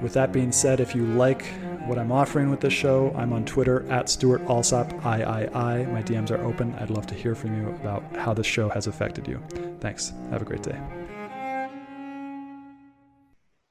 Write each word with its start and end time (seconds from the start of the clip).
with 0.00 0.12
that 0.14 0.32
being 0.32 0.52
said, 0.52 0.80
if 0.80 0.94
you 0.94 1.04
like 1.04 1.44
what 1.86 1.98
I'm 1.98 2.10
offering 2.10 2.50
with 2.50 2.60
this 2.60 2.72
show, 2.72 3.12
I'm 3.16 3.32
on 3.32 3.44
Twitter 3.44 3.90
at 3.90 4.08
Stewart 4.08 4.42
Alsop 4.42 4.92
III. 4.92 5.50
My 5.52 6.02
DMs 6.02 6.30
are 6.30 6.42
open. 6.44 6.74
I'd 6.74 6.90
love 6.90 7.06
to 7.08 7.14
hear 7.14 7.34
from 7.34 7.56
you 7.56 7.68
about 7.70 8.02
how 8.16 8.34
this 8.34 8.46
show 8.46 8.68
has 8.70 8.86
affected 8.86 9.28
you. 9.28 9.42
Thanks. 9.80 10.12
Have 10.30 10.42
a 10.42 10.44
great 10.44 10.62
day. 10.62 10.78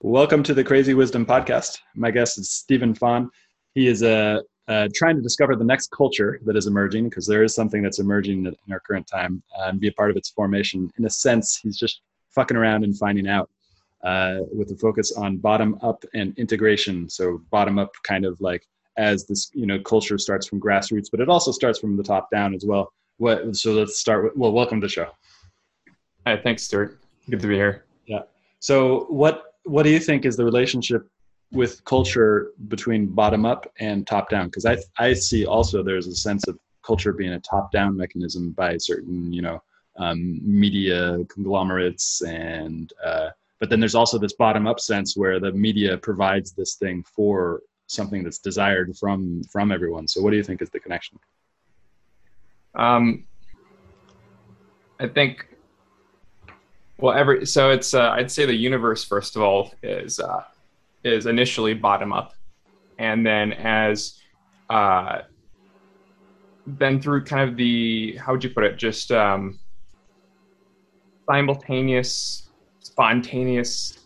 Welcome 0.01 0.43
to 0.43 0.53
the 0.53 0.63
Crazy 0.63 0.93
Wisdom 0.93 1.25
Podcast. 1.25 1.79
My 1.95 2.11
guest 2.11 2.37
is 2.37 2.51
Stephen 2.51 2.93
Fawn. 2.93 3.29
He 3.73 3.87
is 3.87 4.03
uh, 4.03 4.41
uh, 4.67 4.87
trying 4.93 5.15
to 5.15 5.21
discover 5.21 5.55
the 5.55 5.63
next 5.63 5.91
culture 5.91 6.39
that 6.45 6.55
is 6.55 6.67
emerging 6.67 7.09
because 7.09 7.25
there 7.25 7.43
is 7.43 7.55
something 7.55 7.81
that's 7.81 7.99
emerging 7.99 8.45
in 8.45 8.55
our 8.71 8.79
current 8.79 9.07
time 9.07 9.41
uh, 9.57 9.69
and 9.69 9.79
be 9.79 9.87
a 9.87 9.93
part 9.93 10.11
of 10.11 10.17
its 10.17 10.29
formation. 10.29 10.91
In 10.97 11.05
a 11.05 11.09
sense, 11.09 11.57
he's 11.57 11.77
just 11.77 12.01
fucking 12.29 12.57
around 12.57 12.83
and 12.83 12.97
finding 12.97 13.27
out 13.27 13.49
uh, 14.03 14.39
with 14.51 14.71
a 14.71 14.75
focus 14.75 15.13
on 15.13 15.37
bottom 15.37 15.77
up 15.81 16.03
and 16.13 16.37
integration. 16.37 17.09
So 17.09 17.41
bottom 17.51 17.79
up 17.79 17.91
kind 18.03 18.25
of 18.25 18.39
like 18.41 18.67
as 18.97 19.25
this 19.25 19.49
you 19.53 19.65
know 19.65 19.79
culture 19.79 20.17
starts 20.17 20.47
from 20.47 20.59
grassroots, 20.59 21.07
but 21.09 21.19
it 21.19 21.29
also 21.29 21.51
starts 21.51 21.79
from 21.79 21.97
the 21.97 22.03
top 22.03 22.29
down 22.31 22.53
as 22.53 22.65
well. 22.65 22.91
What 23.17 23.55
so 23.55 23.73
let's 23.73 23.97
start 23.97 24.23
with 24.23 24.35
well, 24.35 24.51
welcome 24.51 24.81
to 24.81 24.87
the 24.87 24.91
show. 24.91 25.09
Hi, 26.25 26.37
thanks, 26.37 26.63
Stewart. 26.63 26.99
Good 27.29 27.41
to 27.41 27.47
be 27.47 27.55
here. 27.55 27.85
Yeah. 28.05 28.23
So 28.59 29.05
what 29.09 29.55
what 29.63 29.83
do 29.83 29.89
you 29.89 29.99
think 29.99 30.25
is 30.25 30.35
the 30.35 30.45
relationship 30.45 31.07
with 31.51 31.83
culture 31.85 32.51
between 32.67 33.07
bottom 33.07 33.45
up 33.45 33.71
and 33.79 34.05
top 34.05 34.29
down? 34.29 34.47
Because 34.47 34.65
I 34.65 34.77
I 34.97 35.13
see 35.13 35.45
also 35.45 35.83
there's 35.83 36.07
a 36.07 36.15
sense 36.15 36.47
of 36.47 36.59
culture 36.83 37.13
being 37.13 37.33
a 37.33 37.39
top 37.39 37.71
down 37.71 37.95
mechanism 37.95 38.51
by 38.51 38.77
certain 38.77 39.31
you 39.31 39.41
know 39.41 39.61
um, 39.97 40.39
media 40.43 41.19
conglomerates 41.29 42.21
and 42.23 42.91
uh, 43.05 43.29
but 43.63 43.69
then 43.69 43.79
there's 43.79 43.95
also 43.95 44.17
this 44.17 44.33
bottom 44.33 44.67
up 44.67 44.77
sense 44.77 45.15
where 45.15 45.39
the 45.39 45.53
media 45.53 45.97
provides 45.97 46.51
this 46.51 46.75
thing 46.75 47.01
for 47.15 47.61
something 47.87 48.21
that's 48.21 48.39
desired 48.39 48.93
from 48.97 49.41
from 49.49 49.71
everyone. 49.71 50.05
So 50.05 50.21
what 50.21 50.31
do 50.31 50.35
you 50.35 50.43
think 50.43 50.61
is 50.61 50.69
the 50.69 50.81
connection? 50.81 51.17
Um 52.75 53.23
i 54.99 55.07
think 55.07 55.47
well 56.97 57.13
every 57.13 57.45
so 57.45 57.71
it's 57.71 57.93
uh, 57.93 58.11
i'd 58.11 58.29
say 58.29 58.45
the 58.45 58.53
universe 58.53 59.03
first 59.03 59.35
of 59.35 59.41
all 59.41 59.73
is 59.81 60.19
uh 60.19 60.43
is 61.03 61.25
initially 61.25 61.73
bottom 61.73 62.11
up 62.13 62.33
and 62.99 63.25
then 63.25 63.53
as 63.53 64.19
uh 64.69 65.21
then 66.67 67.01
through 67.01 67.23
kind 67.23 67.49
of 67.49 67.55
the 67.55 68.17
how 68.17 68.33
would 68.33 68.43
you 68.43 68.49
put 68.49 68.63
it? 68.65 68.77
Just 68.77 69.11
um 69.11 69.59
simultaneous 71.29 72.42
spontaneous 72.93 73.97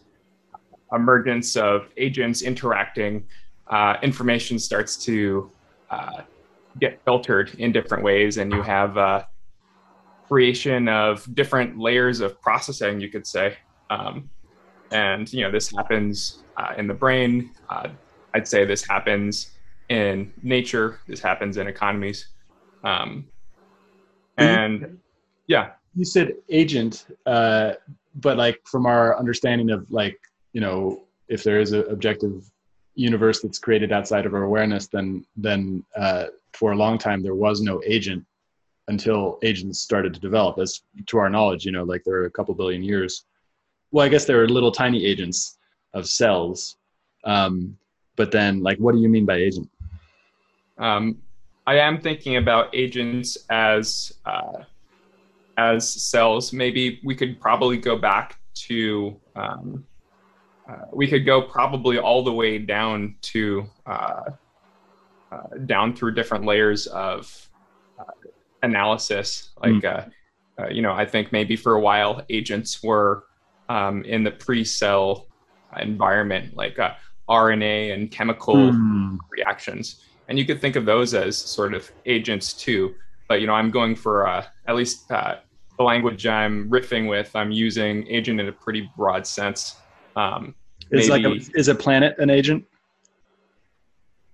emergence 0.94 1.58
of 1.58 1.90
agents 1.98 2.42
interacting, 2.42 3.26
uh, 3.68 3.96
information 4.02 4.58
starts 4.58 4.96
to 4.96 5.52
uh, 5.90 6.22
get 6.80 7.02
filtered 7.04 7.54
in 7.56 7.74
different 7.74 8.02
ways, 8.02 8.38
and 8.38 8.50
you 8.54 8.62
have 8.62 8.98
uh, 8.98 9.26
creation 10.30 10.88
of 10.88 11.28
different 11.36 11.78
layers 11.78 12.22
of 12.22 12.42
processing, 12.42 13.02
you 13.02 13.10
could 13.10 13.28
say. 13.28 13.58
Um, 13.90 14.30
and 14.92 15.32
you 15.34 15.44
know, 15.44 15.52
this 15.52 15.70
happens 15.70 16.44
uh, 16.56 16.74
in 16.78 16.88
the 16.88 16.94
brain. 16.94 17.52
Uh, 17.70 17.90
I'd 18.34 18.48
say 18.48 18.64
this 18.64 18.88
happens 18.88 19.52
in 19.90 20.32
nature. 20.44 21.02
This 21.10 21.20
happens 21.20 21.58
in 21.58 21.68
economies. 21.68 22.30
Um, 22.86 23.28
and 24.38 24.98
yeah, 25.48 25.72
you 25.94 26.06
said 26.06 26.36
agent. 26.50 27.06
But 28.18 28.38
like 28.38 28.60
from 28.66 28.86
our 28.86 29.18
understanding 29.18 29.70
of 29.72 29.90
like 29.92 30.20
you 30.54 30.62
know 30.62 31.04
if 31.28 31.44
there 31.44 31.60
is 31.60 31.72
an 31.72 31.86
objective 31.90 32.50
universe 32.96 33.42
that's 33.42 33.60
created 33.60 33.92
outside 33.92 34.26
of 34.26 34.34
our 34.34 34.44
awareness 34.44 34.88
then 34.88 35.24
then 35.36 35.84
uh, 35.96 36.26
for 36.54 36.72
a 36.72 36.76
long 36.76 36.98
time 36.98 37.22
there 37.22 37.36
was 37.36 37.62
no 37.62 37.82
agent 37.86 38.26
until 38.88 39.38
agents 39.44 39.80
started 39.80 40.14
to 40.14 40.20
develop. 40.20 40.58
As 40.58 40.82
to 41.08 41.18
our 41.18 41.30
knowledge 41.30 41.66
you 41.66 41.72
know 41.72 41.84
like 41.84 42.04
there 42.04 42.16
are 42.16 42.26
a 42.26 42.32
couple 42.32 42.54
billion 42.56 42.84
years. 42.84 43.26
Well 43.92 44.06
i 44.06 44.10
guess 44.10 44.26
there 44.26 44.42
are 44.42 44.50
little 44.50 44.72
tiny 44.72 45.06
agents 45.06 45.58
of 45.94 46.08
cells 46.08 46.78
um, 47.24 47.78
but 48.16 48.32
then 48.32 48.62
like 48.62 48.78
what 48.80 48.94
do 48.96 49.02
you 49.02 49.10
mean 49.10 49.26
by 49.26 49.36
agent? 49.36 49.70
Um, 50.78 51.18
i 51.66 51.76
am 51.78 52.00
thinking 52.00 52.38
about 52.38 52.74
agents 52.74 53.38
as 53.50 54.14
uh, 54.26 54.64
as 55.58 55.90
cells, 55.90 56.54
maybe 56.54 57.00
we 57.04 57.16
could 57.16 57.40
probably 57.40 57.78
go 57.78 57.98
back 57.98 58.40
to, 58.54 59.20
um, 59.36 59.86
uh, 60.70 60.86
we 60.94 61.08
could 61.08 61.26
go 61.26 61.42
probably 61.42 61.98
all 61.98 62.24
the 62.24 62.32
way 62.32 62.58
down 62.60 63.16
to, 63.22 63.66
uh, 63.86 64.22
uh, 65.32 65.58
down 65.66 65.96
through 65.96 66.14
different 66.14 66.46
layers 66.46 66.88
of 66.88 67.50
uh, 68.00 68.04
analysis. 68.64 69.50
Like, 69.62 69.72
mm. 69.72 70.12
you 70.72 70.82
know, 70.82 70.94
I 70.94 71.06
think 71.06 71.32
maybe 71.32 71.56
for 71.56 71.74
a 71.74 71.80
while 71.80 72.22
agents 72.30 72.82
were 72.84 73.26
um, 73.70 74.04
in 74.04 74.24
the 74.24 74.32
pre 74.32 74.64
cell 74.64 75.28
environment, 75.78 76.56
like 76.56 76.78
RNA 77.30 77.94
and 77.94 78.12
chemical 78.12 78.56
mm. 78.56 79.18
reactions. 79.32 80.04
And 80.30 80.38
you 80.38 80.46
could 80.46 80.62
think 80.62 80.76
of 80.76 80.86
those 80.86 81.14
as 81.14 81.38
sort 81.38 81.74
of 81.74 81.92
agents 82.06 82.54
too 82.54 82.96
but 83.28 83.42
you 83.42 83.48
know 83.48 83.54
i'm 83.54 83.72
going 83.72 83.96
for 83.96 84.28
uh, 84.28 84.46
at 84.68 84.76
least 84.76 85.12
uh, 85.12 85.36
the 85.78 85.84
language 85.84 86.26
I'm 86.26 86.70
riffing 86.70 87.08
with, 87.08 87.36
I'm 87.36 87.52
using 87.52 88.08
agent 88.08 88.40
in 88.40 88.48
a 88.48 88.52
pretty 88.52 88.90
broad 88.98 89.28
sense. 89.28 89.78
Um, 90.16 90.56
is 90.92 91.10
maybe, 91.10 91.24
like 91.24 91.42
a, 91.42 91.60
is 91.60 91.68
a 91.68 91.76
planet 91.76 92.18
an 92.18 92.30
agent? 92.30 92.66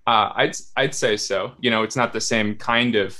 Uh, 0.06 0.32
I'd 0.34 0.56
I'd 0.76 0.94
say 0.94 1.16
so. 1.16 1.52
You 1.60 1.70
know, 1.70 1.82
it's 1.82 1.96
not 1.96 2.12
the 2.12 2.20
same 2.20 2.54
kind 2.56 2.94
of 2.94 3.18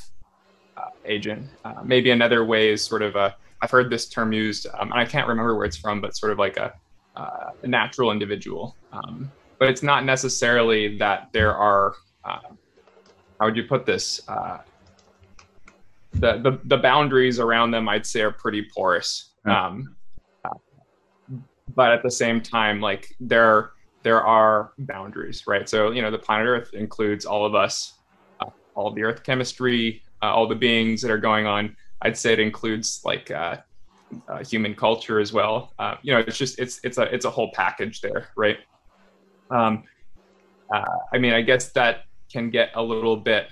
uh, 0.76 0.90
agent. 1.04 1.48
Uh, 1.64 1.82
maybe 1.84 2.10
another 2.10 2.44
way 2.44 2.70
is 2.70 2.84
sort 2.84 3.02
of 3.02 3.16
a. 3.16 3.36
I've 3.60 3.70
heard 3.70 3.90
this 3.90 4.06
term 4.08 4.32
used, 4.32 4.66
um, 4.78 4.92
and 4.92 5.00
I 5.00 5.04
can't 5.04 5.26
remember 5.26 5.54
where 5.56 5.64
it's 5.64 5.76
from, 5.76 6.00
but 6.00 6.14
sort 6.16 6.32
of 6.32 6.38
like 6.38 6.58
a, 6.58 6.74
uh, 7.16 7.50
a 7.62 7.66
natural 7.66 8.10
individual. 8.10 8.76
Um, 8.92 9.30
but 9.58 9.68
it's 9.68 9.82
not 9.82 10.04
necessarily 10.04 10.96
that 10.98 11.28
there 11.32 11.54
are. 11.54 11.94
Uh, 12.24 12.40
how 13.40 13.46
would 13.46 13.56
you 13.56 13.64
put 13.64 13.84
this? 13.84 14.20
The, 16.14 16.38
the, 16.38 16.60
the 16.64 16.76
boundaries 16.76 17.40
around 17.40 17.72
them, 17.72 17.88
I'd 17.88 18.06
say, 18.06 18.20
are 18.20 18.30
pretty 18.30 18.66
porous. 18.74 19.30
Um, 19.44 19.96
but 21.74 21.92
at 21.92 22.02
the 22.02 22.10
same 22.10 22.40
time, 22.40 22.80
like 22.80 23.14
there 23.20 23.70
there 24.02 24.22
are 24.22 24.72
boundaries, 24.78 25.46
right? 25.46 25.68
So 25.68 25.90
you 25.90 26.02
know, 26.02 26.10
the 26.10 26.18
planet 26.18 26.46
Earth 26.46 26.74
includes 26.74 27.24
all 27.24 27.44
of 27.44 27.54
us, 27.54 27.94
uh, 28.40 28.50
all 28.74 28.88
of 28.88 28.94
the 28.94 29.02
Earth 29.02 29.22
chemistry, 29.22 30.02
uh, 30.22 30.26
all 30.26 30.46
the 30.46 30.54
beings 30.54 31.00
that 31.02 31.10
are 31.10 31.18
going 31.18 31.46
on. 31.46 31.76
I'd 32.02 32.16
say 32.16 32.32
it 32.32 32.40
includes 32.40 33.00
like 33.04 33.30
uh, 33.30 33.58
uh 34.28 34.44
human 34.44 34.74
culture 34.74 35.20
as 35.20 35.32
well. 35.32 35.72
Uh, 35.78 35.96
you 36.02 36.12
know, 36.12 36.20
it's 36.20 36.38
just 36.38 36.58
it's 36.58 36.80
it's 36.84 36.98
a 36.98 37.02
it's 37.14 37.24
a 37.24 37.30
whole 37.30 37.50
package 37.52 38.00
there, 38.00 38.28
right? 38.36 38.58
Um, 39.50 39.84
uh, 40.72 40.84
I 41.12 41.18
mean, 41.18 41.32
I 41.32 41.42
guess 41.42 41.70
that 41.72 42.04
can 42.30 42.50
get 42.50 42.70
a 42.74 42.82
little 42.82 43.16
bit 43.16 43.48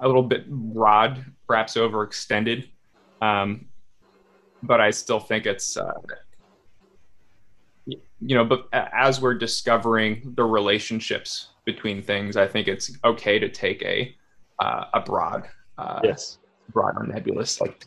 a 0.00 0.06
little 0.06 0.22
bit 0.22 0.50
broad, 0.50 1.24
perhaps 1.46 1.74
overextended. 1.74 2.68
Um, 3.20 3.66
but 4.62 4.80
I 4.80 4.90
still 4.90 5.20
think 5.20 5.46
it's, 5.46 5.76
uh, 5.76 5.92
you 7.86 8.34
know, 8.34 8.44
but 8.44 8.68
as 8.72 9.20
we're 9.20 9.34
discovering 9.34 10.32
the 10.36 10.44
relationships 10.44 11.48
between 11.64 12.02
things, 12.02 12.36
I 12.36 12.46
think 12.46 12.68
it's 12.68 12.90
okay 13.04 13.38
to 13.38 13.48
take 13.48 13.82
a 13.82 14.14
uh, 14.58 14.84
a 14.94 15.00
broad 15.00 15.48
uh, 15.76 16.00
yes 16.02 16.38
broad 16.72 16.94
or 16.96 17.06
nebulous 17.06 17.60
like. 17.60 17.84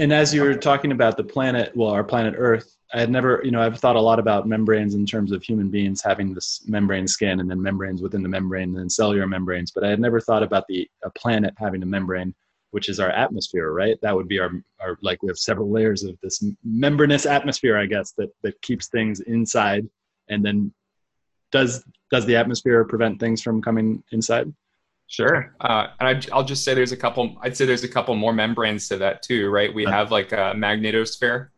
And 0.00 0.14
as 0.14 0.32
you 0.32 0.40
were 0.40 0.54
talking 0.54 0.92
about 0.92 1.18
the 1.18 1.24
planet, 1.24 1.76
well, 1.76 1.90
our 1.90 2.02
planet 2.02 2.34
Earth, 2.34 2.74
I 2.94 3.00
had 3.00 3.10
never, 3.10 3.42
you 3.44 3.50
know, 3.50 3.60
I've 3.60 3.78
thought 3.78 3.96
a 3.96 4.00
lot 4.00 4.18
about 4.18 4.48
membranes 4.48 4.94
in 4.94 5.04
terms 5.04 5.30
of 5.30 5.42
human 5.42 5.68
beings 5.68 6.00
having 6.02 6.32
this 6.32 6.62
membrane 6.66 7.06
skin 7.06 7.38
and 7.38 7.50
then 7.50 7.60
membranes 7.60 8.00
within 8.00 8.22
the 8.22 8.28
membrane 8.30 8.70
and 8.70 8.78
then 8.78 8.88
cellular 8.88 9.26
membranes, 9.26 9.72
but 9.72 9.84
I 9.84 9.90
had 9.90 10.00
never 10.00 10.18
thought 10.18 10.42
about 10.42 10.64
the 10.68 10.88
a 11.04 11.10
planet 11.10 11.52
having 11.58 11.82
a 11.82 11.86
membrane, 11.86 12.34
which 12.70 12.88
is 12.88 12.98
our 12.98 13.10
atmosphere, 13.10 13.72
right? 13.72 13.98
That 14.00 14.16
would 14.16 14.26
be 14.26 14.38
our, 14.38 14.50
our 14.80 14.96
like 15.02 15.22
we 15.22 15.28
have 15.28 15.36
several 15.36 15.70
layers 15.70 16.02
of 16.02 16.18
this 16.22 16.42
membranous 16.64 17.26
atmosphere, 17.26 17.76
I 17.76 17.84
guess, 17.84 18.12
that 18.12 18.30
that 18.42 18.62
keeps 18.62 18.88
things 18.88 19.20
inside 19.20 19.86
and 20.30 20.42
then 20.42 20.72
does 21.52 21.84
does 22.10 22.24
the 22.24 22.36
atmosphere 22.36 22.86
prevent 22.86 23.20
things 23.20 23.42
from 23.42 23.60
coming 23.60 24.02
inside? 24.12 24.50
Sure. 25.10 25.52
Uh, 25.60 25.88
and 25.98 26.08
I, 26.08 26.36
will 26.36 26.44
just 26.44 26.64
say 26.64 26.72
there's 26.72 26.92
a 26.92 26.96
couple, 26.96 27.36
I'd 27.42 27.56
say 27.56 27.64
there's 27.64 27.82
a 27.82 27.88
couple 27.88 28.14
more 28.14 28.32
membranes 28.32 28.86
to 28.88 28.96
that 28.98 29.22
too, 29.22 29.50
right? 29.50 29.74
We 29.74 29.84
have 29.84 30.12
like 30.12 30.30
a 30.30 30.54
magnetosphere 30.56 31.48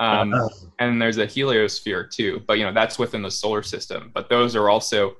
um, 0.00 0.34
uh, 0.34 0.48
and 0.80 1.00
there's 1.00 1.18
a 1.18 1.26
heliosphere 1.26 2.10
too, 2.10 2.42
but 2.48 2.58
you 2.58 2.64
know, 2.64 2.72
that's 2.72 2.98
within 2.98 3.22
the 3.22 3.30
solar 3.30 3.62
system, 3.62 4.10
but 4.12 4.28
those 4.28 4.56
are 4.56 4.68
also 4.68 5.18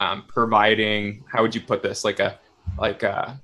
um, 0.00 0.24
providing, 0.26 1.24
how 1.32 1.42
would 1.42 1.54
you 1.54 1.60
put 1.60 1.80
this? 1.80 2.04
Like 2.04 2.18
a, 2.18 2.40
like 2.76 3.04
a, 3.04 3.40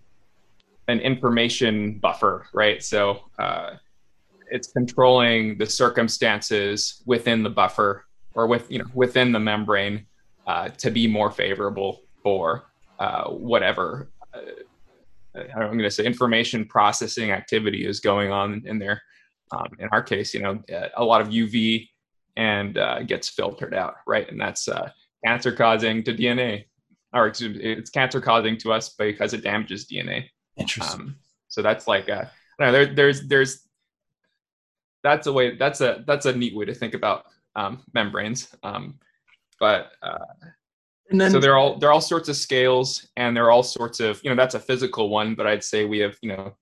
an 0.88 0.98
information 0.98 2.00
buffer, 2.00 2.48
right? 2.52 2.82
So 2.82 3.30
uh, 3.38 3.76
it's 4.50 4.72
controlling 4.72 5.56
the 5.56 5.66
circumstances 5.66 7.00
within 7.06 7.44
the 7.44 7.50
buffer 7.50 8.06
or 8.34 8.48
with, 8.48 8.68
you 8.72 8.80
know, 8.80 8.86
within 8.92 9.30
the 9.30 9.38
membrane 9.38 10.04
uh, 10.48 10.70
to 10.70 10.90
be 10.90 11.06
more 11.06 11.30
favorable 11.30 12.02
for 12.24 12.64
uh, 12.98 13.28
whatever 13.30 14.10
uh, 14.32 14.40
I'm 15.34 15.68
going 15.70 15.78
to 15.80 15.90
say 15.90 16.04
information 16.04 16.64
processing 16.64 17.32
activity 17.32 17.86
is 17.86 18.00
going 18.00 18.30
on 18.30 18.62
in 18.66 18.78
there. 18.78 19.02
Um, 19.52 19.68
in 19.78 19.88
our 19.90 20.02
case, 20.02 20.32
you 20.32 20.40
know, 20.40 20.62
a 20.96 21.04
lot 21.04 21.20
of 21.20 21.28
UV 21.28 21.88
and 22.36 22.78
uh, 22.78 23.02
gets 23.02 23.28
filtered 23.28 23.74
out, 23.74 23.96
right? 24.06 24.28
And 24.28 24.40
that's 24.40 24.68
uh, 24.68 24.90
cancer 25.24 25.52
causing 25.52 26.02
to 26.04 26.14
DNA, 26.14 26.64
or 27.12 27.26
excuse 27.26 27.56
me, 27.56 27.62
it's 27.62 27.90
cancer 27.90 28.20
causing 28.20 28.56
to 28.58 28.72
us 28.72 28.90
because 28.90 29.34
it 29.34 29.42
damages 29.42 29.86
DNA. 29.86 30.26
Interesting. 30.56 31.00
Um, 31.00 31.16
so 31.48 31.62
that's 31.62 31.86
like, 31.86 32.08
know, 32.66 32.72
there, 32.72 32.86
there's 32.86 33.26
there's 33.28 33.68
that's 35.02 35.26
a 35.26 35.32
way 35.32 35.56
that's 35.56 35.80
a 35.80 36.02
that's 36.06 36.26
a 36.26 36.34
neat 36.34 36.56
way 36.56 36.64
to 36.64 36.74
think 36.74 36.94
about 36.94 37.26
um, 37.54 37.82
membranes. 37.92 38.48
Um, 38.62 38.98
but 39.60 39.92
uh, 40.02 40.18
and 41.10 41.20
then, 41.20 41.30
so 41.30 41.40
there 41.40 41.52
are 41.52 41.58
all 41.58 41.78
there 41.78 41.90
are 41.90 41.92
all 41.92 42.00
sorts 42.00 42.28
of 42.28 42.36
scales, 42.36 43.08
and 43.16 43.36
there 43.36 43.44
are 43.44 43.50
all 43.50 43.62
sorts 43.62 44.00
of 44.00 44.22
you 44.24 44.30
know 44.30 44.36
that's 44.36 44.54
a 44.54 44.60
physical 44.60 45.10
one, 45.10 45.34
but 45.34 45.46
I'd 45.46 45.64
say 45.64 45.84
we 45.84 45.98
have 45.98 46.16
you 46.22 46.30
know 46.30 46.56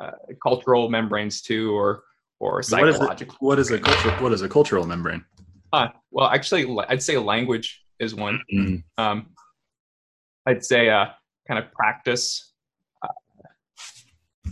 uh, 0.00 0.12
cultural 0.42 0.88
membranes 0.88 1.42
too, 1.42 1.72
or 1.74 2.04
or 2.38 2.62
psychological. 2.62 3.36
What 3.40 3.58
is, 3.58 3.70
it, 3.70 3.82
what 3.82 3.92
is 3.92 3.96
a 3.96 4.02
cultural 4.02 4.22
what 4.22 4.32
is 4.32 4.42
a 4.42 4.48
cultural 4.48 4.86
membrane? 4.86 5.24
Uh, 5.72 5.88
well, 6.10 6.28
actually, 6.28 6.66
I'd 6.88 7.02
say 7.02 7.16
language 7.16 7.82
is 7.98 8.14
one. 8.14 8.40
Mm-hmm. 8.52 9.02
Um, 9.02 9.30
I'd 10.46 10.64
say 10.64 10.90
uh, 10.90 11.06
kind 11.48 11.62
of 11.62 11.72
practice. 11.72 12.52
Uh, 13.02 14.50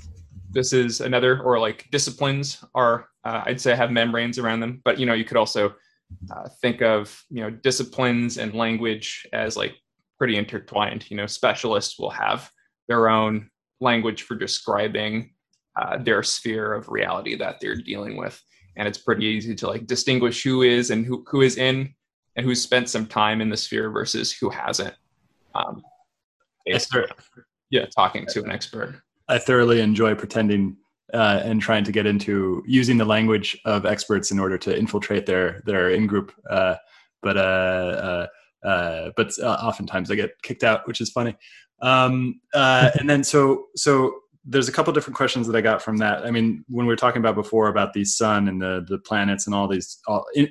this 0.51 0.73
is 0.73 1.01
another, 1.01 1.41
or 1.43 1.59
like 1.59 1.89
disciplines 1.91 2.65
are, 2.75 3.09
uh, 3.25 3.43
I'd 3.45 3.61
say, 3.61 3.77
have 3.77 3.91
membranes 3.91 4.39
around 4.39 4.61
them. 4.61 4.81
But 4.85 4.99
you 4.99 5.07
know, 5.07 5.15
you 5.15 5.25
could 5.25 5.37
also 5.37 5.75
uh, 6.35 6.49
think 6.61 6.83
of 6.83 7.23
you 7.31 7.43
know 7.43 7.51
disciplines 7.51 8.39
and 8.39 8.55
language 8.55 9.27
as 9.33 9.57
like 9.57 9.75
pretty 10.19 10.37
intertwined. 10.37 11.11
You 11.11 11.17
know, 11.17 11.27
specialists 11.27 11.99
will 11.99 12.11
have 12.11 12.51
their 12.89 13.09
own 13.09 13.51
language 13.81 14.23
for 14.23 14.35
describing 14.35 15.33
uh, 15.81 15.99
their 15.99 16.23
sphere 16.23 16.75
of 16.75 16.89
reality 16.89 17.37
that 17.37 17.61
they're 17.61 17.77
dealing 17.77 18.17
with, 18.17 18.41
and 18.77 18.87
it's 18.87 18.99
pretty 18.99 19.27
easy 19.27 19.55
to 19.57 19.67
like 19.67 19.87
distinguish 19.87 20.43
who 20.43 20.63
is 20.63 20.91
and 20.91 21.07
who 21.07 21.25
who 21.29 21.43
is 21.43 21.57
in 21.57 21.95
and 22.37 22.47
who's 22.47 22.63
spent 22.63 22.89
some 22.89 23.07
time 23.07 23.41
in 23.41 23.49
the 23.49 23.57
sphere 23.57 23.91
versus 23.91 24.33
who 24.33 24.51
hasn't. 24.51 24.95
Um, 25.55 25.83
yeah, 27.71 27.87
talking 27.87 28.27
to 28.27 28.43
an 28.45 28.51
expert. 28.51 29.01
I 29.29 29.39
thoroughly 29.39 29.81
enjoy 29.81 30.15
pretending 30.15 30.77
uh, 31.13 31.41
and 31.45 31.61
trying 31.61 31.85
to 31.85 31.93
get 31.93 32.07
into 32.07 32.63
using 32.67 32.99
the 32.99 33.05
language 33.05 33.59
of 33.65 33.87
experts 33.87 34.31
in 34.31 34.39
order 34.39 34.59
to 34.59 34.77
infiltrate 34.77 35.27
their 35.27 35.63
their 35.67 35.91
in 35.91 36.07
group. 36.07 36.33
Uh, 36.49 36.77
but 37.23 37.37
uh, 37.37 38.27
uh, 38.65 38.67
uh 38.67 39.11
but 39.17 39.33
uh, 39.39 39.59
oftentimes 39.63 40.11
I 40.11 40.15
get 40.15 40.41
kicked 40.43 40.65
out, 40.65 40.87
which 40.87 41.01
is 41.01 41.11
funny. 41.11 41.37
Um, 41.83 42.41
and 42.55 43.09
then 43.09 43.25
so 43.25 43.67
so 43.77 44.15
there's 44.45 44.69
a 44.69 44.73
couple 44.73 44.93
different 44.93 45.17
questions 45.17 45.47
that 45.47 45.57
I 45.57 45.61
got 45.61 45.83
from 45.83 45.99
that. 45.99 46.25
I 46.25 46.31
mean, 46.31 46.65
when 46.69 46.87
we 46.87 46.93
were 46.93 46.97
talking 46.97 47.21
about 47.21 47.35
before 47.35 47.69
about 47.69 47.93
the 47.93 48.05
sun 48.05 48.49
and 48.49 48.61
the 48.61 48.85
the 48.89 48.99
planets 48.99 49.47
and 49.47 49.55
all 49.55 49.69
these 49.69 49.99
all, 50.07 50.25
in, 50.35 50.49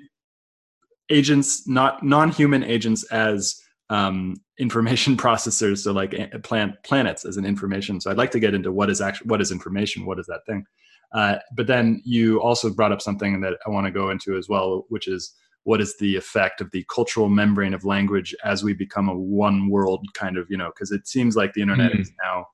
agents, 1.10 1.68
not 1.68 2.04
non-human 2.04 2.64
agents 2.64 3.04
as 3.06 3.60
um, 3.90 4.36
information 4.60 5.18
processors 5.26 5.80
so 5.80 5.92
like 5.92 6.14
plant 6.44 6.76
planets 6.84 7.26
as 7.26 7.38
an 7.38 7.46
information 7.46 8.00
so 8.00 8.12
i'd 8.12 8.18
like 8.18 8.32
to 8.32 8.40
get 8.40 8.54
into 8.54 8.72
what 8.72 8.90
is 8.90 9.02
actually 9.02 9.28
what 9.28 9.42
is 9.42 9.52
information 9.52 10.06
what 10.06 10.20
is 10.20 10.28
that 10.28 10.42
thing 10.46 10.66
uh, 11.12 11.38
but 11.56 11.66
then 11.66 12.00
you 12.06 12.40
also 12.40 12.70
brought 12.70 12.92
up 12.92 13.02
something 13.02 13.42
that 13.42 13.54
i 13.66 13.70
want 13.70 13.86
to 13.86 13.92
go 13.92 14.10
into 14.10 14.38
as 14.38 14.48
well 14.48 14.86
which 14.90 15.08
is 15.08 15.34
what 15.64 15.82
is 15.82 15.98
the 15.98 16.16
effect 16.16 16.62
of 16.62 16.72
the 16.72 16.86
cultural 16.94 17.30
membrane 17.30 17.74
of 17.74 17.84
language 17.84 18.36
as 18.44 18.64
we 18.64 18.74
become 18.74 19.10
a 19.10 19.18
one 19.18 19.70
world 19.70 20.06
kind 20.14 20.38
of 20.38 20.46
you 20.50 20.58
know 20.58 20.70
because 20.70 20.92
it 20.92 21.08
seems 21.08 21.36
like 21.36 21.54
the 21.54 21.62
internet 21.62 21.92
mm-hmm. 21.92 22.02
is 22.02 22.12
now 22.24 22.46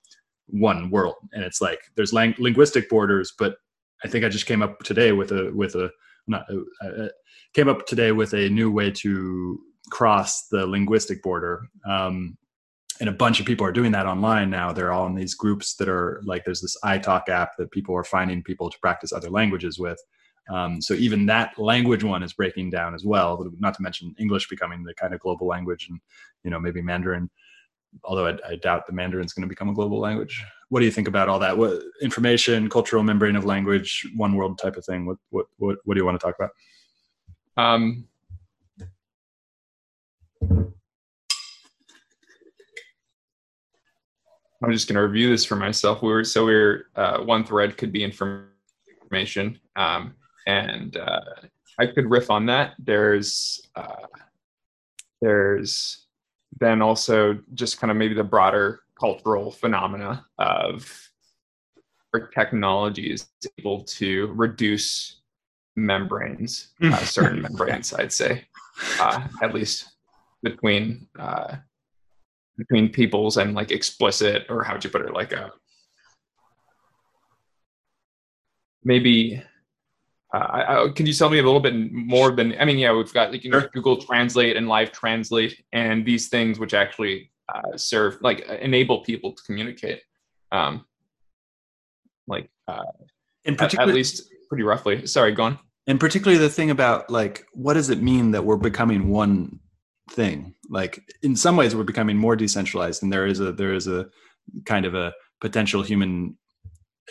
one 0.47 0.89
world 0.89 1.15
and 1.33 1.43
it's 1.43 1.61
like 1.61 1.79
there's 1.95 2.13
lang- 2.13 2.35
linguistic 2.37 2.89
borders 2.89 3.33
but 3.37 3.55
i 4.03 4.07
think 4.07 4.23
i 4.23 4.29
just 4.29 4.45
came 4.45 4.61
up 4.61 4.79
today 4.79 5.11
with 5.11 5.31
a 5.31 5.51
with 5.53 5.75
a 5.75 5.89
not 6.27 6.45
uh, 6.51 6.87
uh 6.87 7.09
came 7.53 7.69
up 7.69 7.85
today 7.85 8.11
with 8.11 8.33
a 8.33 8.49
new 8.49 8.69
way 8.69 8.91
to 8.91 9.59
cross 9.89 10.47
the 10.47 10.65
linguistic 10.65 11.21
border. 11.21 11.67
Um, 11.87 12.37
and 12.99 13.09
a 13.09 13.13
bunch 13.13 13.39
of 13.39 13.45
people 13.45 13.65
are 13.65 13.73
doing 13.73 13.91
that 13.91 14.05
online 14.05 14.49
now. 14.49 14.71
They're 14.71 14.93
all 14.93 15.07
in 15.07 15.15
these 15.15 15.33
groups 15.33 15.75
that 15.75 15.89
are 15.89 16.21
like 16.23 16.45
there's 16.45 16.61
this 16.61 16.77
iTalk 16.83 17.27
app 17.27 17.57
that 17.57 17.71
people 17.71 17.95
are 17.95 18.05
finding 18.05 18.41
people 18.41 18.69
to 18.69 18.79
practice 18.79 19.11
other 19.11 19.29
languages 19.29 19.77
with. 19.77 19.99
Um, 20.49 20.81
so 20.81 20.93
even 20.93 21.25
that 21.25 21.57
language 21.57 22.03
one 22.03 22.23
is 22.23 22.33
breaking 22.33 22.69
down 22.69 22.93
as 22.93 23.03
well. 23.03 23.51
Not 23.59 23.73
to 23.75 23.81
mention 23.81 24.15
English 24.19 24.47
becoming 24.47 24.83
the 24.83 24.93
kind 24.93 25.13
of 25.13 25.19
global 25.19 25.47
language, 25.47 25.87
and 25.89 25.99
you 26.43 26.51
know 26.51 26.59
maybe 26.59 26.81
Mandarin. 26.81 27.29
Although 28.03 28.27
I, 28.27 28.37
I 28.47 28.55
doubt 28.57 28.87
the 28.87 28.93
Mandarin 28.93 29.25
is 29.25 29.33
going 29.33 29.43
to 29.43 29.49
become 29.49 29.69
a 29.69 29.73
global 29.73 29.99
language. 29.99 30.43
What 30.69 30.79
do 30.79 30.85
you 30.85 30.91
think 30.91 31.07
about 31.07 31.29
all 31.29 31.39
that? 31.39 31.57
What 31.57 31.81
information, 32.01 32.69
cultural 32.69 33.03
membrane 33.03 33.35
of 33.35 33.45
language, 33.45 34.05
one 34.15 34.35
world 34.35 34.59
type 34.59 34.77
of 34.77 34.85
thing? 34.85 35.05
What 35.05 35.17
what 35.31 35.47
what, 35.57 35.77
what 35.83 35.95
do 35.95 35.99
you 35.99 36.05
want 36.05 36.19
to 36.19 36.25
talk 36.25 36.35
about? 36.37 36.51
Um, 37.57 38.07
I'm 44.63 44.71
just 44.71 44.87
going 44.87 44.95
to 44.95 45.01
review 45.01 45.29
this 45.29 45.45
for 45.45 45.55
myself. 45.55 46.01
We 46.01 46.09
were 46.09 46.23
so 46.23 46.45
we 46.45 46.55
are 46.55 46.87
uh, 46.95 47.19
one 47.19 47.43
thread 47.43 47.77
could 47.77 47.91
be 47.91 48.03
information, 48.03 49.59
um, 49.75 50.15
and 50.47 50.97
uh, 50.97 51.21
I 51.77 51.87
could 51.87 52.09
riff 52.09 52.31
on 52.31 52.47
that. 52.47 52.73
There's 52.79 53.61
uh, 53.75 54.07
there's 55.21 56.05
then 56.59 56.81
also 56.81 57.39
just 57.53 57.79
kind 57.79 57.91
of 57.91 57.97
maybe 57.97 58.13
the 58.13 58.23
broader 58.23 58.81
cultural 58.99 59.51
phenomena 59.51 60.25
of 60.39 61.09
our 62.13 62.27
technology 62.27 63.11
is 63.11 63.27
able 63.59 63.83
to 63.83 64.27
reduce 64.27 65.21
membranes, 65.75 66.69
uh, 66.81 66.95
certain 66.97 67.41
membranes, 67.43 67.93
I'd 67.93 68.13
say, 68.13 68.45
uh, 68.99 69.27
at 69.41 69.53
least 69.53 69.94
between 70.45 71.07
uh, 71.19 71.57
between 72.57 72.87
peoples 72.89 73.35
and 73.35 73.53
like 73.53 73.71
explicit 73.71 74.45
or 74.49 74.63
how'd 74.63 74.83
you 74.83 74.89
put 74.89 75.01
it 75.01 75.13
like 75.13 75.33
a 75.33 75.51
maybe 78.83 79.43
uh, 80.33 80.37
I, 80.37 80.91
can 80.95 81.05
you 81.05 81.13
tell 81.13 81.29
me 81.29 81.39
a 81.39 81.43
little 81.43 81.59
bit 81.59 81.73
more 81.91 82.31
than 82.31 82.55
I 82.59 82.63
mean 82.63 82.77
yeah 82.77 82.93
we've 82.93 83.13
got 83.13 83.31
like 83.31 83.43
you 83.43 83.51
know 83.51 83.59
sure. 83.59 83.69
Google 83.73 83.97
Translate 83.97 84.55
and 84.55 84.69
Live 84.69 84.91
Translate 84.93 85.61
and 85.73 86.05
these 86.05 86.29
things 86.29 86.59
which 86.59 86.73
actually 86.73 87.31
uh, 87.53 87.75
serve 87.75 88.17
like 88.21 88.39
enable 88.61 89.03
people 89.03 89.33
to 89.33 89.43
communicate 89.43 90.01
um 90.51 90.85
like 92.27 92.49
uh 92.67 92.91
in 93.43 93.55
particular 93.55 93.83
at, 93.83 93.89
at 93.89 93.95
least 93.95 94.31
pretty 94.47 94.63
roughly 94.63 95.05
sorry 95.05 95.31
go 95.31 95.43
on 95.43 95.59
and 95.87 95.99
particularly 95.99 96.37
the 96.37 96.49
thing 96.49 96.69
about 96.69 97.09
like 97.09 97.45
what 97.53 97.73
does 97.73 97.89
it 97.89 98.01
mean 98.01 98.31
that 98.31 98.43
we're 98.45 98.57
becoming 98.57 99.09
one 99.09 99.59
thing 100.11 100.53
like 100.69 101.01
in 101.23 101.35
some 101.35 101.57
ways 101.57 101.75
we're 101.75 101.83
becoming 101.83 102.15
more 102.15 102.35
decentralized 102.35 103.01
and 103.01 103.11
there 103.11 103.25
is 103.25 103.39
a 103.39 103.51
there 103.51 103.73
is 103.73 103.87
a 103.87 104.07
kind 104.65 104.85
of 104.85 104.93
a 104.93 105.11
potential 105.41 105.81
human 105.81 106.37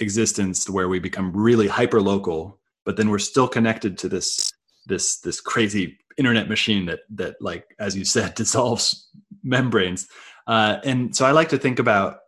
existence 0.01 0.71
where 0.71 0.89
we 0.89 1.01
become 1.01 1.33
really 1.33 1.67
hyper 1.67 2.01
local 2.01 2.61
but 2.85 2.97
then 2.97 3.11
we're 3.11 3.19
still 3.19 3.49
connected 3.49 3.99
to 3.99 4.09
this 4.09 4.53
this 4.87 5.19
this 5.21 5.41
crazy 5.41 5.99
internet 6.19 6.49
machine 6.49 6.87
that 6.87 7.01
that 7.11 7.35
like 7.41 7.67
as 7.81 7.97
you 7.97 8.05
said 8.05 8.35
dissolves 8.37 9.11
membranes. 9.45 10.09
Uh, 10.47 10.79
and 10.85 11.15
so 11.15 11.25
I 11.25 11.31
like 11.31 11.51
to 11.51 11.59
think 11.59 11.79
about 11.79 12.19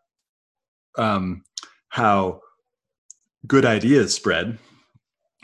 um, 0.97 1.43
how 1.89 2.41
good 3.47 3.65
ideas 3.65 4.15
spread, 4.15 4.59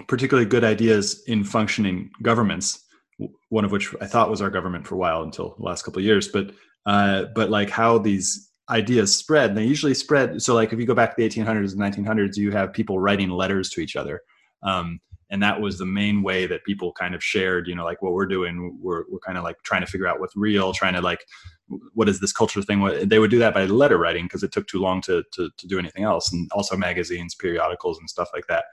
particularly 0.07 0.49
good 0.49 0.65
ideas 0.65 1.23
in 1.27 1.45
functioning 1.45 2.11
governments. 2.23 2.82
One 3.53 3.65
of 3.65 3.73
which 3.73 3.95
I 4.01 4.07
thought 4.07 4.31
was 4.31 4.41
our 4.41 4.51
government 4.51 4.87
for 4.87 4.95
a 4.95 4.99
while 4.99 5.23
until 5.23 5.55
the 5.59 5.65
last 5.65 5.83
couple 5.83 6.01
of 6.01 6.07
years, 6.07 6.29
but 6.29 6.53
uh, 6.87 7.27
but 7.35 7.51
like 7.51 7.71
how 7.71 7.99
these 7.99 8.51
ideas 8.71 9.15
spread. 9.15 9.55
They 9.55 9.65
usually 9.65 9.95
spread. 9.95 10.41
So 10.41 10.55
like 10.55 10.73
if 10.73 10.79
you 10.79 10.87
go 10.87 10.95
back 10.95 11.15
to 11.15 11.23
the 11.23 11.29
1800s 11.29 11.73
and 11.73 11.81
1900s, 11.81 12.37
you 12.37 12.51
have 12.53 12.73
people 12.73 12.99
writing 12.99 13.29
letters 13.29 13.69
to 13.71 13.81
each 13.81 13.97
other. 13.97 14.23
Um, 14.63 15.01
and 15.33 15.43
that 15.43 15.61
was 15.61 15.79
the 15.79 15.87
main 15.87 16.23
way 16.23 16.47
that 16.47 16.63
people 16.65 16.93
kind 16.93 17.15
of 17.15 17.25
shared 17.25 17.67
you 17.67 17.75
know 17.75 17.85
like 17.85 18.03
what 18.03 18.13
we're 18.13 18.27
doing 18.27 18.79
we're, 18.81 19.05
we're 19.11 19.19
kind 19.19 19.39
of 19.39 19.43
like 19.43 19.57
trying 19.65 19.81
to 19.81 19.87
figure 19.91 20.07
out 20.07 20.21
what's 20.21 20.37
real 20.37 20.73
trying 20.73 20.93
to 20.93 21.01
like 21.01 21.25
what 21.95 22.09
is 22.09 22.21
this 22.21 22.33
culture 22.33 22.63
thing 22.63 22.81
what 22.81 23.09
they 23.09 23.19
would 23.19 23.31
do 23.31 23.39
that 23.39 23.55
by 23.55 23.65
letter 23.65 23.99
writing 23.99 24.27
because 24.27 24.43
it 24.43 24.53
took 24.53 24.69
too 24.69 24.79
long 24.79 25.01
to, 25.01 25.25
to 25.33 25.49
to 25.57 25.67
do 25.67 25.79
anything 25.79 26.05
else 26.05 26.33
and 26.33 26.49
also 26.53 26.77
magazines 26.77 27.35
periodicals 27.35 27.99
and 27.99 28.09
stuff 28.09 28.29
like 28.33 28.47
that 28.47 28.65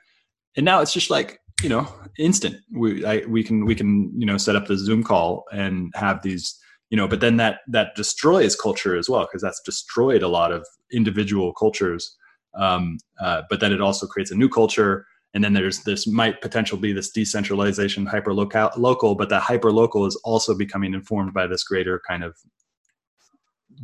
and 0.55 0.65
now 0.65 0.81
it's 0.81 0.93
just 0.93 1.09
like 1.09 1.39
you 1.61 1.69
know 1.69 1.87
instant. 2.17 2.57
We 2.71 3.05
I, 3.05 3.23
we 3.27 3.43
can 3.43 3.65
we 3.65 3.75
can 3.75 4.11
you 4.17 4.25
know 4.25 4.37
set 4.37 4.55
up 4.55 4.67
the 4.67 4.77
zoom 4.77 5.03
call 5.03 5.45
and 5.51 5.91
have 5.95 6.21
these 6.21 6.57
you 6.89 6.97
know 6.97 7.07
but 7.07 7.19
then 7.19 7.37
that 7.37 7.59
that 7.67 7.95
destroys 7.95 8.55
culture 8.55 8.95
as 8.97 9.09
well 9.09 9.25
because 9.25 9.41
that's 9.41 9.61
destroyed 9.61 10.23
a 10.23 10.27
lot 10.27 10.51
of 10.51 10.65
individual 10.91 11.53
cultures. 11.53 12.15
Um, 12.55 12.97
uh, 13.21 13.43
but 13.49 13.59
then 13.59 13.71
it 13.71 13.81
also 13.81 14.07
creates 14.07 14.31
a 14.31 14.35
new 14.35 14.49
culture 14.49 15.05
and 15.33 15.43
then 15.43 15.53
there's 15.53 15.83
this 15.83 16.07
might 16.07 16.41
potentially 16.41 16.81
be 16.81 16.93
this 16.93 17.11
decentralization 17.11 18.07
hyper 18.07 18.33
local 18.33 19.13
but 19.13 19.29
that 19.29 19.43
hyper 19.43 19.71
local 19.71 20.07
is 20.07 20.15
also 20.23 20.57
becoming 20.57 20.95
informed 20.95 21.31
by 21.33 21.45
this 21.45 21.63
greater 21.63 22.01
kind 22.07 22.23
of 22.23 22.35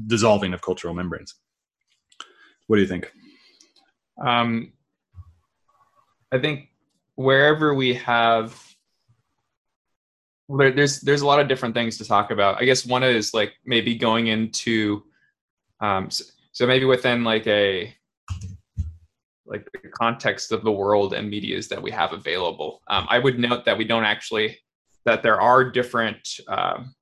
dissolving 0.08 0.53
of 0.53 0.62
cultural 0.62 0.96
membranes. 0.96 1.36
What 2.67 2.77
do 2.77 2.82
you 2.82 2.88
think? 2.88 3.12
Um, 4.24 4.72
i 6.32 6.39
think 6.39 6.70
wherever 7.16 7.74
we 7.74 7.94
have 7.94 8.62
there's 10.48 11.02
there's 11.02 11.22
a 11.22 11.26
lot 11.26 11.40
of 11.40 11.48
different 11.48 11.74
things 11.74 11.98
to 11.98 12.06
talk 12.06 12.30
about 12.30 12.62
i 12.62 12.66
guess 12.66 12.86
one 12.86 13.04
is 13.04 13.34
like 13.34 13.54
maybe 13.66 13.96
going 13.96 14.28
into 14.28 15.04
um, 15.82 16.10
so, 16.10 16.24
so 16.52 16.68
maybe 16.68 16.86
within 16.86 17.24
like 17.24 17.48
a 17.48 17.94
like 19.46 19.68
the 19.72 19.90
context 19.90 20.52
of 20.52 20.64
the 20.64 20.72
world 20.72 21.14
and 21.14 21.30
medias 21.30 21.68
that 21.68 21.82
we 21.82 21.92
have 21.92 22.14
available. 22.14 22.82
Um, 22.88 23.06
I 23.10 23.20
would 23.20 23.38
note 23.38 23.66
that 23.66 23.78
we 23.78 23.86
don't 23.86 24.04
actually 24.04 24.58
that 25.06 25.22
there 25.22 25.40
are 25.40 25.70
different, 25.70 26.40
um, 26.48 26.96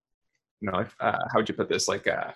you 0.59 0.69
know, 0.69 0.85
uh, 0.99 1.17
how 1.31 1.37
would 1.37 1.47
you 1.47 1.55
put 1.55 1.69
this? 1.69 1.87
Like 1.87 2.07
uh, 2.07 2.31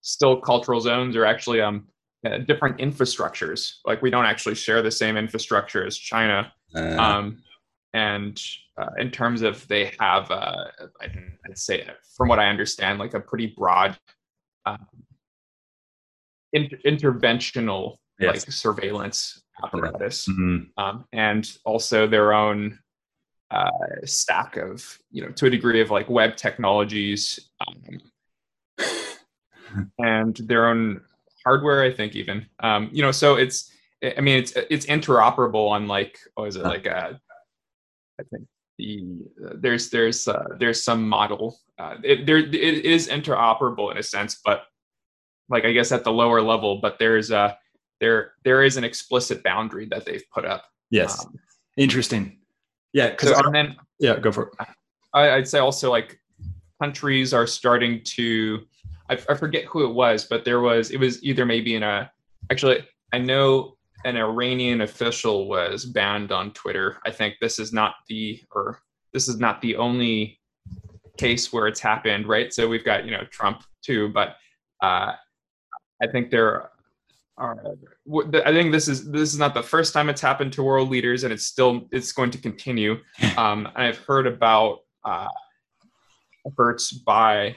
still 0.00 0.40
cultural 0.40 0.80
zones 0.80 1.14
or 1.14 1.26
actually 1.26 1.60
um, 1.60 1.88
uh, 2.24 2.38
different 2.38 2.78
infrastructures. 2.78 3.74
Like 3.84 4.02
we 4.02 4.10
don't 4.10 4.26
actually 4.26 4.54
share 4.54 4.82
the 4.82 4.90
same 4.90 5.16
infrastructure 5.16 5.86
as 5.86 5.96
China. 5.96 6.52
Uh. 6.74 6.96
Um, 6.96 7.42
and 7.94 8.40
uh, 8.76 8.90
in 8.98 9.10
terms 9.10 9.42
of 9.42 9.66
they 9.68 9.92
have, 9.98 10.30
uh, 10.30 10.64
I'd 11.00 11.58
say, 11.58 11.88
from 12.16 12.28
what 12.28 12.38
I 12.38 12.48
understand, 12.48 12.98
like 12.98 13.14
a 13.14 13.20
pretty 13.20 13.54
broad 13.56 13.98
um, 14.66 14.86
in- 16.52 16.78
interventional 16.86 17.96
yes. 18.18 18.34
like 18.34 18.52
surveillance 18.52 19.42
apparatus, 19.64 20.26
mm-hmm. 20.28 20.82
um, 20.82 21.04
and 21.12 21.50
also 21.64 22.06
their 22.06 22.32
own 22.32 22.78
uh, 23.50 23.70
stack 24.04 24.56
of 24.56 24.98
you 25.10 25.22
know 25.22 25.30
to 25.32 25.46
a 25.46 25.50
degree 25.50 25.80
of 25.80 25.90
like 25.90 26.08
web 26.10 26.36
technologies 26.36 27.48
um, 27.66 28.86
and 29.98 30.36
their 30.36 30.68
own 30.68 31.00
hardware. 31.44 31.82
I 31.82 31.92
think 31.92 32.14
even 32.16 32.46
um, 32.60 32.88
you 32.92 33.02
know 33.02 33.12
so 33.12 33.36
it's 33.36 33.70
I 34.02 34.20
mean 34.20 34.38
it's 34.38 34.52
it's 34.70 34.86
interoperable 34.86 35.70
on 35.70 35.86
like 35.86 36.18
what 36.34 36.48
is 36.48 36.56
it 36.56 36.64
like 36.64 36.86
a 36.86 37.18
uh, 38.18 38.22
think 38.30 38.46
the 38.78 39.04
uh, 39.44 39.54
there's 39.56 39.90
there's 39.90 40.28
uh, 40.28 40.44
there's 40.58 40.82
some 40.82 41.08
model 41.08 41.58
uh, 41.78 41.96
it, 42.02 42.26
there 42.26 42.38
it 42.38 42.54
is 42.54 43.08
interoperable 43.08 43.90
in 43.90 43.98
a 43.98 44.02
sense 44.02 44.40
but 44.44 44.64
like 45.48 45.64
I 45.64 45.72
guess 45.72 45.92
at 45.92 46.04
the 46.04 46.12
lower 46.12 46.42
level 46.42 46.80
but 46.80 46.98
there's 46.98 47.30
a 47.30 47.56
there 48.00 48.32
there 48.44 48.62
is 48.62 48.76
an 48.76 48.84
explicit 48.84 49.42
boundary 49.42 49.86
that 49.86 50.04
they've 50.04 50.24
put 50.32 50.44
up. 50.44 50.64
Yes, 50.90 51.24
um, 51.24 51.34
interesting. 51.76 52.38
Yeah, 52.92 53.10
because 53.10 53.30
so, 53.30 53.50
then 53.52 53.76
yeah, 53.98 54.18
go 54.18 54.32
for 54.32 54.48
it. 54.48 54.66
I, 55.12 55.28
I, 55.28 55.36
would 55.36 55.48
say 55.48 55.58
also 55.58 55.90
like 55.90 56.18
countries 56.82 57.34
are 57.34 57.46
starting 57.46 58.02
to. 58.04 58.60
I, 59.10 59.14
I 59.28 59.34
forget 59.34 59.64
who 59.64 59.84
it 59.84 59.92
was, 59.92 60.24
but 60.24 60.44
there 60.44 60.60
was 60.60 60.90
it 60.90 60.98
was 60.98 61.22
either 61.22 61.44
maybe 61.46 61.74
in 61.74 61.82
a 61.82 62.10
actually 62.50 62.86
I 63.12 63.18
know 63.18 63.76
an 64.04 64.16
Iranian 64.16 64.82
official 64.82 65.48
was 65.48 65.84
banned 65.84 66.30
on 66.32 66.52
Twitter. 66.52 66.98
I 67.04 67.10
think 67.10 67.34
this 67.40 67.58
is 67.58 67.72
not 67.72 67.94
the 68.08 68.40
or 68.52 68.80
this 69.12 69.28
is 69.28 69.38
not 69.38 69.60
the 69.60 69.76
only 69.76 70.38
case 71.16 71.52
where 71.52 71.66
it's 71.66 71.80
happened, 71.80 72.28
right? 72.28 72.52
So 72.52 72.68
we've 72.68 72.84
got 72.84 73.04
you 73.04 73.10
know 73.10 73.24
Trump 73.30 73.62
too, 73.82 74.08
but 74.08 74.36
uh, 74.82 75.12
I 76.02 76.06
think 76.12 76.30
there 76.30 76.70
are. 77.36 77.64
I 78.44 78.52
think 78.52 78.72
this 78.72 78.88
is 78.88 79.10
this 79.10 79.32
is 79.32 79.38
not 79.38 79.54
the 79.54 79.62
first 79.62 79.92
time 79.92 80.08
it's 80.08 80.20
happened 80.20 80.52
to 80.54 80.62
world 80.62 80.90
leaders, 80.90 81.24
and 81.24 81.32
it's 81.32 81.44
still 81.44 81.88
it's 81.92 82.12
going 82.12 82.30
to 82.32 82.38
continue. 82.38 82.96
Um, 83.36 83.66
and 83.66 83.84
I've 83.84 83.98
heard 83.98 84.26
about 84.26 84.80
uh, 85.04 85.28
efforts 86.46 86.92
by 86.92 87.54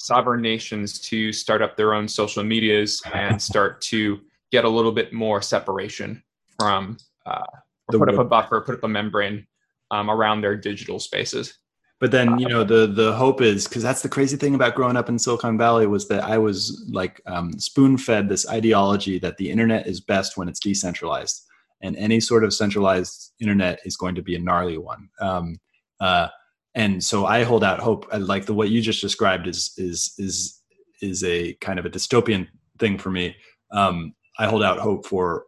sovereign 0.00 0.40
nations 0.40 0.98
to 0.98 1.32
start 1.32 1.60
up 1.60 1.76
their 1.76 1.92
own 1.94 2.08
social 2.08 2.42
medias 2.42 3.02
and 3.12 3.40
start 3.50 3.80
to 3.82 4.20
get 4.50 4.64
a 4.64 4.68
little 4.68 4.92
bit 4.92 5.12
more 5.12 5.42
separation 5.42 6.22
from 6.58 6.96
uh, 7.26 7.44
put 7.90 8.08
up 8.08 8.18
a 8.18 8.24
buffer, 8.24 8.60
put 8.62 8.76
up 8.76 8.84
a 8.84 8.88
membrane 8.88 9.46
um, 9.90 10.10
around 10.10 10.40
their 10.40 10.56
digital 10.56 10.98
spaces. 10.98 11.58
But 12.00 12.12
then, 12.12 12.38
you 12.38 12.48
know, 12.48 12.64
the 12.64 12.86
the 12.86 13.12
hope 13.12 13.42
is 13.42 13.68
because 13.68 13.82
that's 13.82 14.00
the 14.00 14.08
crazy 14.08 14.38
thing 14.38 14.54
about 14.54 14.74
growing 14.74 14.96
up 14.96 15.10
in 15.10 15.18
Silicon 15.18 15.58
Valley 15.58 15.86
was 15.86 16.08
that 16.08 16.24
I 16.24 16.38
was 16.38 16.88
like 16.90 17.20
um, 17.26 17.52
spoon 17.58 17.98
fed 17.98 18.26
this 18.26 18.48
ideology 18.48 19.18
that 19.18 19.36
the 19.36 19.50
internet 19.50 19.86
is 19.86 20.00
best 20.00 20.38
when 20.38 20.48
it's 20.48 20.60
decentralized, 20.60 21.42
and 21.82 21.94
any 21.96 22.18
sort 22.18 22.42
of 22.42 22.54
centralized 22.54 23.34
internet 23.38 23.80
is 23.84 23.98
going 23.98 24.14
to 24.14 24.22
be 24.22 24.34
a 24.34 24.38
gnarly 24.38 24.78
one. 24.78 25.10
Um, 25.20 25.60
uh, 26.00 26.28
and 26.74 27.02
so 27.02 27.26
I 27.26 27.42
hold 27.42 27.64
out 27.64 27.80
hope. 27.80 28.06
Uh, 28.12 28.18
like 28.18 28.46
the 28.46 28.54
what 28.54 28.70
you 28.70 28.80
just 28.80 29.00
described 29.00 29.46
is 29.46 29.72
is 29.76 30.14
is 30.18 30.60
is 31.02 31.24
a 31.24 31.54
kind 31.54 31.78
of 31.78 31.86
a 31.86 31.90
dystopian 31.90 32.48
thing 32.78 32.98
for 32.98 33.10
me. 33.10 33.36
Um, 33.72 34.14
I 34.38 34.46
hold 34.46 34.62
out 34.62 34.78
hope 34.78 35.06
for 35.06 35.46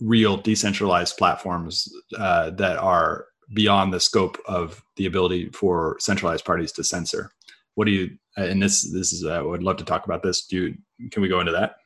real 0.00 0.36
decentralized 0.36 1.16
platforms 1.16 1.92
uh, 2.18 2.50
that 2.50 2.78
are 2.78 3.26
beyond 3.52 3.92
the 3.92 4.00
scope 4.00 4.38
of 4.46 4.82
the 4.96 5.06
ability 5.06 5.50
for 5.50 5.96
centralized 5.98 6.44
parties 6.44 6.72
to 6.72 6.84
censor. 6.84 7.32
What 7.74 7.86
do 7.86 7.92
you? 7.92 8.18
And 8.36 8.62
this 8.62 8.90
this 8.92 9.12
is 9.12 9.24
I 9.24 9.40
would 9.40 9.62
love 9.62 9.78
to 9.78 9.84
talk 9.84 10.04
about 10.04 10.22
this. 10.22 10.46
Do 10.46 10.56
you? 10.98 11.08
Can 11.10 11.22
we 11.22 11.28
go 11.28 11.40
into 11.40 11.52
that? 11.52 11.76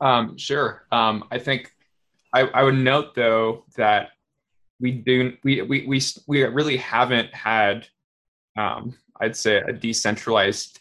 Um, 0.00 0.38
sure. 0.38 0.86
Um, 0.92 1.24
I 1.30 1.38
think 1.38 1.72
I, 2.32 2.42
I 2.42 2.62
would 2.62 2.74
note 2.74 3.14
though 3.14 3.64
that 3.76 4.10
we 4.82 4.90
do 4.90 5.36
we 5.44 5.62
we 5.62 5.86
we 5.86 6.02
we 6.26 6.42
really 6.42 6.76
haven't 6.76 7.32
had 7.32 7.86
um, 8.58 8.94
I'd 9.18 9.36
say 9.36 9.58
a 9.58 9.72
decentralized 9.72 10.80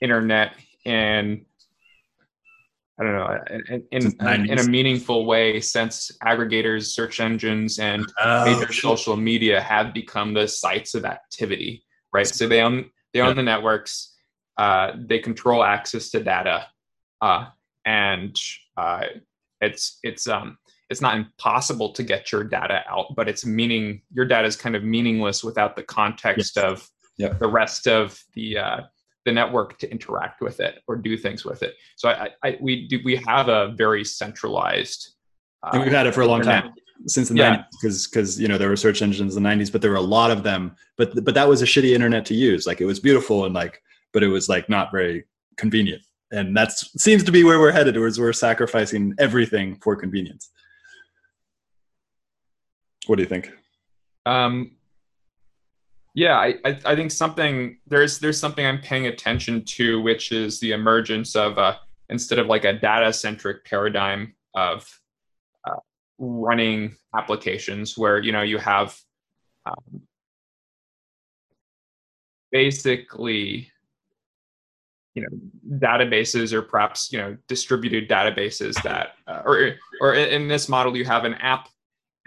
internet 0.00 0.54
in 0.84 1.44
I 3.00 3.04
don't 3.04 3.12
know, 3.12 3.38
in, 3.92 3.92
in, 3.92 4.50
in, 4.50 4.58
a 4.58 4.64
meaningful 4.64 5.24
way 5.24 5.60
since 5.60 6.10
aggregators, 6.20 6.86
search 6.86 7.20
engines, 7.20 7.78
and 7.78 8.04
oh, 8.20 8.44
major 8.44 8.72
social 8.72 9.16
media 9.16 9.60
have 9.60 9.94
become 9.94 10.34
the 10.34 10.48
sites 10.48 10.96
of 10.96 11.04
activity, 11.04 11.84
right? 12.12 12.26
So 12.26 12.48
they 12.48 12.60
own 12.60 12.90
they 13.14 13.20
own 13.20 13.28
yeah. 13.28 13.34
the 13.34 13.42
networks, 13.44 14.16
uh, 14.56 14.94
they 14.96 15.20
control 15.20 15.62
access 15.62 16.10
to 16.10 16.24
data, 16.24 16.66
uh, 17.20 17.46
and 17.84 18.36
uh, 18.76 19.04
it's 19.60 20.00
it's 20.02 20.26
um 20.26 20.58
it's 20.90 21.00
not 21.00 21.16
impossible 21.16 21.92
to 21.92 22.02
get 22.02 22.32
your 22.32 22.44
data 22.44 22.82
out, 22.88 23.14
but 23.14 23.28
it's 23.28 23.44
meaning 23.44 24.00
your 24.12 24.24
data 24.24 24.46
is 24.46 24.56
kind 24.56 24.74
of 24.74 24.82
meaningless 24.82 25.44
without 25.44 25.76
the 25.76 25.82
context 25.82 26.56
yes. 26.56 26.90
of 27.18 27.38
the 27.38 27.48
rest 27.48 27.86
of 27.86 28.18
the 28.34 28.58
uh, 28.58 28.80
the 29.24 29.32
network 29.32 29.78
to 29.78 29.90
interact 29.90 30.40
with 30.40 30.60
it 30.60 30.82
or 30.86 30.96
do 30.96 31.16
things 31.16 31.44
with 31.44 31.62
it. 31.62 31.74
So 31.96 32.08
I, 32.08 32.30
I 32.42 32.58
we 32.60 32.88
do 32.88 33.00
we 33.04 33.16
have 33.26 33.48
a 33.48 33.74
very 33.76 34.04
centralized. 34.04 35.14
Uh, 35.62 35.70
and 35.74 35.82
we've 35.82 35.92
had 35.92 36.06
it 36.06 36.14
for 36.14 36.22
a 36.22 36.26
long 36.26 36.40
internet. 36.40 36.64
time 36.64 36.74
since 37.06 37.28
the 37.28 37.36
yeah. 37.36 37.56
90s 37.56 37.64
because 37.80 38.06
because 38.06 38.40
you 38.40 38.48
know 38.48 38.58
there 38.58 38.68
were 38.68 38.76
search 38.76 39.02
engines 39.02 39.36
in 39.36 39.42
the 39.42 39.48
90s 39.48 39.70
but 39.70 39.82
there 39.82 39.90
were 39.90 39.96
a 39.96 40.00
lot 40.00 40.30
of 40.30 40.42
them 40.42 40.74
but 40.96 41.24
but 41.24 41.34
that 41.34 41.48
was 41.48 41.62
a 41.62 41.64
shitty 41.64 41.92
internet 41.92 42.24
to 42.26 42.34
use 42.34 42.66
like 42.66 42.80
it 42.80 42.86
was 42.86 42.98
beautiful 42.98 43.44
and 43.44 43.54
like 43.54 43.80
but 44.12 44.22
it 44.22 44.28
was 44.28 44.48
like 44.48 44.68
not 44.68 44.90
very 44.90 45.24
convenient 45.56 46.02
and 46.32 46.56
that 46.56 46.72
seems 46.72 47.22
to 47.22 47.32
be 47.32 47.44
where 47.44 47.60
we're 47.60 47.70
headed 47.70 47.94
towards 47.94 48.18
we're 48.18 48.32
sacrificing 48.32 49.14
everything 49.18 49.76
for 49.76 49.94
convenience 49.94 50.50
what 53.08 53.16
do 53.16 53.22
you 53.22 53.28
think? 53.28 53.50
Um 54.26 54.72
Yeah, 56.14 56.36
I, 56.36 56.54
I, 56.64 56.80
I 56.84 56.96
think 56.96 57.10
something 57.10 57.78
there's 57.86 58.18
there's 58.18 58.40
something 58.40 58.64
I'm 58.64 58.80
paying 58.80 59.06
attention 59.06 59.64
to, 59.76 60.00
which 60.00 60.32
is 60.32 60.60
the 60.60 60.72
emergence 60.72 61.36
of 61.36 61.58
a 61.58 61.80
instead 62.10 62.38
of 62.38 62.46
like 62.46 62.64
a 62.64 62.72
data 62.72 63.12
centric 63.12 63.64
paradigm 63.64 64.34
of 64.54 64.88
uh, 65.68 65.76
running 66.18 66.96
applications 67.14 67.96
where 67.96 68.18
you 68.18 68.32
know 68.32 68.42
you 68.42 68.58
have 68.58 68.98
um, 69.66 70.02
basically 72.50 73.70
you 75.14 75.22
know 75.22 75.78
databases 75.78 76.52
or 76.52 76.62
perhaps 76.62 77.12
you 77.12 77.18
know 77.18 77.36
distributed 77.46 78.08
databases 78.08 78.80
that 78.82 79.12
uh, 79.26 79.42
or 79.44 79.74
or 80.00 80.14
in 80.14 80.48
this 80.48 80.68
model 80.68 80.96
you 80.96 81.04
have 81.04 81.24
an 81.24 81.34
app 81.34 81.68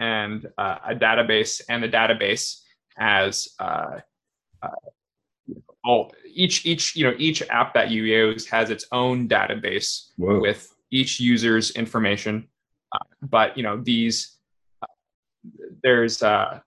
and 0.02 0.50
uh, 0.58 0.78
a 0.88 0.94
database 0.96 1.62
and 1.68 1.80
the 1.80 1.88
database 1.88 2.62
has 2.96 3.48
uh, 3.60 4.00
uh, 4.60 4.68
all 5.84 6.12
each 6.34 6.66
each 6.66 6.96
you 6.96 7.04
know 7.04 7.14
each 7.18 7.40
app 7.50 7.72
that 7.74 7.90
you 7.90 8.02
use 8.02 8.44
has 8.46 8.68
its 8.70 8.84
own 8.90 9.28
database 9.28 10.08
Whoa. 10.16 10.40
with 10.40 10.74
each 10.90 11.20
user's 11.20 11.70
information 11.72 12.48
uh, 12.92 13.04
but 13.22 13.56
you 13.56 13.62
know 13.62 13.80
these 13.80 14.38
uh, 14.82 14.86
there's 15.84 16.20
uh, 16.20 16.58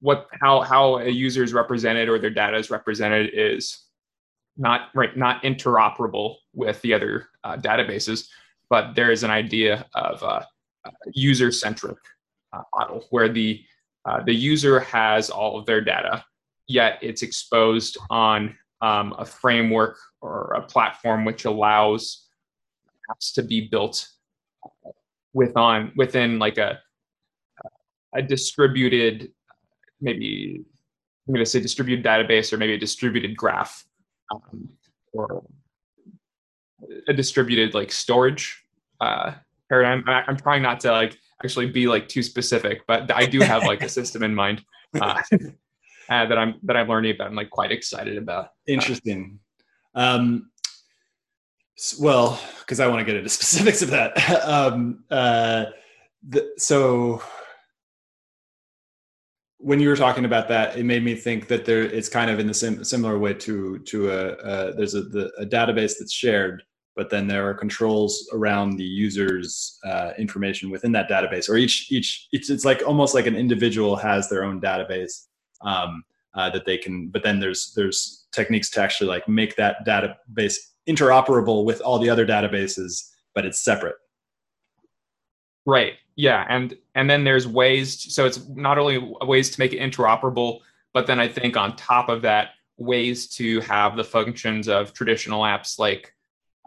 what 0.00 0.28
how 0.40 0.62
how 0.62 0.96
a 0.98 1.08
user 1.08 1.44
is 1.44 1.52
represented 1.52 2.08
or 2.08 2.18
their 2.18 2.30
data 2.30 2.56
is 2.56 2.70
represented 2.70 3.30
is 3.34 3.84
not 4.56 4.88
right 4.94 5.14
not 5.18 5.42
interoperable 5.42 6.36
with 6.54 6.80
the 6.80 6.94
other 6.94 7.28
uh, 7.44 7.56
databases 7.58 8.28
but 8.70 8.94
there 8.94 9.10
is 9.12 9.22
an 9.22 9.30
idea 9.30 9.86
of 9.94 10.46
uh, 10.86 10.90
user 11.12 11.50
centric 11.50 11.98
uh, 12.52 12.62
model 12.74 13.04
where 13.10 13.28
the 13.28 13.62
uh, 14.04 14.22
the 14.22 14.34
user 14.34 14.78
has 14.80 15.30
all 15.30 15.58
of 15.58 15.66
their 15.66 15.80
data 15.80 16.24
yet 16.68 16.98
it's 17.02 17.22
exposed 17.22 17.96
on 18.10 18.56
um, 18.80 19.14
a 19.18 19.24
framework 19.24 19.98
or 20.20 20.52
a 20.54 20.62
platform 20.62 21.24
which 21.24 21.44
allows 21.44 22.28
apps 23.10 23.32
to 23.34 23.42
be 23.42 23.68
built 23.68 24.08
with 25.32 25.56
on 25.56 25.92
within 25.96 26.38
like 26.38 26.58
a 26.58 26.78
a 28.14 28.22
distributed 28.22 29.30
maybe 30.00 30.64
I'm 31.26 31.34
going 31.34 31.44
to 31.44 31.50
say 31.50 31.60
distributed 31.60 32.04
database 32.04 32.52
or 32.52 32.56
maybe 32.56 32.74
a 32.74 32.78
distributed 32.78 33.36
graph 33.36 33.84
um, 34.30 34.68
or 35.12 35.44
a 37.08 37.12
distributed 37.12 37.74
like 37.74 37.90
storage 37.90 38.62
uh, 39.00 39.32
paradigm. 39.68 40.04
I'm 40.06 40.36
trying 40.36 40.62
not 40.62 40.80
to 40.80 40.92
like 40.92 41.18
actually 41.44 41.66
be 41.66 41.86
like 41.86 42.08
too 42.08 42.22
specific, 42.22 42.82
but 42.86 43.10
I 43.10 43.26
do 43.26 43.40
have 43.40 43.64
like 43.64 43.82
a 43.82 43.88
system 43.88 44.22
in 44.22 44.34
mind 44.34 44.64
uh, 45.00 45.20
uh, 45.32 46.26
that 46.26 46.38
I'm 46.38 46.54
that 46.64 46.76
I'm 46.76 46.88
learning 46.88 47.14
about. 47.14 47.28
I'm 47.28 47.34
like 47.34 47.50
quite 47.50 47.72
excited 47.72 48.16
about. 48.18 48.48
Interesting. 48.66 49.38
Um, 49.94 50.50
well, 52.00 52.40
because 52.60 52.80
I 52.80 52.86
want 52.86 53.00
to 53.00 53.04
get 53.04 53.16
into 53.16 53.28
specifics 53.40 53.82
of 53.82 53.90
that. 53.90 54.16
um, 54.48 55.04
uh, 55.10 55.66
the, 56.28 56.52
so 56.56 57.22
when 59.58 59.80
you 59.80 59.88
were 59.88 59.96
talking 59.96 60.24
about 60.24 60.48
that, 60.48 60.76
it 60.76 60.84
made 60.84 61.04
me 61.04 61.14
think 61.14 61.48
that 61.48 61.64
there 61.64 61.82
it's 61.82 62.08
kind 62.08 62.30
of 62.30 62.38
in 62.38 62.46
the 62.46 62.54
sim, 62.54 62.84
similar 62.84 63.18
way 63.18 63.34
to 63.34 63.78
to 63.80 64.10
a, 64.10 64.28
a 64.32 64.74
there's 64.74 64.94
a, 64.94 65.02
the, 65.02 65.30
a 65.38 65.46
database 65.46 65.94
that's 65.98 66.12
shared, 66.12 66.62
but 66.96 67.10
then 67.10 67.28
there 67.28 67.48
are 67.48 67.54
controls 67.54 68.28
around 68.32 68.76
the 68.76 68.84
user's 68.84 69.78
uh, 69.84 70.12
information 70.18 70.70
within 70.70 70.92
that 70.92 71.08
database, 71.08 71.48
or 71.48 71.56
each 71.56 71.92
each 71.92 72.28
it's 72.32 72.50
it's 72.50 72.64
like 72.64 72.82
almost 72.86 73.14
like 73.14 73.26
an 73.26 73.36
individual 73.36 73.96
has 73.96 74.28
their 74.28 74.42
own 74.42 74.60
database 74.60 75.26
um, 75.60 76.02
uh, 76.34 76.50
that 76.50 76.64
they 76.64 76.78
can. 76.78 77.08
But 77.08 77.22
then 77.22 77.38
there's 77.38 77.72
there's 77.76 78.26
techniques 78.32 78.70
to 78.70 78.80
actually 78.80 79.08
like 79.08 79.28
make 79.28 79.56
that 79.56 79.86
database 79.86 80.56
interoperable 80.88 81.64
with 81.64 81.80
all 81.80 81.98
the 81.98 82.10
other 82.10 82.26
databases, 82.26 83.10
but 83.34 83.44
it's 83.44 83.60
separate. 83.62 83.96
Right. 85.66 85.94
Yeah, 86.14 86.46
and 86.48 86.74
and 86.94 87.10
then 87.10 87.24
there's 87.24 87.46
ways. 87.46 88.02
To, 88.04 88.10
so 88.10 88.24
it's 88.24 88.48
not 88.48 88.78
only 88.78 88.98
ways 89.20 89.50
to 89.50 89.60
make 89.60 89.74
it 89.74 89.80
interoperable, 89.80 90.60
but 90.94 91.06
then 91.06 91.20
I 91.20 91.28
think 91.28 91.58
on 91.58 91.76
top 91.76 92.08
of 92.08 92.22
that, 92.22 92.50
ways 92.78 93.26
to 93.36 93.60
have 93.60 93.96
the 93.96 94.04
functions 94.04 94.66
of 94.66 94.94
traditional 94.94 95.42
apps 95.42 95.78
like, 95.78 96.14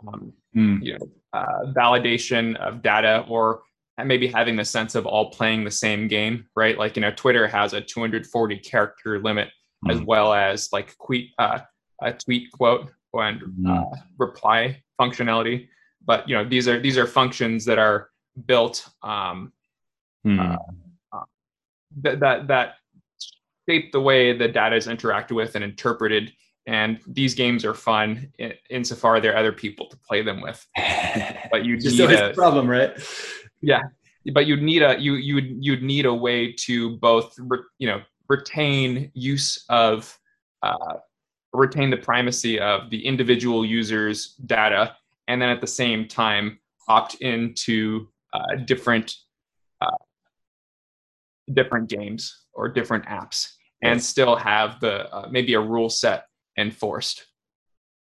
um, 0.07 0.33
mm. 0.55 0.83
you 0.83 0.97
know, 0.97 1.09
uh, 1.33 1.71
validation 1.75 2.55
of 2.57 2.81
data 2.81 3.25
or 3.27 3.61
maybe 4.05 4.27
having 4.27 4.55
the 4.55 4.65
sense 4.65 4.95
of 4.95 5.05
all 5.05 5.29
playing 5.29 5.63
the 5.63 5.71
same 5.71 6.07
game, 6.07 6.45
right? 6.55 6.77
Like 6.77 6.95
you 6.95 7.01
know, 7.01 7.11
Twitter 7.11 7.47
has 7.47 7.73
a 7.73 7.81
240 7.81 8.57
character 8.59 9.19
limit 9.19 9.49
mm. 9.85 9.91
as 9.91 10.01
well 10.01 10.33
as 10.33 10.69
like 10.71 10.95
tweet 11.05 11.31
uh, 11.37 11.59
a 12.01 12.13
tweet 12.13 12.51
quote 12.51 12.89
and 13.13 13.41
mm. 13.41 13.69
uh, 13.69 13.95
reply 14.17 14.81
functionality. 14.99 15.67
But 16.05 16.27
you 16.27 16.35
know, 16.35 16.47
these 16.47 16.67
are 16.67 16.79
these 16.79 16.97
are 16.97 17.07
functions 17.07 17.65
that 17.65 17.77
are 17.77 18.09
built 18.45 18.87
um, 19.03 19.51
hmm. 20.23 20.39
uh, 20.39 20.55
uh, 21.13 21.23
that 22.01 22.19
that 22.19 22.47
that 22.47 22.75
shape 23.67 23.91
the 23.91 24.01
way 24.01 24.35
the 24.35 24.47
data 24.47 24.75
is 24.75 24.87
interacted 24.87 25.31
with 25.31 25.55
and 25.55 25.63
interpreted. 25.63 26.31
And 26.69 26.99
these 27.07 27.33
games 27.33 27.65
are 27.65 27.73
fun 27.73 28.31
in, 28.37 28.53
insofar 28.69 29.19
there 29.19 29.33
are 29.33 29.37
other 29.37 29.51
people 29.51 29.87
to 29.87 29.97
play 29.97 30.21
them 30.21 30.39
with. 30.39 30.65
But 31.51 31.65
you 31.65 31.77
just 31.77 31.97
need 31.97 32.11
a 32.11 32.31
problem, 32.35 32.69
right? 32.69 32.91
Yeah, 33.59 33.81
but 34.33 34.45
you'd 34.45 34.61
need 34.61 34.83
a 34.83 34.99
you 34.99 35.15
you 35.15 35.33
would 35.33 35.49
you'd 35.59 35.81
need 35.81 36.05
a 36.05 36.13
way 36.13 36.51
to 36.65 36.97
both 36.97 37.33
re, 37.39 37.57
you 37.79 37.87
know 37.87 38.01
retain 38.27 39.09
use 39.15 39.65
of 39.69 40.15
uh, 40.61 40.97
retain 41.53 41.89
the 41.89 41.97
primacy 41.97 42.59
of 42.59 42.91
the 42.91 43.03
individual 43.03 43.65
user's 43.65 44.35
data, 44.45 44.95
and 45.27 45.41
then 45.41 45.49
at 45.49 45.61
the 45.61 45.73
same 45.81 46.07
time 46.07 46.59
opt 46.87 47.15
into 47.15 48.07
uh, 48.33 48.57
different 48.65 49.15
uh, 49.81 50.03
different 51.51 51.89
games 51.89 52.45
or 52.53 52.69
different 52.69 53.05
apps 53.05 53.53
and 53.81 54.01
still 54.03 54.35
have 54.35 54.79
the 54.81 55.11
uh, 55.11 55.27
maybe 55.31 55.55
a 55.55 55.59
rule 55.59 55.89
set 55.89 56.25
enforced. 56.59 57.25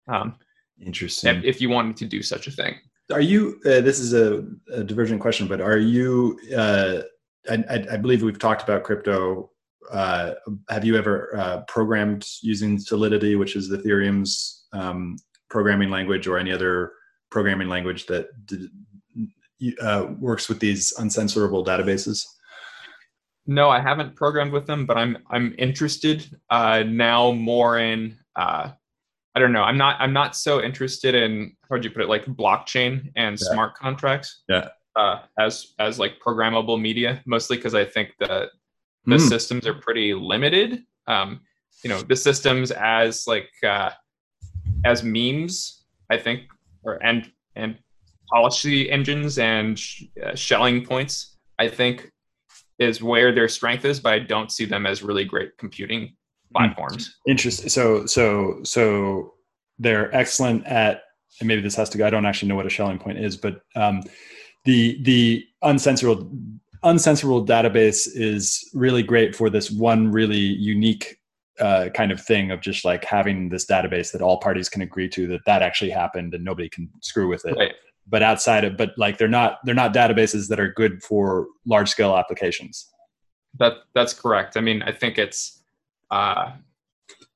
Um, 0.09 0.37
Interesting. 0.85 1.37
If, 1.37 1.45
if, 1.45 1.61
you 1.61 1.69
wanted 1.69 1.97
to 1.99 2.07
do 2.07 2.23
such 2.23 2.47
a 2.47 2.51
thing. 2.51 2.75
Are 3.13 3.21
you? 3.21 3.61
Uh, 3.67 3.81
this 3.81 3.99
is 3.99 4.15
a, 4.15 4.45
a, 4.73 4.83
divergent 4.83 5.21
question, 5.21 5.47
but 5.47 5.61
are 5.61 5.79
you? 5.79 6.39
Uh, 6.57 7.03
I, 7.51 7.87
I, 7.93 7.97
believe 7.97 8.23
we've 8.23 8.39
talked 8.39 8.63
about 8.63 8.85
crypto. 8.85 9.51
Uh, 9.91 10.35
have 10.69 10.85
you 10.85 10.97
ever 10.97 11.37
uh, 11.37 11.61
programmed 11.69 12.27
using 12.43 12.79
Solidity, 12.79 13.35
which 13.35 13.57
is 13.57 13.71
Ethereum's 13.71 14.67
um, 14.73 15.17
programming 15.49 15.91
language, 15.91 16.27
or 16.27 16.39
any 16.39 16.53
other 16.53 16.93
programming 17.31 17.69
language 17.69 18.07
that 18.07 18.29
uh, 19.83 20.07
works 20.19 20.49
with 20.49 20.61
these 20.61 20.93
uncensorable 20.99 21.67
databases? 21.67 22.25
No, 23.47 23.69
I 23.69 23.81
haven't 23.81 24.15
programmed 24.15 24.53
with 24.53 24.67
them, 24.67 24.87
but 24.87 24.97
I'm 24.97 25.19
I'm 25.31 25.55
interested 25.59 26.39
uh, 26.51 26.85
now 26.87 27.33
more 27.33 27.79
in 27.79 28.17
uh, 28.37 28.71
I 29.35 29.41
don't 29.41 29.53
know. 29.53 29.63
I'm 29.63 29.79
not 29.79 29.97
I'm 30.01 30.13
not 30.13 30.35
so 30.35 30.63
interested 30.63 31.15
in 31.15 31.57
how 31.63 31.77
would 31.77 31.85
you 31.85 31.91
put 31.91 32.03
it 32.03 32.09
like 32.09 32.25
blockchain 32.27 33.13
and 33.17 33.39
yeah. 33.41 33.53
smart 33.53 33.75
contracts. 33.75 34.43
Yeah. 34.49 34.69
Uh, 34.97 35.21
as 35.39 35.75
as 35.79 35.99
like 35.99 36.15
programmable 36.25 36.81
media, 36.81 37.23
mostly 37.27 37.57
because 37.57 37.75
I 37.75 37.85
think 37.85 38.11
that 38.19 38.49
the 39.07 39.17
mm. 39.17 39.29
systems 39.29 39.67
are 39.67 39.75
pretty 39.75 40.15
limited. 40.15 40.83
Um, 41.07 41.41
you 41.85 41.91
know, 41.91 42.03
the 42.03 42.17
systems 42.17 42.73
as 42.73 43.27
like 43.27 43.51
uh, 43.65 43.91
as 44.85 45.05
memes, 45.05 45.85
I 46.11 46.17
think, 46.17 46.43
or 46.83 47.03
and 47.05 47.31
and 47.55 47.79
policy 48.29 48.91
engines 48.91 49.39
and 49.39 49.79
sh- 49.79 50.05
uh, 50.25 50.35
Schelling 50.35 50.85
points, 50.85 51.37
I 51.59 51.69
think, 51.69 52.11
is 52.79 53.03
where 53.03 53.33
their 53.33 53.49
strength 53.49 53.85
is, 53.85 54.01
but 54.01 54.13
I 54.13 54.19
don't 54.19 54.51
see 54.51 54.65
them 54.65 54.87
as 54.87 55.03
really 55.03 55.25
great 55.25 55.57
computing 55.57 56.17
platforms. 56.53 57.17
Interesting. 57.27 57.69
So, 57.69 58.07
so, 58.07 58.61
so 58.63 59.35
they're 59.79 60.15
excellent 60.15 60.67
at, 60.67 61.03
and 61.41 61.49
maybe 61.49 61.61
this 61.61 61.77
has 61.77 61.89
to 61.91 61.99
go. 61.99 62.07
I 62.07 62.11
don't 62.11 62.27
actually 62.27 62.49
know 62.49 62.57
what 62.57 62.67
a 62.67 62.71
Schelling 62.71 62.99
point 62.99 63.19
is, 63.19 63.37
but 63.37 63.63
um, 63.77 64.03
the 64.65 65.03
the 65.03 65.45
uncensorable 65.65 66.31
uncensorable 66.85 67.47
database 67.47 68.09
is 68.13 68.69
really 68.75 69.03
great 69.03 69.37
for 69.37 69.51
this 69.51 69.71
one 69.71 70.11
really 70.11 70.37
unique 70.37 71.19
uh, 71.61 71.89
kind 71.95 72.11
of 72.11 72.21
thing 72.21 72.51
of 72.51 72.61
just 72.61 72.85
like 72.85 73.05
having 73.05 73.49
this 73.49 73.67
database 73.67 74.13
that 74.13 74.23
all 74.23 74.39
parties 74.39 74.69
can 74.69 74.83
agree 74.83 75.09
to 75.09 75.27
that 75.29 75.41
that 75.47 75.63
actually 75.63 75.91
happened 75.91 76.35
and 76.35 76.45
nobody 76.45 76.69
can 76.69 76.89
screw 77.01 77.29
with 77.29 77.45
it. 77.45 77.57
Right 77.57 77.75
but 78.11 78.23
outside 78.23 78.65
of 78.65 78.77
but 78.77 78.93
like 78.99 79.17
they're 79.17 79.29
not 79.29 79.59
they're 79.65 79.75
not 79.75 79.95
databases 79.95 80.49
that 80.49 80.61
are 80.61 80.73
good 80.73 81.03
for 81.03 81.47
large 81.65 81.89
scale 81.89 82.17
applications 82.17 82.91
that 83.59 83.75
that's 83.95 84.13
correct 84.13 84.57
i 84.57 84.61
mean 84.61 84.83
i 84.83 84.93
think 84.93 85.17
it's 85.17 85.60
uh 86.11 86.53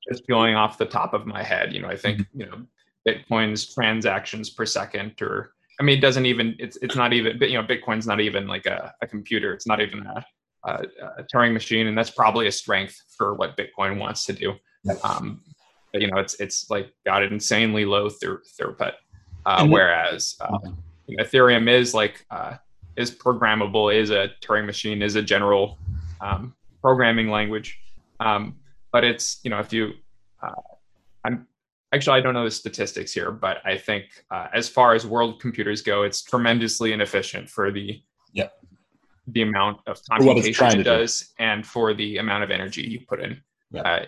just 0.09 0.27
going 0.27 0.55
off 0.55 0.77
the 0.77 0.85
top 0.85 1.13
of 1.13 1.25
my 1.25 1.41
head 1.41 1.73
you 1.73 1.81
know 1.81 1.87
i 1.87 1.95
think 1.95 2.19
mm-hmm. 2.19 2.41
you 2.41 2.45
know 2.47 2.65
bitcoin's 3.07 3.73
transactions 3.73 4.49
per 4.49 4.65
second 4.65 5.13
or 5.21 5.51
i 5.79 5.83
mean 5.83 5.97
it 5.97 6.01
doesn't 6.01 6.25
even 6.25 6.55
it's 6.59 6.77
it's 6.81 6.95
not 6.95 7.13
even 7.13 7.37
you 7.41 7.53
know 7.53 7.63
bitcoin's 7.63 8.07
not 8.07 8.19
even 8.19 8.47
like 8.47 8.65
a, 8.65 8.93
a 9.01 9.07
computer 9.07 9.53
it's 9.53 9.67
not 9.67 9.81
even 9.81 10.05
a 10.05 10.25
a, 10.65 10.85
a, 11.17 11.23
Turing 11.23 11.53
machine, 11.53 11.87
and 11.87 11.97
that's 11.97 12.09
probably 12.09 12.47
a 12.47 12.51
strength 12.51 13.01
for 13.15 13.35
what 13.35 13.55
Bitcoin 13.57 13.99
wants 13.99 14.25
to 14.25 14.33
do. 14.33 14.53
Um, 15.03 15.41
but 15.91 16.01
you 16.01 16.11
know, 16.11 16.17
it's 16.17 16.35
it's 16.39 16.69
like 16.69 16.93
got 17.05 17.23
an 17.23 17.33
insanely 17.33 17.85
low 17.85 18.09
through 18.09 18.41
throughput, 18.59 18.93
uh, 19.45 19.65
whereas 19.67 20.35
uh, 20.41 20.57
you 21.07 21.17
know, 21.17 21.23
Ethereum 21.23 21.69
is 21.69 21.93
like 21.93 22.25
uh, 22.31 22.57
is 22.97 23.11
programmable, 23.11 23.93
is 23.93 24.09
a 24.09 24.31
Turing 24.41 24.65
machine, 24.65 25.01
is 25.01 25.15
a 25.15 25.21
general 25.21 25.77
um, 26.21 26.53
programming 26.81 27.29
language. 27.29 27.79
Um, 28.19 28.57
but 28.95 29.03
it's 29.03 29.41
you 29.43 29.49
know 29.49 29.59
if 29.59 29.73
you, 29.73 29.91
uh, 30.41 30.53
I'm 31.25 31.45
actually 31.91 32.17
I 32.17 32.21
don't 32.21 32.33
know 32.33 32.45
the 32.45 32.57
statistics 32.63 33.11
here, 33.11 33.29
but 33.29 33.57
I 33.65 33.77
think 33.77 34.05
uh, 34.31 34.47
as 34.53 34.69
far 34.69 34.93
as 34.95 35.05
world 35.05 35.41
computers 35.41 35.81
go, 35.81 36.03
it's 36.03 36.21
tremendously 36.23 36.93
inefficient 36.93 37.49
for 37.49 37.73
the 37.73 38.01
yeah 38.31 38.47
the 39.27 39.41
amount 39.41 39.81
of 39.85 39.99
computation 40.09 40.79
it 40.79 40.83
does 40.83 41.19
do. 41.19 41.43
and 41.43 41.67
for 41.67 41.93
the 41.93 42.19
amount 42.19 42.45
of 42.45 42.51
energy 42.51 42.83
you 42.83 43.01
put 43.05 43.19
in. 43.19 43.41
Yeah. 43.69 43.81
Uh, 43.81 44.05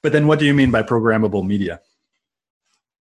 but 0.00 0.12
then, 0.12 0.26
what 0.26 0.38
do 0.38 0.46
you 0.46 0.54
mean 0.54 0.70
by 0.70 0.82
programmable 0.82 1.46
media? 1.46 1.82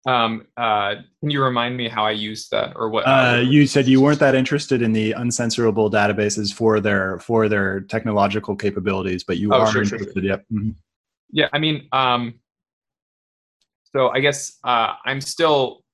Um, 0.04 0.46
uh, 0.56 0.96
can 1.20 1.30
you 1.30 1.42
remind 1.42 1.76
me 1.76 1.88
how 1.88 2.04
I 2.04 2.10
used 2.10 2.50
that 2.50 2.72
or 2.74 2.88
what? 2.88 3.02
Uh, 3.02 3.42
you 3.44 3.66
said 3.66 3.86
you 3.86 4.00
weren't 4.00 4.18
that 4.18 4.34
interested 4.34 4.82
in 4.82 4.92
the 4.92 5.12
uncensorable 5.12 5.90
databases 5.90 6.52
for 6.52 6.80
their 6.80 7.20
for 7.20 7.48
their 7.48 7.80
technological 7.82 8.56
capabilities, 8.56 9.22
but 9.22 9.38
you 9.38 9.52
oh, 9.52 9.60
are 9.60 9.70
sure, 9.70 9.82
interested. 9.82 10.14
Sure. 10.14 10.22
Yep. 10.24 10.44
Mm-hmm. 10.52 10.70
Yeah, 11.30 11.48
I 11.52 11.58
mean, 11.58 11.88
um, 11.92 12.34
so 13.94 14.08
I 14.10 14.20
guess 14.20 14.58
uh, 14.64 14.94
I'm 15.04 15.20
still. 15.20 15.84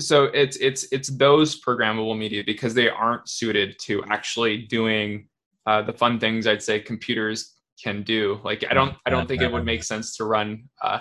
So 0.00 0.24
it's 0.24 0.56
it's 0.56 0.92
it's 0.92 1.08
those 1.16 1.62
programmable 1.62 2.18
media 2.18 2.42
because 2.44 2.74
they 2.74 2.88
aren't 2.88 3.28
suited 3.28 3.78
to 3.82 4.02
actually 4.10 4.62
doing 4.66 5.28
uh, 5.66 5.82
the 5.82 5.92
fun 5.92 6.18
things 6.18 6.48
I'd 6.48 6.64
say 6.64 6.80
computers 6.80 7.54
can 7.80 8.02
do. 8.02 8.40
Like 8.42 8.64
I 8.68 8.74
don't 8.74 8.96
I 9.06 9.10
don't 9.10 9.28
think 9.28 9.40
it 9.40 9.52
would 9.52 9.64
make 9.64 9.84
sense 9.84 10.16
to 10.16 10.24
run 10.24 10.64
uh, 10.82 10.98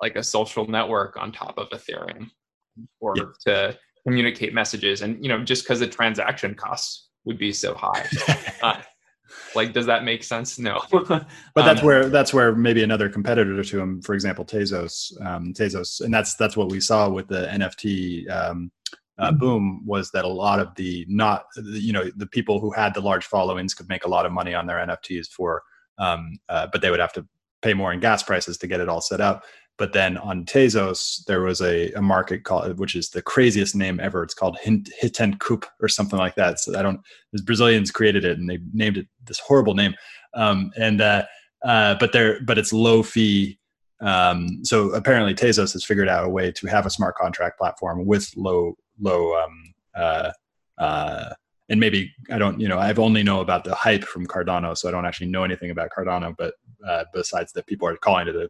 like 0.00 0.16
a 0.16 0.22
social 0.22 0.66
network 0.66 1.16
on 1.16 1.32
top 1.32 1.58
of 1.58 1.68
Ethereum 1.70 2.30
or 3.00 3.14
yeah. 3.16 3.24
to 3.46 3.78
communicate 4.06 4.54
messages. 4.54 5.02
And, 5.02 5.22
you 5.22 5.28
know, 5.28 5.42
just 5.44 5.64
because 5.64 5.80
the 5.80 5.86
transaction 5.86 6.54
costs 6.54 7.08
would 7.24 7.38
be 7.38 7.52
so 7.52 7.74
high. 7.74 8.06
uh, 8.62 8.80
like, 9.54 9.72
does 9.72 9.86
that 9.86 10.04
make 10.04 10.24
sense? 10.24 10.58
No. 10.58 10.80
but 10.90 11.26
that's 11.54 11.80
um, 11.80 11.86
where 11.86 12.08
that's 12.08 12.32
where 12.32 12.54
maybe 12.54 12.82
another 12.82 13.08
competitor 13.08 13.62
to 13.62 13.80
him, 13.80 14.00
for 14.00 14.14
example, 14.14 14.44
Tezos, 14.44 15.12
um, 15.24 15.52
Tezos, 15.52 16.00
and 16.00 16.12
that's 16.12 16.34
that's 16.36 16.56
what 16.56 16.70
we 16.70 16.80
saw 16.80 17.08
with 17.10 17.28
the 17.28 17.46
NFT 17.46 18.30
um, 18.30 18.70
uh, 19.18 19.30
mm-hmm. 19.30 19.38
boom 19.38 19.82
was 19.84 20.10
that 20.12 20.24
a 20.24 20.28
lot 20.28 20.60
of 20.60 20.74
the 20.76 21.04
not 21.08 21.46
you 21.56 21.92
know 21.92 22.10
the 22.16 22.26
people 22.26 22.60
who 22.60 22.70
had 22.70 22.94
the 22.94 23.00
large 23.00 23.26
followings 23.26 23.74
could 23.74 23.88
make 23.88 24.04
a 24.04 24.08
lot 24.08 24.24
of 24.24 24.32
money 24.32 24.54
on 24.54 24.66
their 24.66 24.78
NFTs 24.78 25.28
for, 25.28 25.62
um, 25.98 26.38
uh, 26.48 26.68
but 26.70 26.80
they 26.80 26.90
would 26.90 27.00
have 27.00 27.12
to 27.14 27.26
pay 27.60 27.74
more 27.74 27.92
in 27.92 28.00
gas 28.00 28.22
prices 28.22 28.56
to 28.58 28.66
get 28.66 28.80
it 28.80 28.88
all 28.88 29.00
set 29.00 29.20
up. 29.20 29.44
But 29.78 29.92
then 29.92 30.18
on 30.18 30.44
Tezos, 30.44 31.24
there 31.26 31.42
was 31.42 31.62
a, 31.62 31.92
a 31.92 32.02
market 32.02 32.42
called, 32.42 32.78
which 32.78 32.96
is 32.96 33.10
the 33.10 33.22
craziest 33.22 33.76
name 33.76 34.00
ever. 34.00 34.24
It's 34.24 34.34
called 34.34 34.58
Hint 34.60 34.90
Coup 35.38 35.60
or 35.80 35.88
something 35.88 36.18
like 36.18 36.34
that. 36.34 36.58
So 36.58 36.76
I 36.78 36.82
don't, 36.82 37.00
the 37.32 37.42
Brazilians 37.42 37.92
created 37.92 38.24
it 38.24 38.38
and 38.38 38.50
they 38.50 38.58
named 38.72 38.96
it 38.96 39.06
this 39.24 39.38
horrible 39.38 39.74
name. 39.74 39.94
Um, 40.34 40.72
and, 40.76 41.00
uh, 41.00 41.24
uh, 41.64 41.94
but 42.00 42.12
they're, 42.12 42.42
but 42.42 42.58
it's 42.58 42.72
low 42.72 43.04
fee. 43.04 43.58
Um, 44.00 44.64
so 44.64 44.90
apparently 44.90 45.34
Tezos 45.34 45.72
has 45.72 45.84
figured 45.84 46.08
out 46.08 46.24
a 46.24 46.28
way 46.28 46.50
to 46.52 46.66
have 46.66 46.84
a 46.84 46.90
smart 46.90 47.14
contract 47.16 47.58
platform 47.58 48.04
with 48.04 48.30
low, 48.36 48.76
low, 49.00 49.40
um, 49.42 49.74
uh, 49.94 50.30
uh, 50.78 51.30
and 51.68 51.78
maybe 51.78 52.12
I 52.30 52.38
don't, 52.38 52.58
you 52.58 52.66
know, 52.66 52.78
I've 52.78 52.98
only 52.98 53.22
know 53.22 53.40
about 53.40 53.62
the 53.62 53.74
hype 53.74 54.04
from 54.04 54.26
Cardano, 54.26 54.76
so 54.76 54.88
I 54.88 54.92
don't 54.92 55.04
actually 55.04 55.28
know 55.28 55.44
anything 55.44 55.70
about 55.70 55.90
Cardano. 55.96 56.34
But 56.36 56.54
uh, 56.86 57.04
besides 57.12 57.52
that, 57.52 57.66
people 57.66 57.86
are 57.86 57.96
calling 57.96 58.26
it 58.26 58.36
a 58.36 58.48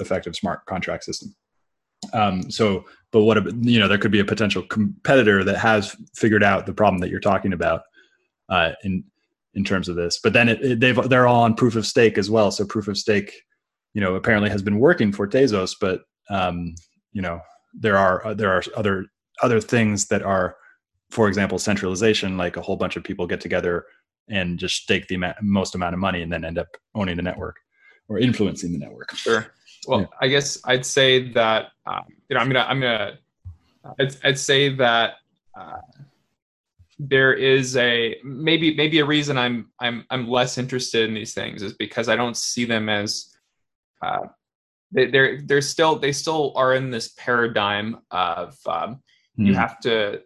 effective 0.00 0.36
smart 0.36 0.64
contract 0.66 1.04
system. 1.04 1.34
Um, 2.12 2.50
so, 2.50 2.84
but 3.10 3.22
what 3.22 3.36
you 3.64 3.80
know, 3.80 3.88
there 3.88 3.98
could 3.98 4.12
be 4.12 4.20
a 4.20 4.24
potential 4.24 4.62
competitor 4.62 5.44
that 5.44 5.58
has 5.58 5.96
figured 6.14 6.44
out 6.44 6.66
the 6.66 6.74
problem 6.74 7.00
that 7.00 7.10
you're 7.10 7.20
talking 7.20 7.52
about 7.52 7.82
uh, 8.48 8.72
in 8.84 9.04
in 9.54 9.64
terms 9.64 9.88
of 9.88 9.96
this. 9.96 10.20
But 10.22 10.32
then 10.32 10.48
it, 10.48 10.62
it, 10.62 10.80
they've 10.80 11.08
they're 11.08 11.26
all 11.26 11.42
on 11.42 11.54
proof 11.54 11.76
of 11.76 11.86
stake 11.86 12.18
as 12.18 12.30
well. 12.30 12.50
So 12.50 12.64
proof 12.64 12.88
of 12.88 12.98
stake, 12.98 13.32
you 13.94 14.00
know, 14.00 14.14
apparently 14.14 14.50
has 14.50 14.62
been 14.62 14.78
working 14.78 15.12
for 15.12 15.26
Tezos, 15.26 15.74
but 15.80 16.02
um, 16.30 16.74
you 17.12 17.22
know, 17.22 17.40
there 17.74 17.96
are 17.96 18.34
there 18.34 18.52
are 18.52 18.62
other 18.76 19.06
other 19.42 19.60
things 19.60 20.06
that 20.08 20.22
are, 20.22 20.56
for 21.10 21.28
example, 21.28 21.58
centralization. 21.58 22.36
Like 22.36 22.56
a 22.56 22.62
whole 22.62 22.76
bunch 22.76 22.96
of 22.96 23.04
people 23.04 23.26
get 23.26 23.40
together 23.40 23.86
and 24.28 24.58
just 24.58 24.76
stake 24.76 25.06
the 25.06 25.14
amount, 25.14 25.36
most 25.42 25.74
amount 25.74 25.94
of 25.94 26.00
money 26.00 26.22
and 26.22 26.32
then 26.32 26.44
end 26.44 26.58
up 26.58 26.68
owning 26.94 27.16
the 27.16 27.22
network 27.22 27.56
or 28.08 28.18
influencing 28.18 28.72
the 28.72 28.78
network. 28.78 29.14
Sure. 29.14 29.46
Well, 29.86 30.00
yeah. 30.00 30.06
I 30.20 30.28
guess 30.28 30.58
I'd 30.64 30.86
say 30.86 31.32
that 31.32 31.68
um, 31.86 32.04
you 32.28 32.34
know 32.34 32.40
I'm 32.40 32.48
gonna 32.48 32.66
I'm 32.68 32.80
gonna 32.80 33.18
I'd, 34.00 34.16
I'd 34.24 34.38
say 34.38 34.74
that 34.76 35.14
uh, 35.58 35.78
there 36.98 37.32
is 37.32 37.76
a 37.76 38.16
maybe 38.24 38.74
maybe 38.74 38.98
a 39.00 39.04
reason 39.04 39.36
I'm 39.38 39.70
I'm 39.80 40.04
I'm 40.10 40.28
less 40.28 40.58
interested 40.58 41.08
in 41.08 41.14
these 41.14 41.34
things 41.34 41.62
is 41.62 41.74
because 41.74 42.08
I 42.08 42.16
don't 42.16 42.36
see 42.36 42.64
them 42.64 42.88
as 42.88 43.34
uh, 44.02 44.26
they, 44.92 45.10
they're 45.10 45.42
they're 45.42 45.60
still 45.60 45.98
they 45.98 46.12
still 46.12 46.52
are 46.56 46.74
in 46.74 46.90
this 46.90 47.08
paradigm 47.16 47.98
of 48.10 48.56
um, 48.66 49.02
mm. 49.38 49.46
you 49.46 49.52
hmm. 49.52 49.58
have 49.58 49.80
to 49.80 50.22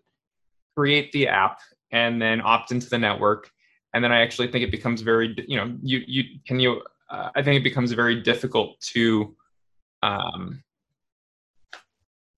create 0.77 1.12
the 1.12 1.29
app 1.29 1.61
and 1.92 2.23
then 2.23 2.40
opt 2.40 2.70
into 2.70 2.88
the 2.88 2.99
network 2.99 3.51
and 3.94 4.05
then 4.05 4.12
I 4.12 4.20
actually 4.20 4.49
think 4.49 4.64
it 4.64 4.70
becomes 4.70 5.01
very 5.01 5.35
you 5.49 5.57
know 5.57 5.77
you 5.83 6.03
you 6.07 6.25
can 6.46 6.61
you 6.61 6.83
uh, 7.11 7.31
I 7.35 7.42
think 7.42 7.61
it 7.61 7.64
becomes 7.64 7.90
very 7.92 8.20
difficult 8.20 8.81
to 8.92 9.35
um, 10.02 10.62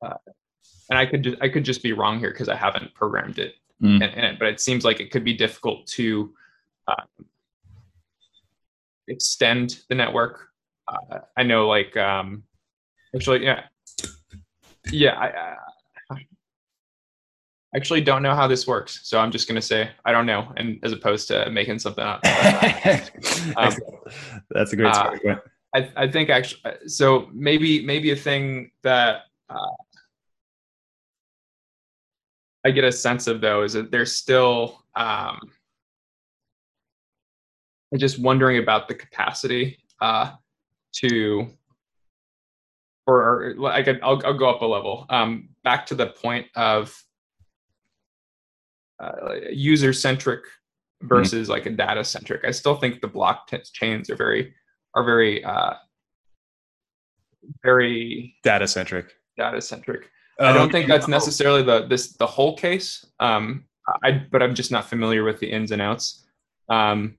uh, 0.05 0.14
and 0.90 0.98
I 0.98 1.07
could 1.07 1.22
just, 1.22 1.37
I 1.40 1.48
could 1.48 1.64
just 1.64 1.83
be 1.83 1.92
wrong 1.92 2.18
here 2.18 2.31
because 2.31 2.48
I 2.48 2.57
haven't 2.57 2.94
programmed 2.94 3.38
it 3.38 3.55
mm. 3.83 3.96
in, 3.96 4.03
in, 4.03 4.25
it, 4.25 4.38
but 4.38 4.48
it 4.48 4.61
seems 4.61 4.85
like 4.85 5.01
it 5.01 5.11
could 5.11 5.25
be 5.25 5.35
difficult 5.35 5.87
to 5.88 6.33
uh, 6.88 7.05
extend 9.09 9.81
the 9.88 9.94
network. 9.94 10.48
Uh, 10.88 11.20
I 11.37 11.44
know, 11.44 11.68
like, 11.68 11.96
um, 11.96 12.42
actually, 13.14 13.44
yeah, 13.44 13.64
yeah, 14.90 15.18
I, 15.18 16.16
I 16.16 16.18
actually 17.77 18.03
don't 18.03 18.22
know 18.22 18.35
how 18.35 18.46
this 18.46 18.66
works, 18.66 19.01
so 19.05 19.18
I'm 19.18 19.31
just 19.31 19.48
gonna 19.48 19.62
say 19.62 19.90
I 20.05 20.12
don't 20.12 20.27
know, 20.27 20.53
and 20.57 20.79
as 20.83 20.92
opposed 20.92 21.29
to 21.29 21.48
making 21.51 21.79
something 21.79 22.05
up. 22.05 22.20
um, 23.57 23.72
That's 24.51 24.72
a 24.72 24.77
great 24.77 24.94
uh, 24.94 25.37
I, 25.75 25.91
I 25.97 26.09
think 26.09 26.29
actually, 26.29 26.61
uh, 26.65 26.87
so 26.87 27.29
maybe 27.33 27.85
maybe 27.85 28.11
a 28.11 28.17
thing 28.17 28.71
that 28.83 29.23
uh, 29.49 29.77
I 32.65 32.71
get 32.71 32.85
a 32.85 32.93
sense 32.93 33.27
of 33.27 33.41
though 33.41 33.63
is 33.63 33.73
that 33.73 33.91
there's 33.91 34.15
still 34.15 34.85
um, 34.95 35.39
just 37.97 38.19
wondering 38.19 38.59
about 38.59 38.89
the 38.89 38.95
capacity 38.95 39.79
uh, 40.01 40.33
to, 40.97 41.49
or, 43.07 43.55
I 43.67 43.83
could 43.83 44.01
I'll, 44.03 44.21
I'll 44.25 44.39
go 44.39 44.51
up 44.51 44.63
a 44.63 44.67
level 44.67 45.07
um, 45.09 45.49
back 45.65 45.87
to 45.87 45.95
the 45.95 46.07
point 46.07 46.47
of 46.55 46.95
uh, 49.03 49.35
user 49.51 49.93
centric 49.93 50.43
versus 51.03 51.45
mm-hmm. 51.45 51.53
like 51.53 51.67
a 51.67 51.71
data 51.71 52.05
centric. 52.05 52.45
I 52.45 52.51
still 52.51 52.77
think 52.77 53.01
the 53.01 53.09
blockchains 53.09 54.11
are 54.11 54.17
very 54.17 54.55
are 54.94 55.05
very 55.05 55.44
uh, 55.44 55.74
very 57.62 58.37
data 58.42 58.66
centric. 58.66 59.14
Data 59.37 59.61
centric. 59.61 60.11
Um, 60.38 60.48
I 60.48 60.52
don't 60.52 60.72
think 60.72 60.88
that's 60.88 61.09
necessarily 61.09 61.62
the 61.62 61.87
this 61.87 62.12
the 62.12 62.26
whole 62.26 62.57
case. 62.57 63.05
Um, 63.20 63.64
I 64.02 64.26
but 64.31 64.42
I'm 64.42 64.55
just 64.55 64.70
not 64.70 64.88
familiar 64.88 65.24
with 65.24 65.40
the 65.40 65.50
ins 65.50 65.70
and 65.70 65.83
outs. 65.83 66.24
Um, 66.68 67.18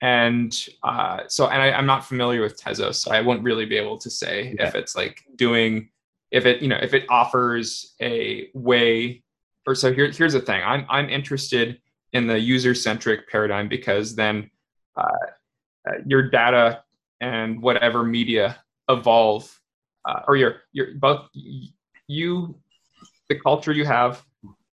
and 0.00 0.56
uh, 0.82 1.20
so 1.26 1.48
and 1.48 1.60
I, 1.60 1.78
am 1.78 1.86
not 1.86 2.04
familiar 2.04 2.40
with 2.40 2.60
Tezos, 2.60 2.96
so 2.96 3.10
I 3.10 3.20
won't 3.20 3.42
really 3.42 3.66
be 3.66 3.76
able 3.76 3.98
to 3.98 4.10
say 4.10 4.54
yeah. 4.58 4.68
if 4.68 4.74
it's 4.74 4.94
like 4.94 5.24
doing 5.36 5.88
if 6.30 6.46
it 6.46 6.62
you 6.62 6.68
know 6.68 6.78
if 6.80 6.94
it 6.94 7.04
offers 7.08 7.94
a 8.00 8.48
way 8.54 9.22
or 9.66 9.74
so 9.74 9.92
here, 9.92 10.10
here's 10.10 10.34
the 10.34 10.40
thing 10.40 10.62
I'm 10.64 10.86
I'm 10.88 11.08
interested 11.08 11.80
in 12.12 12.26
the 12.26 12.38
user 12.38 12.74
centric 12.74 13.28
paradigm 13.28 13.68
because 13.68 14.14
then 14.14 14.50
uh, 14.96 15.26
your 16.06 16.30
data 16.30 16.82
and 17.20 17.60
whatever 17.60 18.04
media 18.04 18.58
evolve, 18.88 19.60
uh, 20.04 20.20
or 20.26 20.36
your 20.36 20.56
your 20.72 20.94
both 20.96 21.28
you, 22.06 22.58
the 23.28 23.38
culture 23.38 23.72
you 23.72 23.84
have, 23.84 24.22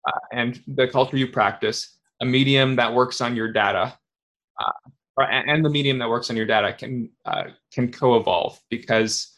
uh, 0.07 0.21
and 0.33 0.63
the 0.67 0.87
culture 0.89 1.17
you 1.17 1.27
practice, 1.27 1.99
a 2.21 2.25
medium 2.25 2.77
that 2.77 2.93
works 2.93 3.21
on 3.21 3.35
your 3.35 3.53
data, 3.53 3.99
uh, 4.61 4.91
or, 5.17 5.31
and 5.31 5.65
the 5.65 5.71
medium 5.71 5.99
that 5.99 6.09
works 6.09 6.31
on 6.31 6.37
your 6.37 6.47
data 6.47 6.73
can 6.73 7.11
uh, 7.25 7.45
can 7.73 7.91
co-evolve 7.91 8.61
because 8.71 9.31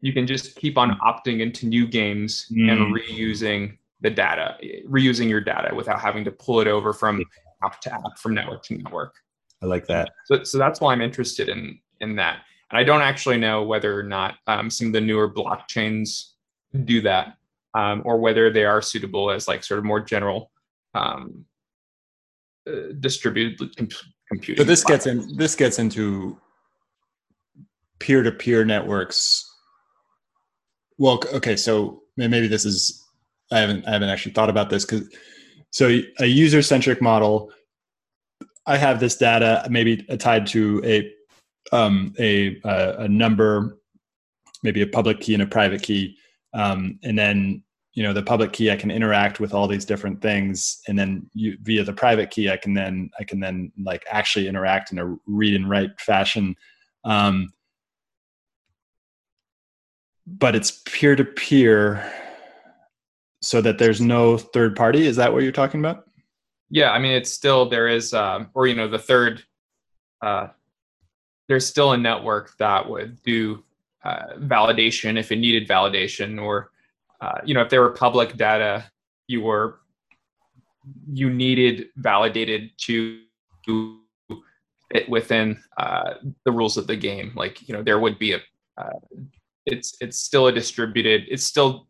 you 0.00 0.12
can 0.12 0.26
just 0.26 0.56
keep 0.56 0.78
on 0.78 0.98
opting 1.00 1.40
into 1.40 1.66
new 1.66 1.86
games 1.86 2.46
mm. 2.52 2.70
and 2.70 2.94
reusing 2.94 3.76
the 4.00 4.10
data, 4.10 4.56
reusing 4.88 5.28
your 5.28 5.40
data 5.40 5.74
without 5.74 6.00
having 6.00 6.24
to 6.24 6.30
pull 6.30 6.60
it 6.60 6.68
over 6.68 6.92
from 6.92 7.24
app 7.64 7.80
to 7.80 7.92
app, 7.92 8.18
from 8.18 8.34
network 8.34 8.62
to 8.64 8.74
network. 8.74 9.14
I 9.62 9.66
like 9.66 9.86
that. 9.86 10.10
So, 10.26 10.44
so 10.44 10.58
that's 10.58 10.80
why 10.80 10.92
I'm 10.92 11.00
interested 11.00 11.48
in 11.48 11.78
in 12.00 12.16
that. 12.16 12.42
And 12.70 12.78
I 12.78 12.84
don't 12.84 13.00
actually 13.00 13.38
know 13.38 13.62
whether 13.62 13.98
or 13.98 14.02
not 14.02 14.34
um, 14.46 14.70
some 14.70 14.88
of 14.88 14.92
the 14.92 15.00
newer 15.00 15.32
blockchains 15.32 16.32
do 16.84 17.00
that, 17.02 17.36
um, 17.74 18.02
or 18.04 18.18
whether 18.18 18.50
they 18.52 18.64
are 18.64 18.82
suitable 18.82 19.30
as 19.30 19.48
like 19.48 19.62
sort 19.64 19.78
of 19.78 19.84
more 19.84 20.00
general 20.00 20.50
um, 20.94 21.44
uh, 22.68 22.92
distributed 23.00 23.76
com- 23.76 23.88
computing. 24.28 24.62
So 24.62 24.64
this 24.64 24.84
gets 24.84 25.06
in. 25.06 25.36
This 25.36 25.54
gets 25.54 25.78
into 25.78 26.38
peer-to-peer 27.98 28.64
networks. 28.64 29.50
Well, 30.98 31.22
okay, 31.32 31.56
so 31.56 32.02
maybe 32.16 32.48
this 32.48 32.64
is. 32.64 33.04
I 33.52 33.60
haven't. 33.60 33.86
I 33.86 33.92
haven't 33.92 34.10
actually 34.10 34.32
thought 34.32 34.50
about 34.50 34.70
this 34.70 34.84
because. 34.84 35.08
So 35.70 36.00
a 36.20 36.26
user-centric 36.26 37.00
model. 37.00 37.52
I 38.66 38.76
have 38.76 39.00
this 39.00 39.16
data 39.16 39.66
maybe 39.70 39.98
tied 40.18 40.46
to 40.48 40.82
a 40.84 41.12
um, 41.72 42.14
a, 42.18 42.60
a, 42.64 42.96
a 43.00 43.08
number, 43.08 43.78
maybe 44.62 44.82
a 44.82 44.86
public 44.86 45.20
key 45.20 45.34
and 45.34 45.42
a 45.42 45.46
private 45.46 45.82
key, 45.82 46.16
um, 46.54 46.98
and 47.02 47.18
then 47.18 47.62
you 47.94 48.02
know 48.02 48.12
the 48.12 48.22
public 48.22 48.52
key 48.52 48.70
I 48.70 48.76
can 48.76 48.90
interact 48.90 49.40
with 49.40 49.54
all 49.54 49.68
these 49.68 49.84
different 49.84 50.20
things, 50.20 50.80
and 50.88 50.98
then 50.98 51.30
you, 51.32 51.56
via 51.62 51.84
the 51.84 51.92
private 51.92 52.30
key 52.30 52.50
I 52.50 52.56
can 52.56 52.74
then 52.74 53.10
I 53.18 53.24
can 53.24 53.40
then 53.40 53.72
like 53.82 54.04
actually 54.10 54.48
interact 54.48 54.92
in 54.92 54.98
a 54.98 55.16
read 55.26 55.54
and 55.54 55.70
write 55.70 56.00
fashion. 56.00 56.56
Um, 57.04 57.52
but 60.26 60.56
it's 60.56 60.82
peer 60.86 61.14
to 61.14 61.24
peer 61.24 62.12
so 63.42 63.60
that 63.60 63.78
there's 63.78 64.00
no 64.00 64.36
third 64.38 64.74
party. 64.74 65.06
Is 65.06 65.16
that 65.16 65.32
what 65.32 65.44
you're 65.44 65.52
talking 65.52 65.78
about 65.78 66.05
yeah 66.70 66.90
i 66.90 66.98
mean 66.98 67.12
it's 67.12 67.30
still 67.30 67.68
there 67.68 67.88
is 67.88 68.12
um, 68.14 68.50
or 68.54 68.66
you 68.66 68.74
know 68.74 68.88
the 68.88 68.98
third 68.98 69.42
uh, 70.22 70.48
there's 71.48 71.66
still 71.66 71.92
a 71.92 71.96
network 71.96 72.56
that 72.58 72.88
would 72.88 73.22
do 73.22 73.62
uh, 74.04 74.34
validation 74.38 75.18
if 75.18 75.30
it 75.30 75.36
needed 75.36 75.68
validation 75.68 76.40
or 76.40 76.70
uh, 77.20 77.38
you 77.44 77.54
know 77.54 77.62
if 77.62 77.68
there 77.68 77.80
were 77.80 77.90
public 77.90 78.36
data 78.36 78.84
you 79.28 79.40
were 79.42 79.80
you 81.12 81.30
needed 81.30 81.88
validated 81.96 82.70
to 82.78 83.20
fit 84.92 85.08
within 85.08 85.58
uh, 85.76 86.14
the 86.44 86.52
rules 86.52 86.76
of 86.76 86.86
the 86.86 86.96
game. 86.96 87.32
Like 87.34 87.68
you 87.68 87.74
know 87.74 87.82
there 87.82 87.98
would 87.98 88.18
be 88.18 88.32
a 88.32 88.40
uh, 88.78 88.98
it's 89.64 89.96
it's 90.00 90.18
still 90.18 90.46
a 90.46 90.52
distributed 90.52 91.24
it's 91.28 91.44
still 91.44 91.88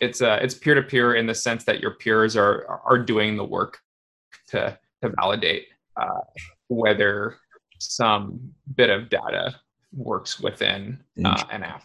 it's 0.00 0.20
uh 0.20 0.38
it's 0.42 0.54
peer 0.54 0.74
to 0.74 0.82
peer 0.82 1.14
in 1.14 1.26
the 1.26 1.34
sense 1.34 1.64
that 1.64 1.80
your 1.80 1.92
peers 1.92 2.36
are 2.36 2.66
are 2.84 2.98
doing 2.98 3.36
the 3.36 3.44
work 3.44 3.78
to 4.48 4.78
to 5.02 5.12
validate 5.20 5.66
uh, 6.00 6.20
whether 6.68 7.36
some 7.78 8.52
bit 8.74 8.90
of 8.90 9.08
data 9.08 9.54
works 9.92 10.40
within 10.40 11.02
uh, 11.24 11.44
an 11.50 11.62
app. 11.62 11.84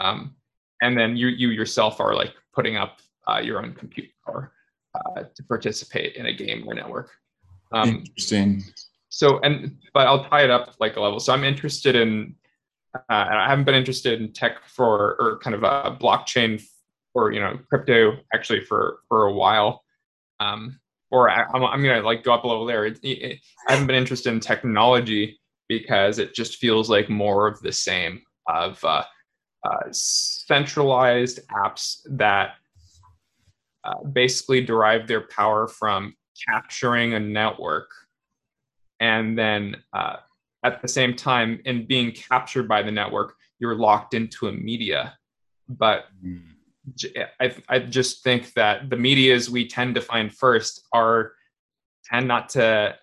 Um, 0.00 0.34
and 0.80 0.96
then 0.96 1.16
you 1.16 1.28
you 1.28 1.48
yourself 1.48 2.00
are 2.00 2.14
like 2.14 2.34
putting 2.54 2.76
up 2.76 3.00
uh, 3.28 3.38
your 3.38 3.62
own 3.62 3.74
compute 3.74 4.10
power 4.24 4.52
uh, 4.94 5.22
to 5.34 5.42
participate 5.44 6.16
in 6.16 6.26
a 6.26 6.32
game 6.32 6.64
or 6.66 6.74
network. 6.74 7.10
Um, 7.72 8.04
Interesting. 8.06 8.62
So 9.08 9.40
and 9.40 9.76
but 9.92 10.06
I'll 10.06 10.24
tie 10.24 10.42
it 10.42 10.50
up 10.50 10.74
like 10.80 10.96
a 10.96 11.00
level. 11.00 11.20
So 11.20 11.32
I'm 11.32 11.44
interested 11.44 11.96
in. 11.96 12.34
Uh, 12.94 13.00
I 13.08 13.48
haven't 13.48 13.64
been 13.64 13.74
interested 13.74 14.20
in 14.20 14.32
tech 14.32 14.66
for 14.66 15.16
or 15.18 15.38
kind 15.38 15.54
of 15.54 15.62
a 15.62 15.96
blockchain 15.98 16.62
or 17.14 17.32
you 17.32 17.40
know 17.40 17.58
crypto 17.68 18.16
actually 18.34 18.60
for 18.60 18.98
for 19.08 19.26
a 19.26 19.32
while. 19.32 19.82
Um, 20.40 20.80
or 21.12 21.28
I, 21.30 21.42
am 21.54 21.62
I'm 21.62 21.82
gonna 21.82 22.00
like 22.00 22.24
go 22.24 22.32
up 22.32 22.66
there. 22.66 22.86
It, 22.86 22.98
it, 23.02 23.38
I 23.68 23.72
haven't 23.72 23.86
been 23.86 23.96
interested 23.96 24.32
in 24.32 24.40
technology 24.40 25.38
because 25.68 26.18
it 26.18 26.34
just 26.34 26.56
feels 26.56 26.90
like 26.90 27.08
more 27.08 27.46
of 27.46 27.60
the 27.60 27.72
same 27.72 28.22
of 28.48 28.82
uh, 28.82 29.04
uh, 29.64 29.88
centralized 29.92 31.40
apps 31.50 31.98
that 32.10 32.54
uh, 33.84 34.02
basically 34.12 34.64
derive 34.64 35.06
their 35.06 35.20
power 35.28 35.68
from 35.68 36.16
capturing 36.48 37.14
a 37.14 37.20
network 37.20 37.90
and 39.00 39.38
then 39.38 39.76
uh, 39.92 40.16
at 40.64 40.80
the 40.80 40.88
same 40.88 41.14
time 41.14 41.60
in 41.66 41.86
being 41.86 42.10
captured 42.12 42.66
by 42.66 42.82
the 42.82 42.90
network 42.90 43.34
you're 43.58 43.76
locked 43.76 44.14
into 44.14 44.48
a 44.48 44.52
media 44.52 45.16
but 45.68 46.06
mm 46.24 46.51
I, 47.40 47.54
I 47.68 47.78
just 47.78 48.24
think 48.24 48.54
that 48.54 48.90
the 48.90 48.96
medias 48.96 49.48
we 49.48 49.68
tend 49.68 49.94
to 49.94 50.00
find 50.00 50.34
first 50.34 50.86
are 50.92 51.32
tend 52.04 52.26
not 52.26 52.48
to 52.50 52.96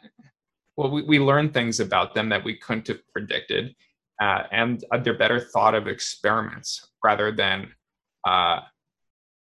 well 0.76 0.92
we, 0.92 1.04
we 1.04 1.20
learn 1.20 1.52
things 1.52 1.80
about 1.80 2.14
them 2.14 2.30
that 2.30 2.44
we 2.44 2.58
couldn't 2.58 2.88
have 2.88 3.00
predicted 3.14 3.76
uh, 4.22 4.44
and 4.52 4.84
they're 5.02 5.18
better 5.18 5.40
thought 5.40 5.76
of 5.76 5.88
experiments 5.88 6.90
rather 7.04 7.32
than 7.32 7.72
uh, 8.28 8.60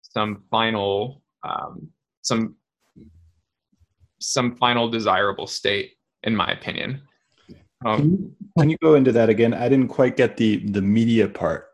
some 0.02 0.44
final 0.50 1.22
um, 1.44 1.90
some 2.22 2.56
some 4.20 4.56
final 4.56 4.90
desirable 4.90 5.48
state 5.48 5.94
in 6.24 6.36
my 6.36 6.52
opinion. 6.52 7.02
Um, 7.86 7.98
can, 7.98 8.10
you, 8.12 8.36
can 8.58 8.70
you 8.72 8.78
go 8.82 8.96
into 8.96 9.12
that 9.12 9.30
again? 9.30 9.54
I 9.54 9.68
didn't 9.70 9.90
quite 9.90 10.18
get 10.18 10.38
the 10.38 10.66
the 10.70 10.82
media 10.82 11.28
part 11.28 11.68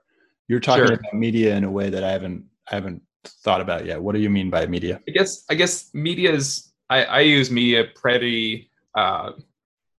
you're 0.50 0.60
talking 0.60 0.88
sure. 0.88 0.96
about 0.96 1.14
media 1.14 1.56
in 1.56 1.64
a 1.64 1.72
way 1.72 1.90
that 1.90 2.04
I 2.04 2.12
haven't 2.12 2.44
I 2.70 2.76
haven't 2.76 3.02
thought 3.24 3.62
about 3.62 3.86
yet. 3.86 4.02
What 4.02 4.16
do 4.16 4.20
you 4.20 4.30
mean 4.30 4.50
by 4.50 4.66
media? 4.66 5.00
I 5.08 5.12
guess 5.12 5.46
I 5.50 5.54
guess 5.54 5.94
media 5.94 6.34
is 6.34 6.72
I, 6.90 7.04
I 7.06 7.20
use 7.22 7.52
media 7.52 7.86
pretty 7.96 8.72
uh, 8.96 9.34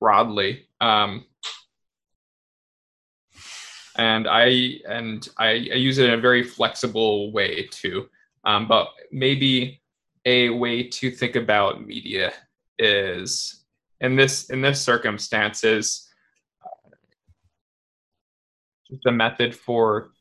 broadly. 0.02 0.66
Um, 0.82 1.26
and 3.98 4.28
I 4.28 4.80
and 4.88 5.30
I, 5.38 5.50
I, 5.50 5.76
use 5.76 5.98
it 5.98 6.06
in 6.06 6.18
a 6.18 6.22
very 6.22 6.42
flexible 6.42 7.32
way 7.32 7.68
too. 7.70 8.10
Um, 8.44 8.68
but 8.68 8.88
maybe 9.12 9.82
a 10.26 10.50
way 10.50 10.84
to 10.84 11.12
think 11.12 11.36
about 11.36 11.86
media 11.86 12.32
is 12.80 13.66
in 14.00 14.16
this 14.16 14.50
in 14.50 14.62
this 14.62 14.82
circumstances 14.82 16.10
uh, 16.64 16.90
just 18.90 19.06
a 19.06 19.12
method 19.12 19.54
for 19.54 20.12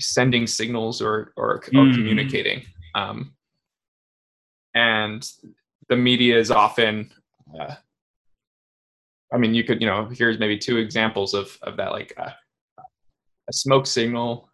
sending 0.00 0.46
signals 0.46 1.00
or 1.00 1.32
or, 1.36 1.56
or 1.56 1.60
mm. 1.60 1.94
communicating. 1.94 2.62
Um, 2.94 3.34
and 4.74 5.26
the 5.88 5.96
media 5.96 6.38
is 6.38 6.50
often, 6.50 7.10
uh, 7.58 7.74
I 9.32 9.36
mean, 9.36 9.54
you 9.54 9.64
could 9.64 9.80
you 9.80 9.86
know 9.86 10.06
here's 10.06 10.38
maybe 10.38 10.58
two 10.58 10.78
examples 10.78 11.34
of 11.34 11.56
of 11.62 11.76
that 11.76 11.92
like 11.92 12.14
uh, 12.16 12.30
a 13.48 13.52
smoke 13.52 13.86
signal, 13.86 14.48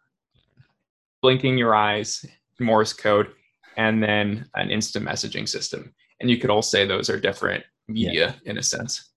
blinking 1.23 1.59
your 1.59 1.75
eyes, 1.75 2.25
Morse 2.61 2.93
code, 2.93 3.33
and 3.77 4.03
then 4.03 4.49
an 4.55 4.71
instant 4.71 5.07
messaging 5.07 5.49
system. 5.49 5.95
And 6.21 6.29
you 6.29 6.39
could 6.39 6.51
all 6.51 6.63
say 6.63 6.85
those 6.85 7.09
are 7.09 7.19
different 7.19 7.65
media 7.87 8.37
yeah. 8.43 8.51
in 8.51 8.59
a 8.59 8.63
sense. 8.63 9.11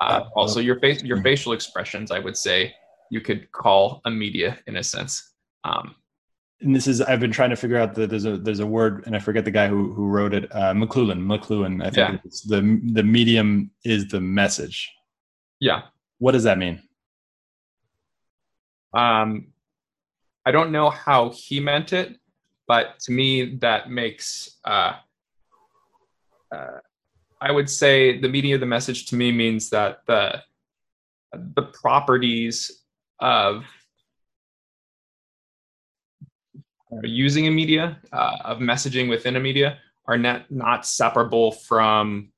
Uh, 0.00 0.04
uh 0.04 0.28
also, 0.36 0.60
your 0.60 0.78
face, 0.78 1.02
your 1.02 1.18
hmm. 1.18 1.24
facial 1.24 1.52
expressions, 1.52 2.10
I 2.10 2.20
would 2.20 2.36
say, 2.36 2.74
you 3.10 3.20
could 3.20 3.50
call 3.52 4.00
a 4.04 4.10
media 4.10 4.58
in 4.66 4.76
a 4.76 4.82
sense. 4.82 5.27
Um, 5.64 5.94
and 6.60 6.74
this 6.74 6.86
is 6.86 7.00
I've 7.00 7.20
been 7.20 7.30
trying 7.30 7.50
to 7.50 7.56
figure 7.56 7.78
out 7.78 7.94
that 7.94 8.10
there's 8.10 8.24
a 8.24 8.36
there's 8.36 8.60
a 8.60 8.66
word 8.66 9.04
and 9.06 9.14
I 9.14 9.20
forget 9.20 9.44
the 9.44 9.50
guy 9.50 9.68
who 9.68 9.92
who 9.92 10.08
wrote 10.08 10.34
it. 10.34 10.50
Uh, 10.50 10.72
McLuhan. 10.74 11.20
McLuhan. 11.20 11.80
I 11.82 11.90
think 11.90 11.96
yeah. 11.96 12.18
it's 12.24 12.42
the 12.42 12.80
the 12.92 13.02
medium 13.02 13.70
is 13.84 14.08
the 14.08 14.20
message. 14.20 14.90
Yeah. 15.60 15.82
What 16.18 16.32
does 16.32 16.44
that 16.44 16.58
mean? 16.58 16.82
Um, 18.92 19.48
I 20.44 20.50
don't 20.50 20.72
know 20.72 20.90
how 20.90 21.30
he 21.30 21.60
meant 21.60 21.92
it, 21.92 22.16
but 22.66 22.98
to 23.00 23.12
me 23.12 23.56
that 23.56 23.90
makes. 23.90 24.58
Uh, 24.64 24.94
uh, 26.50 26.78
I 27.40 27.52
would 27.52 27.70
say 27.70 28.18
the 28.18 28.28
media 28.28 28.54
of 28.54 28.60
the 28.60 28.66
message 28.66 29.06
to 29.06 29.16
me 29.16 29.30
means 29.30 29.70
that 29.70 30.00
the 30.06 30.42
the 31.32 31.62
properties 31.62 32.82
of 33.20 33.64
using 37.02 37.46
a 37.46 37.50
media 37.50 37.98
uh, 38.12 38.36
of 38.44 38.58
messaging 38.58 39.08
within 39.08 39.36
a 39.36 39.40
media 39.40 39.78
are 40.06 40.18
not 40.18 40.50
not 40.50 40.86
separable 40.86 41.52
from 41.52 42.30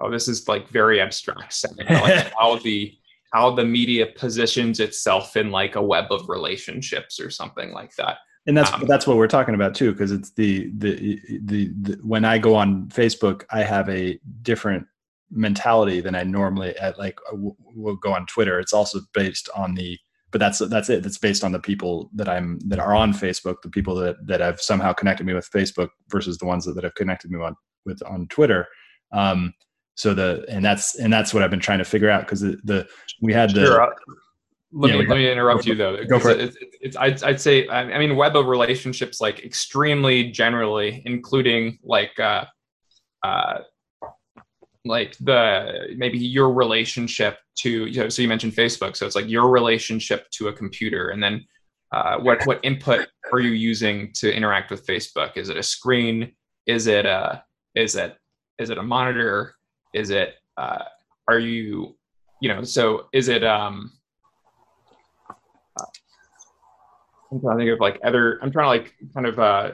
oh 0.00 0.10
this 0.10 0.28
is 0.28 0.46
like 0.46 0.68
very 0.68 1.00
abstract 1.00 1.64
like 1.78 2.32
how 2.38 2.56
the 2.58 2.94
how 3.32 3.50
the 3.54 3.64
media 3.64 4.06
positions 4.06 4.80
itself 4.80 5.36
in 5.36 5.50
like 5.50 5.76
a 5.76 5.82
web 5.82 6.06
of 6.10 6.28
relationships 6.28 7.20
or 7.20 7.30
something 7.30 7.72
like 7.72 7.94
that. 7.96 8.18
And 8.46 8.56
that's 8.56 8.72
um, 8.72 8.84
that's 8.86 9.06
what 9.06 9.16
we're 9.16 9.28
talking 9.28 9.54
about 9.54 9.74
too 9.74 9.92
because 9.92 10.10
it's 10.10 10.30
the, 10.32 10.70
the, 10.78 11.20
the 11.42 11.72
the 11.82 11.98
when 12.02 12.24
i 12.24 12.38
go 12.38 12.54
on 12.54 12.88
facebook 12.88 13.44
i 13.50 13.62
have 13.62 13.88
a 13.90 14.18
different 14.40 14.86
mentality 15.30 16.00
than 16.00 16.14
i 16.14 16.22
normally 16.22 16.76
at 16.78 16.98
like 16.98 17.18
will 17.32 17.96
go 17.96 18.12
on 18.14 18.26
twitter. 18.26 18.58
It's 18.58 18.72
also 18.72 19.00
based 19.12 19.50
on 19.54 19.74
the 19.74 19.98
but 20.30 20.38
that's 20.38 20.58
that's 20.58 20.88
it. 20.88 21.02
That's 21.02 21.18
based 21.18 21.42
on 21.42 21.52
the 21.52 21.58
people 21.58 22.10
that 22.14 22.28
I'm 22.28 22.58
that 22.68 22.78
are 22.78 22.94
on 22.94 23.12
Facebook, 23.12 23.56
the 23.62 23.70
people 23.70 23.94
that 23.96 24.16
that 24.26 24.40
have 24.40 24.60
somehow 24.60 24.92
connected 24.92 25.26
me 25.26 25.34
with 25.34 25.50
Facebook 25.50 25.88
versus 26.08 26.38
the 26.38 26.46
ones 26.46 26.64
that, 26.64 26.74
that 26.74 26.84
have 26.84 26.94
connected 26.94 27.30
me 27.30 27.40
on 27.40 27.56
with 27.84 28.00
on 28.06 28.28
Twitter. 28.28 28.66
Um, 29.12 29.54
so 29.94 30.14
the 30.14 30.44
and 30.48 30.64
that's 30.64 30.98
and 30.98 31.12
that's 31.12 31.34
what 31.34 31.42
I've 31.42 31.50
been 31.50 31.60
trying 31.60 31.78
to 31.78 31.84
figure 31.84 32.10
out 32.10 32.22
because 32.22 32.40
the, 32.40 32.58
the 32.64 32.88
we 33.20 33.32
had 33.32 33.50
the. 33.50 33.66
Sure. 33.66 33.94
Let 34.72 34.92
yeah, 34.92 34.98
me 34.98 35.06
let 35.08 35.16
me 35.16 35.30
interrupt 35.30 35.66
you 35.66 35.74
though. 35.74 35.96
Go 36.04 36.20
for 36.20 36.30
it. 36.30 36.40
It's, 36.40 36.56
it's, 36.60 36.76
it's, 36.80 36.96
I'd, 36.96 37.20
I'd 37.24 37.40
say 37.40 37.68
I 37.68 37.98
mean 37.98 38.14
web 38.14 38.36
of 38.36 38.46
relationships 38.46 39.20
like 39.20 39.44
extremely 39.44 40.30
generally, 40.30 41.02
including 41.06 41.80
like 41.82 42.18
uh, 42.20 42.44
uh, 43.24 43.62
like 44.84 45.16
the 45.18 45.94
maybe 45.96 46.18
your 46.18 46.52
relationship 46.52 47.38
to 47.58 47.86
you 47.86 48.00
know, 48.00 48.08
so 48.08 48.22
you 48.22 48.28
mentioned 48.28 48.54
facebook. 48.54 48.96
So 48.96 49.06
it's 49.06 49.16
like 49.16 49.28
your 49.28 49.50
relationship 49.50 50.30
to 50.32 50.48
a 50.48 50.52
computer. 50.52 51.10
And 51.10 51.22
then 51.22 51.44
uh, 51.92 52.18
what 52.18 52.44
what 52.46 52.60
input 52.62 53.08
are 53.32 53.40
you 53.40 53.50
using 53.50 54.12
to 54.14 54.32
interact 54.32 54.70
with 54.70 54.86
facebook? 54.86 55.36
Is 55.36 55.48
it 55.48 55.56
a 55.56 55.62
screen? 55.62 56.32
Is 56.66 56.86
it 56.86 57.06
a 57.06 57.44
is 57.74 57.96
it 57.96 58.16
is 58.58 58.70
it 58.70 58.78
a 58.78 58.82
monitor? 58.82 59.54
Is 59.92 60.10
it 60.10 60.34
uh, 60.56 60.84
are 61.28 61.38
you 61.38 61.96
you 62.40 62.48
know 62.52 62.64
so 62.64 63.06
is 63.12 63.28
it 63.28 63.44
um 63.44 63.92
i'm 67.30 67.40
trying 67.40 67.58
to 67.58 67.64
think 67.64 67.74
of 67.74 67.80
like 67.80 68.00
other 68.02 68.38
i'm 68.42 68.50
trying 68.50 68.64
to 68.64 68.68
like 68.68 68.94
kind 69.14 69.26
of 69.26 69.38
uh 69.38 69.70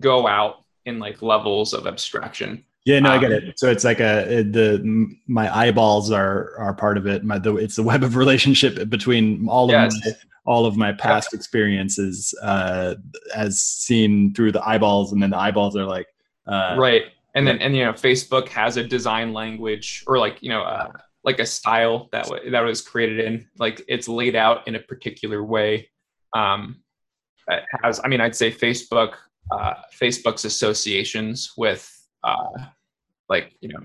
go 0.00 0.26
out 0.26 0.64
in 0.84 0.98
like 0.98 1.22
levels 1.22 1.72
of 1.72 1.86
abstraction 1.86 2.64
yeah, 2.86 3.00
no, 3.00 3.10
um, 3.10 3.18
I 3.18 3.20
get 3.20 3.32
it. 3.32 3.58
So 3.58 3.68
it's 3.68 3.82
like 3.82 3.98
a 3.98 4.44
the 4.44 5.10
my 5.26 5.54
eyeballs 5.54 6.12
are 6.12 6.56
are 6.56 6.72
part 6.72 6.96
of 6.96 7.06
it. 7.08 7.24
My 7.24 7.36
the 7.38 7.56
it's 7.56 7.74
the 7.74 7.82
web 7.82 8.04
of 8.04 8.14
relationship 8.24 8.88
between 8.88 9.48
all 9.48 9.68
yes. 9.68 9.94
of 9.94 10.04
my 10.04 10.12
all 10.46 10.66
of 10.66 10.76
my 10.76 10.92
past 10.92 11.30
yeah. 11.32 11.36
experiences 11.36 12.32
uh, 12.42 12.94
as 13.34 13.60
seen 13.60 14.32
through 14.34 14.52
the 14.52 14.66
eyeballs, 14.66 15.12
and 15.12 15.20
then 15.20 15.30
the 15.30 15.36
eyeballs 15.36 15.76
are 15.76 15.84
like 15.84 16.06
uh, 16.46 16.76
right. 16.78 17.02
And 17.34 17.44
then 17.44 17.58
and 17.58 17.76
you 17.76 17.84
know 17.84 17.92
Facebook 17.92 18.48
has 18.50 18.76
a 18.76 18.84
design 18.84 19.32
language 19.32 20.04
or 20.06 20.18
like 20.18 20.40
you 20.40 20.48
know 20.48 20.62
uh, 20.62 20.92
like 21.24 21.40
a 21.40 21.46
style 21.46 22.08
that 22.12 22.26
w- 22.26 22.50
that 22.52 22.60
was 22.60 22.80
created 22.80 23.18
in 23.18 23.48
like 23.58 23.84
it's 23.88 24.06
laid 24.06 24.36
out 24.36 24.66
in 24.68 24.76
a 24.76 24.80
particular 24.80 25.42
way. 25.42 25.90
Um, 26.34 26.82
it 27.48 27.64
has 27.82 28.00
I 28.04 28.08
mean 28.08 28.20
I'd 28.20 28.36
say 28.36 28.52
Facebook 28.52 29.14
uh, 29.50 29.74
Facebook's 29.92 30.44
associations 30.44 31.52
with 31.56 31.92
uh, 32.22 32.66
like 33.28 33.54
you 33.60 33.68
know 33.68 33.80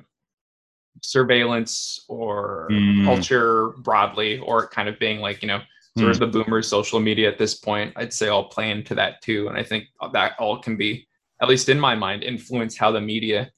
surveillance 1.01 2.03
or 2.07 2.67
mm. 2.71 3.05
culture 3.05 3.69
broadly 3.79 4.39
or 4.39 4.67
kind 4.67 4.87
of 4.89 4.99
being 4.99 5.19
like 5.19 5.41
you 5.41 5.47
know 5.47 5.59
sort 5.97 6.09
mm. 6.09 6.11
of 6.11 6.19
the 6.19 6.27
boomers 6.27 6.67
social 6.67 6.99
media 6.99 7.29
at 7.29 7.37
this 7.37 7.55
point 7.55 7.91
i'd 7.95 8.13
say 8.13 8.27
all 8.27 8.45
play 8.45 8.71
into 8.71 8.93
that 8.93 9.21
too 9.21 9.47
and 9.47 9.57
i 9.57 9.63
think 9.63 9.85
that 10.13 10.33
all 10.39 10.59
can 10.59 10.77
be 10.77 11.07
at 11.41 11.49
least 11.49 11.69
in 11.69 11.79
my 11.79 11.95
mind 11.95 12.23
influence 12.23 12.77
how 12.77 12.91
the 12.91 13.01
media 13.01 13.49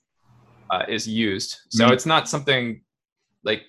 uh, 0.69 0.84
is 0.88 1.08
used 1.08 1.58
so 1.69 1.88
mm. 1.88 1.91
it's 1.91 2.06
not 2.06 2.30
something 2.30 2.82
like 3.43 3.63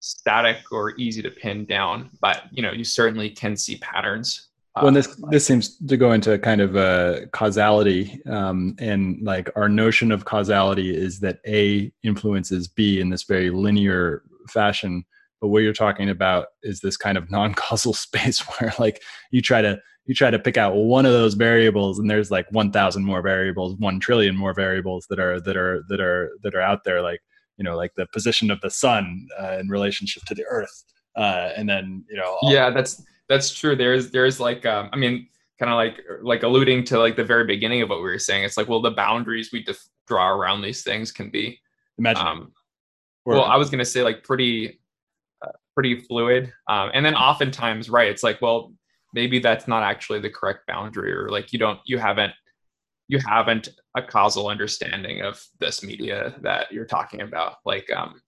static 0.00 0.58
or 0.72 0.94
easy 0.98 1.22
to 1.22 1.30
pin 1.30 1.64
down 1.64 2.10
but 2.20 2.44
you 2.50 2.62
know 2.62 2.72
you 2.72 2.84
certainly 2.84 3.30
can 3.30 3.56
see 3.56 3.76
patterns 3.76 4.48
well, 4.82 4.92
this 4.92 5.08
uh, 5.08 5.28
this 5.30 5.46
seems 5.46 5.76
to 5.76 5.96
go 5.96 6.12
into 6.12 6.38
kind 6.38 6.60
of 6.60 6.74
a 6.74 7.28
causality, 7.32 8.20
um, 8.26 8.74
and 8.78 9.22
like 9.22 9.48
our 9.54 9.68
notion 9.68 10.10
of 10.10 10.24
causality 10.24 10.94
is 10.94 11.20
that 11.20 11.38
A 11.46 11.92
influences 12.02 12.66
B 12.66 13.00
in 13.00 13.10
this 13.10 13.22
very 13.22 13.50
linear 13.50 14.22
fashion. 14.48 15.04
But 15.40 15.48
what 15.48 15.62
you're 15.62 15.72
talking 15.72 16.08
about 16.08 16.46
is 16.62 16.80
this 16.80 16.96
kind 16.96 17.16
of 17.16 17.30
non-causal 17.30 17.92
space 17.94 18.40
where, 18.40 18.72
like, 18.78 19.02
you 19.30 19.40
try 19.40 19.62
to 19.62 19.78
you 20.06 20.14
try 20.14 20.30
to 20.30 20.38
pick 20.38 20.56
out 20.56 20.74
one 20.74 21.06
of 21.06 21.12
those 21.12 21.34
variables, 21.34 21.98
and 21.98 22.10
there's 22.10 22.30
like 22.30 22.46
1,000 22.50 23.04
more 23.04 23.22
variables, 23.22 23.76
one 23.78 24.00
trillion 24.00 24.36
more 24.36 24.52
variables 24.52 25.06
that 25.08 25.20
are 25.20 25.40
that 25.40 25.56
are 25.56 25.84
that 25.88 26.00
are 26.00 26.32
that 26.42 26.54
are 26.54 26.60
out 26.60 26.82
there, 26.84 27.00
like 27.00 27.20
you 27.58 27.64
know, 27.64 27.76
like 27.76 27.92
the 27.96 28.06
position 28.12 28.50
of 28.50 28.60
the 28.60 28.70
sun 28.70 29.28
uh, 29.40 29.56
in 29.60 29.68
relationship 29.68 30.24
to 30.24 30.34
the 30.34 30.44
Earth, 30.46 30.84
uh, 31.16 31.50
and 31.56 31.68
then 31.68 32.04
you 32.10 32.16
know, 32.16 32.38
yeah, 32.42 32.70
that's 32.70 33.00
that's 33.28 33.52
true. 33.52 33.76
There's 33.76 34.10
there's 34.10 34.40
like 34.40 34.66
um, 34.66 34.90
I 34.92 34.96
mean, 34.96 35.28
kind 35.58 35.70
of 35.70 35.76
like 35.76 36.04
like 36.22 36.42
alluding 36.42 36.84
to 36.84 36.98
like 36.98 37.16
the 37.16 37.24
very 37.24 37.44
beginning 37.44 37.82
of 37.82 37.88
what 37.88 37.98
we 37.98 38.04
were 38.04 38.18
saying. 38.18 38.44
It's 38.44 38.56
like 38.56 38.68
well, 38.68 38.82
the 38.82 38.90
boundaries 38.90 39.50
we 39.52 39.62
def- 39.62 39.88
draw 40.06 40.30
around 40.30 40.62
these 40.62 40.82
things 40.82 41.12
can 41.12 41.30
be 41.30 41.60
imagine. 41.98 42.26
Um, 42.26 42.52
well, 43.24 43.44
I 43.44 43.56
was 43.56 43.70
gonna 43.70 43.84
say 43.84 44.02
like 44.02 44.22
pretty 44.22 44.80
uh, 45.42 45.52
pretty 45.74 46.00
fluid, 46.00 46.52
um, 46.68 46.90
and 46.92 47.04
then 47.04 47.14
oftentimes 47.14 47.88
right, 47.88 48.08
it's 48.08 48.22
like 48.22 48.40
well 48.42 48.72
maybe 49.14 49.38
that's 49.38 49.68
not 49.68 49.82
actually 49.82 50.20
the 50.20 50.28
correct 50.28 50.66
boundary 50.66 51.12
or 51.12 51.28
like 51.30 51.52
you 51.52 51.58
don't 51.58 51.78
you 51.86 51.98
haven't 51.98 52.32
you 53.06 53.18
haven't 53.24 53.68
a 53.96 54.02
causal 54.02 54.48
understanding 54.48 55.22
of 55.22 55.42
this 55.60 55.82
media 55.82 56.34
that 56.42 56.70
you're 56.72 56.84
talking 56.84 57.20
about 57.22 57.56
like 57.64 57.88
um 57.92 58.20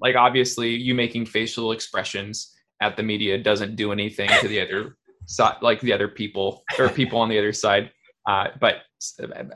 like 0.00 0.16
obviously 0.16 0.70
you 0.70 0.94
making 0.94 1.26
facial 1.26 1.72
expressions 1.72 2.54
at 2.80 2.96
the 2.96 3.02
media 3.02 3.38
doesn't 3.38 3.76
do 3.76 3.92
anything 3.92 4.30
to 4.40 4.48
the 4.48 4.60
other 4.60 4.96
side, 5.26 5.56
like 5.62 5.80
the 5.80 5.92
other 5.92 6.08
people 6.08 6.62
or 6.78 6.88
people 6.88 7.20
on 7.20 7.28
the 7.28 7.38
other 7.38 7.52
side. 7.52 7.90
Uh, 8.26 8.48
but 8.60 8.76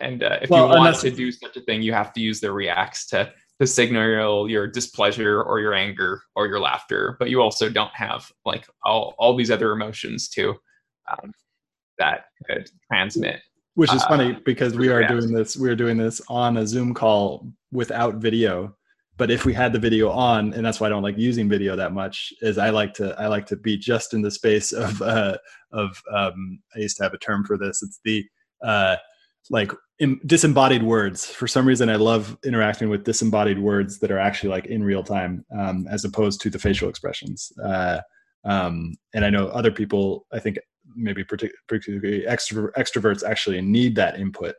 and 0.01 0.23
uh, 0.23 0.39
if 0.43 0.51
well, 0.51 0.69
you 0.69 0.79
want 0.79 0.97
to 0.97 1.11
do 1.11 1.31
such 1.31 1.57
a 1.57 1.61
thing, 1.61 1.83
you 1.83 1.93
have 1.93 2.13
to 2.15 2.21
use 2.21 2.41
the 2.41 2.51
reacts 2.51 3.07
to 3.09 3.33
to 3.61 3.67
signal 3.67 4.51
your 4.51 4.67
displeasure 4.67 5.43
or 5.43 5.61
your 5.61 5.75
anger 5.75 6.23
or 6.35 6.47
your 6.47 6.61
laughter. 6.61 7.17
But 7.19 7.31
you 7.31 7.41
also 7.41 7.69
don't 7.69 7.95
have 7.95 8.31
like 8.45 8.67
all 8.85 9.15
all 9.19 9.37
these 9.37 9.51
other 9.51 9.73
emotions 9.73 10.29
too 10.29 10.55
um, 11.11 11.33
that 11.99 12.27
could 12.47 12.71
transmit. 12.91 13.41
Which 13.75 13.93
is 13.93 14.03
uh, 14.03 14.09
funny 14.09 14.39
because 14.45 14.77
we 14.77 14.89
are 14.89 15.07
doing 15.07 15.33
this. 15.33 15.57
We 15.57 15.69
are 15.69 15.77
doing 15.77 15.97
this 15.97 16.21
on 16.29 16.57
a 16.57 16.67
Zoom 16.67 16.95
call 16.95 17.49
without 17.73 18.17
video 18.17 18.75
but 19.17 19.31
if 19.31 19.45
we 19.45 19.53
had 19.53 19.73
the 19.73 19.79
video 19.79 20.11
on 20.11 20.53
and 20.55 20.65
that's 20.65 20.81
why 20.81 20.87
i 20.87 20.91
don't 20.91 21.03
like 21.03 21.19
using 21.19 21.49
video 21.49 21.77
that 21.77 21.93
much 21.93 22.33
is 22.43 22.59
i 22.59 22.71
like 22.71 22.93
to 22.95 23.19
i 23.21 23.27
like 23.27 23.47
to 23.47 23.57
be 23.57 23.77
just 23.77 24.15
in 24.15 24.23
the 24.23 24.31
space 24.31 24.73
of 24.85 25.01
uh 25.03 25.37
of 25.73 26.01
um 26.13 26.61
i 26.75 26.81
used 26.81 26.97
to 26.97 27.03
have 27.03 27.15
a 27.15 27.19
term 27.19 27.45
for 27.45 27.59
this. 27.59 27.83
It's 27.83 28.01
the 28.05 28.25
uh 28.65 28.97
like 29.51 29.71
in, 29.99 30.19
disembodied 30.25 30.83
words. 30.83 31.27
For 31.27 31.47
some 31.47 31.67
reason 31.67 31.91
i 31.91 31.97
love 31.97 32.37
interacting 32.45 32.89
with 32.89 33.05
disembodied 33.05 33.59
words 33.59 33.99
that 34.01 34.11
are 34.11 34.19
actually 34.19 34.51
like 34.51 34.67
in 34.67 34.83
real 34.83 35.03
time 35.03 35.45
um, 35.57 35.87
as 35.91 36.05
opposed 36.05 36.41
to 36.43 36.51
the 36.51 36.59
facial 36.59 36.89
expressions. 36.89 37.53
Uh, 37.63 38.01
um, 38.45 38.95
and 39.15 39.25
i 39.25 39.31
know 39.31 39.49
other 39.49 39.71
people 39.71 40.27
i 40.33 40.39
think 40.39 40.59
maybe 40.95 41.25
particularly 41.25 42.25
extro- 42.29 42.71
extroverts 42.77 43.25
actually 43.25 43.61
need 43.61 43.97
that 43.97 44.19
input 44.19 44.55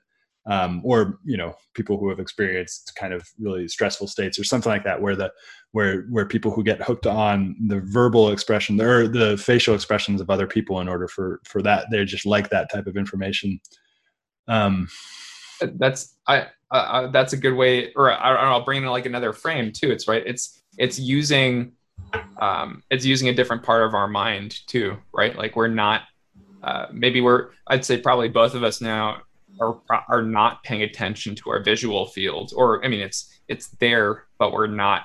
um, 0.47 0.81
or 0.84 1.19
you 1.23 1.38
know 1.38 1.55
people 1.73 1.97
who 1.97 2.10
have 2.10 2.19
experienced 2.19 2.93
kind 2.95 3.13
of 3.13 3.27
really 3.39 3.67
stressful 3.67 4.08
states 4.08 4.38
or 4.38 4.43
something 4.43 4.71
like 4.71 4.84
that 4.84 5.01
where 5.01 5.15
the 5.15 5.31
where 5.71 6.03
where 6.03 6.25
people 6.25 6.51
who 6.51 6.63
get 6.63 6.81
hooked 6.81 7.08
on 7.08 7.55
the 7.67 7.81
verbal 7.81 8.29
expression 8.29 8.79
or 8.79 9.08
the 9.08 9.38
facial 9.38 9.73
expressions 9.73 10.21
of 10.21 10.29
other 10.29 10.47
people 10.47 10.79
in 10.81 10.88
order 10.88 11.08
for 11.08 11.41
for 11.45 11.62
that 11.62 11.88
they 11.91 12.03
just 12.05 12.25
like 12.25 12.49
that 12.49 12.71
type 12.71 12.88
of 12.88 12.97
information. 12.97 13.60
Um 14.47 14.88
that's 15.75 16.17
i 16.27 16.47
uh, 16.71 17.08
that's 17.08 17.31
a 17.31 17.38
good 17.38 17.53
way 17.53 17.93
or 17.93 18.12
I, 18.12 18.36
i'll 18.36 18.65
bring 18.65 18.84
in 18.84 18.89
like 18.89 19.05
another 19.05 19.34
frame 19.34 19.71
too. 19.71 19.91
It's 19.91 20.08
right 20.08 20.23
it's 20.25 20.62
it's 20.77 20.99
using 20.99 21.71
um 22.39 22.84
it's 22.91 23.05
using 23.05 23.29
a 23.29 23.34
different 23.34 23.63
part 23.63 23.84
of 23.84 23.93
our 23.95 24.08
mind 24.08 24.60
too 24.67 24.97
right? 25.13 25.36
Like 25.36 25.55
we're 25.55 25.69
not 25.69 26.03
uh, 26.63 26.88
maybe 26.91 27.21
we're 27.21 27.49
i'd 27.67 27.86
say 27.86 27.95
probably 27.95 28.27
both 28.27 28.55
of 28.55 28.63
us 28.63 28.81
now 28.81 29.21
are 29.60 29.80
are 30.10 30.22
not 30.22 30.63
paying 30.63 30.82
attention 30.82 31.36
to 31.36 31.50
our 31.50 31.63
visual 31.63 32.06
field 32.06 32.52
or 32.56 32.84
i 32.84 32.88
mean 32.88 33.00
it's 33.00 33.39
it's 33.48 33.68
there 33.80 34.26
but 34.38 34.52
we're 34.52 34.68
not 34.68 35.04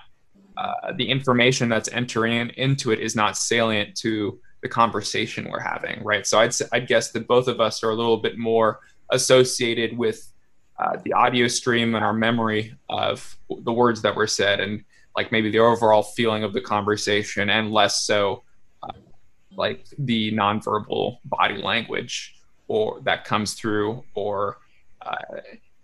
uh, 0.57 0.93
the 0.97 1.09
information 1.09 1.69
that's 1.69 1.89
entering 1.93 2.51
into 2.57 2.91
it 2.91 3.01
is 3.01 3.17
not 3.17 3.37
salient 3.37 3.97
to 3.97 4.39
the 4.63 4.69
conversation 4.69 5.49
we're 5.51 5.61
having 5.61 6.03
right? 6.05 6.27
So 6.27 6.39
i'd 6.41 6.53
i'd 6.73 6.87
guess 6.87 7.13
that 7.13 7.27
both 7.27 7.49
of 7.49 7.61
us 7.61 7.83
are 7.83 7.91
a 7.91 7.95
little 7.95 8.19
bit 8.19 8.39
more 8.39 8.81
associated 9.11 9.97
with 9.97 10.33
uh, 10.79 10.97
the 11.05 11.13
audio 11.13 11.47
stream 11.47 11.95
and 11.95 12.05
our 12.05 12.13
memory 12.13 12.75
of 12.89 13.37
the 13.65 13.73
words 13.73 14.03
that 14.03 14.15
were 14.15 14.27
said 14.27 14.61
and 14.61 14.83
like 15.17 15.33
maybe 15.33 15.51
the 15.51 15.59
overall 15.59 16.03
feeling 16.03 16.45
of 16.45 16.53
the 16.53 16.61
conversation 16.61 17.51
and 17.51 17.73
less 17.73 18.07
so 18.07 18.43
uh, 18.83 18.93
like 19.57 19.87
the 19.99 20.33
nonverbal 20.33 21.19
body 21.25 21.61
language 21.61 22.40
or 22.71 23.01
that 23.03 23.25
comes 23.25 23.55
through 23.55 24.05
or 24.15 24.59
uh, 25.03 25.17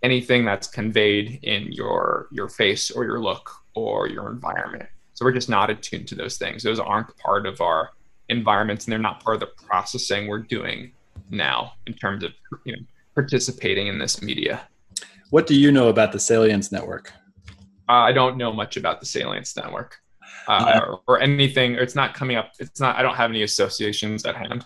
anything 0.03 0.45
that's 0.45 0.67
conveyed 0.67 1.37
in 1.43 1.69
your 1.73 2.29
your 2.31 2.47
face 2.47 2.89
or 2.89 3.03
your 3.03 3.19
look 3.19 3.51
or 3.75 4.07
your 4.07 4.29
environment 4.29 4.87
so 5.13 5.25
we're 5.25 5.33
just 5.33 5.49
not 5.49 5.69
attuned 5.69 6.07
to 6.07 6.15
those 6.15 6.37
things 6.37 6.63
those 6.63 6.79
aren't 6.79 7.15
part 7.17 7.45
of 7.45 7.59
our 7.59 7.89
environments 8.29 8.85
and 8.85 8.91
they're 8.93 8.99
not 8.99 9.21
part 9.21 9.35
of 9.35 9.41
the 9.41 9.65
processing 9.67 10.27
we're 10.27 10.39
doing 10.39 10.93
now 11.29 11.73
in 11.87 11.93
terms 11.93 12.23
of 12.23 12.31
you 12.63 12.71
know 12.71 12.81
participating 13.15 13.87
in 13.87 13.99
this 13.99 14.21
media 14.21 14.61
what 15.29 15.45
do 15.45 15.55
you 15.55 15.73
know 15.73 15.89
about 15.89 16.13
the 16.13 16.19
salience 16.19 16.71
network 16.71 17.11
uh, 17.89 18.03
i 18.09 18.13
don't 18.13 18.37
know 18.37 18.53
much 18.53 18.77
about 18.77 19.01
the 19.01 19.05
salience 19.05 19.57
network 19.57 19.99
uh, 20.47 20.79
or, 20.81 21.01
or 21.07 21.21
anything. 21.21 21.75
Or 21.75 21.79
it's 21.79 21.95
not 21.95 22.13
coming 22.13 22.37
up. 22.37 22.53
It's 22.57 22.79
not. 22.79 22.95
I 22.95 23.01
don't 23.01 23.15
have 23.15 23.31
any 23.31 23.43
associations 23.43 24.23
at 24.23 24.33
hand. 24.33 24.65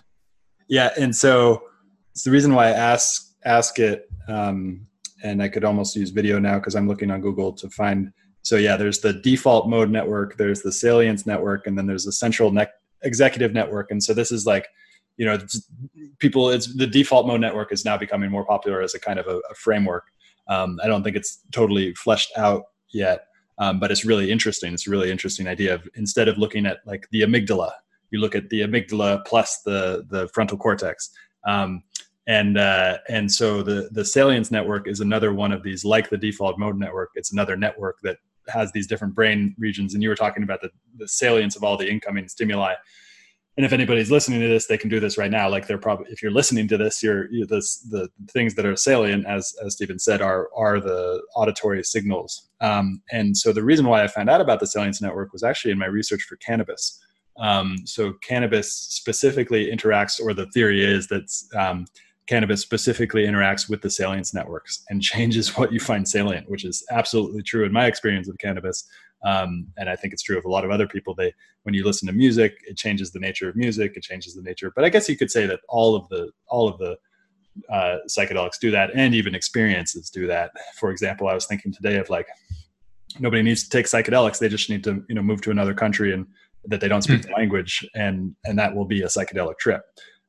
Yeah, 0.68 0.90
and 0.96 1.14
so 1.14 1.64
it's 2.12 2.24
the 2.24 2.30
reason 2.30 2.54
why 2.54 2.68
I 2.68 2.70
ask 2.70 3.32
ask 3.44 3.78
it. 3.78 4.08
Um, 4.28 4.86
and 5.24 5.42
I 5.42 5.48
could 5.48 5.64
almost 5.64 5.96
use 5.96 6.10
video 6.10 6.38
now 6.38 6.58
because 6.58 6.74
I'm 6.74 6.88
looking 6.88 7.10
on 7.10 7.20
Google 7.20 7.52
to 7.54 7.70
find. 7.70 8.12
So 8.42 8.56
yeah, 8.56 8.76
there's 8.76 9.00
the 9.00 9.12
default 9.12 9.68
mode 9.68 9.90
network, 9.90 10.36
there's 10.36 10.62
the 10.62 10.72
salience 10.72 11.26
network, 11.26 11.66
and 11.66 11.78
then 11.78 11.86
there's 11.86 12.04
the 12.04 12.12
central 12.12 12.50
ne- 12.50 12.66
executive 13.02 13.52
network. 13.52 13.90
And 13.90 14.02
so 14.02 14.14
this 14.14 14.32
is 14.32 14.46
like, 14.46 14.66
you 15.16 15.26
know, 15.26 15.38
people. 16.18 16.50
It's 16.50 16.74
the 16.74 16.86
default 16.86 17.26
mode 17.26 17.40
network 17.40 17.72
is 17.72 17.84
now 17.84 17.96
becoming 17.96 18.30
more 18.30 18.44
popular 18.44 18.82
as 18.82 18.94
a 18.94 19.00
kind 19.00 19.18
of 19.18 19.26
a, 19.26 19.38
a 19.50 19.54
framework. 19.54 20.04
Um, 20.48 20.78
I 20.82 20.86
don't 20.86 21.02
think 21.02 21.16
it's 21.16 21.40
totally 21.52 21.94
fleshed 21.94 22.32
out 22.36 22.64
yet, 22.92 23.26
um, 23.58 23.78
but 23.78 23.90
it's 23.90 24.04
really 24.04 24.30
interesting. 24.30 24.72
It's 24.72 24.88
a 24.88 24.90
really 24.90 25.10
interesting 25.10 25.46
idea 25.46 25.74
of 25.74 25.88
instead 25.94 26.28
of 26.28 26.38
looking 26.38 26.66
at 26.66 26.78
like 26.86 27.06
the 27.12 27.22
amygdala, 27.22 27.72
you 28.10 28.20
look 28.20 28.34
at 28.34 28.48
the 28.48 28.62
amygdala 28.62 29.24
plus 29.24 29.60
the 29.64 30.04
the 30.10 30.28
frontal 30.28 30.58
cortex. 30.58 31.10
Um, 31.46 31.82
and 32.26 32.56
uh, 32.56 32.98
and 33.08 33.30
so 33.30 33.62
the 33.62 33.88
the 33.92 34.04
salience 34.04 34.50
network 34.50 34.86
is 34.86 35.00
another 35.00 35.34
one 35.34 35.52
of 35.52 35.62
these 35.62 35.84
like 35.84 36.08
the 36.08 36.16
default 36.16 36.58
mode 36.58 36.78
network 36.78 37.10
it's 37.14 37.32
another 37.32 37.56
network 37.56 37.98
that 38.02 38.18
has 38.48 38.72
these 38.72 38.86
different 38.86 39.14
brain 39.14 39.54
regions. 39.58 39.94
And 39.94 40.02
you 40.02 40.08
were 40.08 40.14
talking 40.14 40.42
about 40.42 40.60
the, 40.60 40.70
the 40.98 41.08
salience 41.08 41.56
of 41.56 41.64
all 41.64 41.76
the 41.76 41.88
incoming 41.88 42.28
stimuli. 42.28 42.74
And 43.56 43.66
if 43.66 43.72
anybody's 43.74 44.10
listening 44.10 44.40
to 44.40 44.48
this 44.48 44.66
they 44.66 44.78
can 44.78 44.88
do 44.88 44.98
this 44.98 45.18
right 45.18 45.30
now. 45.30 45.48
Like 45.48 45.66
they're 45.66 45.76
probably 45.76 46.06
if 46.10 46.22
you're 46.22 46.32
listening 46.32 46.66
to 46.68 46.78
this 46.78 47.02
you're, 47.02 47.30
you're 47.30 47.46
this 47.46 47.80
the 47.90 48.08
things 48.30 48.54
that 48.54 48.64
are 48.64 48.76
salient 48.76 49.26
as 49.26 49.54
as 49.62 49.74
steven 49.74 49.98
said 49.98 50.22
are 50.22 50.48
are 50.56 50.80
the 50.80 51.22
auditory 51.36 51.84
signals. 51.84 52.48
Um, 52.62 53.02
and 53.12 53.36
so 53.36 53.52
the 53.52 53.62
reason 53.62 53.84
why 53.84 54.02
i 54.02 54.06
found 54.06 54.30
out 54.30 54.40
about 54.40 54.60
the 54.60 54.66
salience 54.66 55.02
network 55.02 55.34
was 55.34 55.42
actually 55.42 55.72
in 55.72 55.78
my 55.78 55.86
research 55.86 56.22
for 56.22 56.36
cannabis. 56.36 56.98
Um, 57.38 57.76
so 57.84 58.14
cannabis 58.22 58.72
specifically 58.72 59.70
interacts 59.70 60.18
or 60.18 60.32
the 60.32 60.46
theory 60.46 60.82
is 60.82 61.08
that 61.08 61.30
um, 61.54 61.84
cannabis 62.28 62.62
specifically 62.62 63.26
interacts 63.26 63.68
with 63.68 63.82
the 63.82 63.90
salience 63.90 64.32
networks 64.32 64.84
and 64.88 65.02
changes 65.12 65.56
what 65.56 65.72
you 65.72 65.80
find 65.80 66.08
salient, 66.08 66.48
which 66.48 66.64
is 66.64 66.84
absolutely 66.90 67.42
true 67.42 67.64
in 67.64 67.72
my 67.72 67.86
experience 67.86 68.26
with 68.26 68.38
cannabis. 68.38 68.88
Um, 69.24 69.68
and 69.76 69.88
I 69.88 69.96
think 69.96 70.12
it's 70.12 70.22
true 70.22 70.38
of 70.38 70.44
a 70.44 70.50
lot 70.50 70.64
of 70.64 70.70
other 70.70 70.86
people. 70.86 71.14
They, 71.14 71.32
when 71.62 71.74
you 71.74 71.84
listen 71.84 72.06
to 72.08 72.12
music, 72.12 72.56
it 72.66 72.76
changes 72.76 73.12
the 73.12 73.20
nature 73.20 73.48
of 73.48 73.56
music. 73.56 73.92
It 73.96 74.02
changes 74.02 74.34
the 74.34 74.42
nature. 74.42 74.72
But 74.74 74.84
I 74.84 74.88
guess 74.88 75.08
you 75.08 75.16
could 75.16 75.30
say 75.30 75.46
that 75.46 75.60
all 75.68 75.94
of 75.94 76.08
the 76.08 76.30
all 76.48 76.68
of 76.68 76.78
the 76.78 76.96
uh, 77.70 77.98
psychedelics 78.08 78.58
do 78.58 78.72
that, 78.72 78.90
and 78.94 79.14
even 79.14 79.34
experiences 79.34 80.10
do 80.10 80.26
that. 80.26 80.50
For 80.76 80.90
example, 80.90 81.28
I 81.28 81.34
was 81.34 81.46
thinking 81.46 81.72
today 81.72 81.98
of 81.98 82.10
like 82.10 82.26
nobody 83.20 83.42
needs 83.42 83.62
to 83.62 83.70
take 83.70 83.86
psychedelics; 83.86 84.40
they 84.40 84.48
just 84.48 84.68
need 84.68 84.82
to 84.84 85.04
you 85.08 85.14
know 85.14 85.22
move 85.22 85.40
to 85.42 85.52
another 85.52 85.74
country 85.74 86.12
and 86.12 86.26
that 86.64 86.80
they 86.80 86.88
don't 86.88 87.02
speak 87.02 87.20
mm. 87.20 87.26
the 87.26 87.32
language, 87.32 87.88
and 87.94 88.34
and 88.44 88.58
that 88.58 88.74
will 88.74 88.86
be 88.86 89.02
a 89.02 89.06
psychedelic 89.06 89.58
trip 89.58 89.84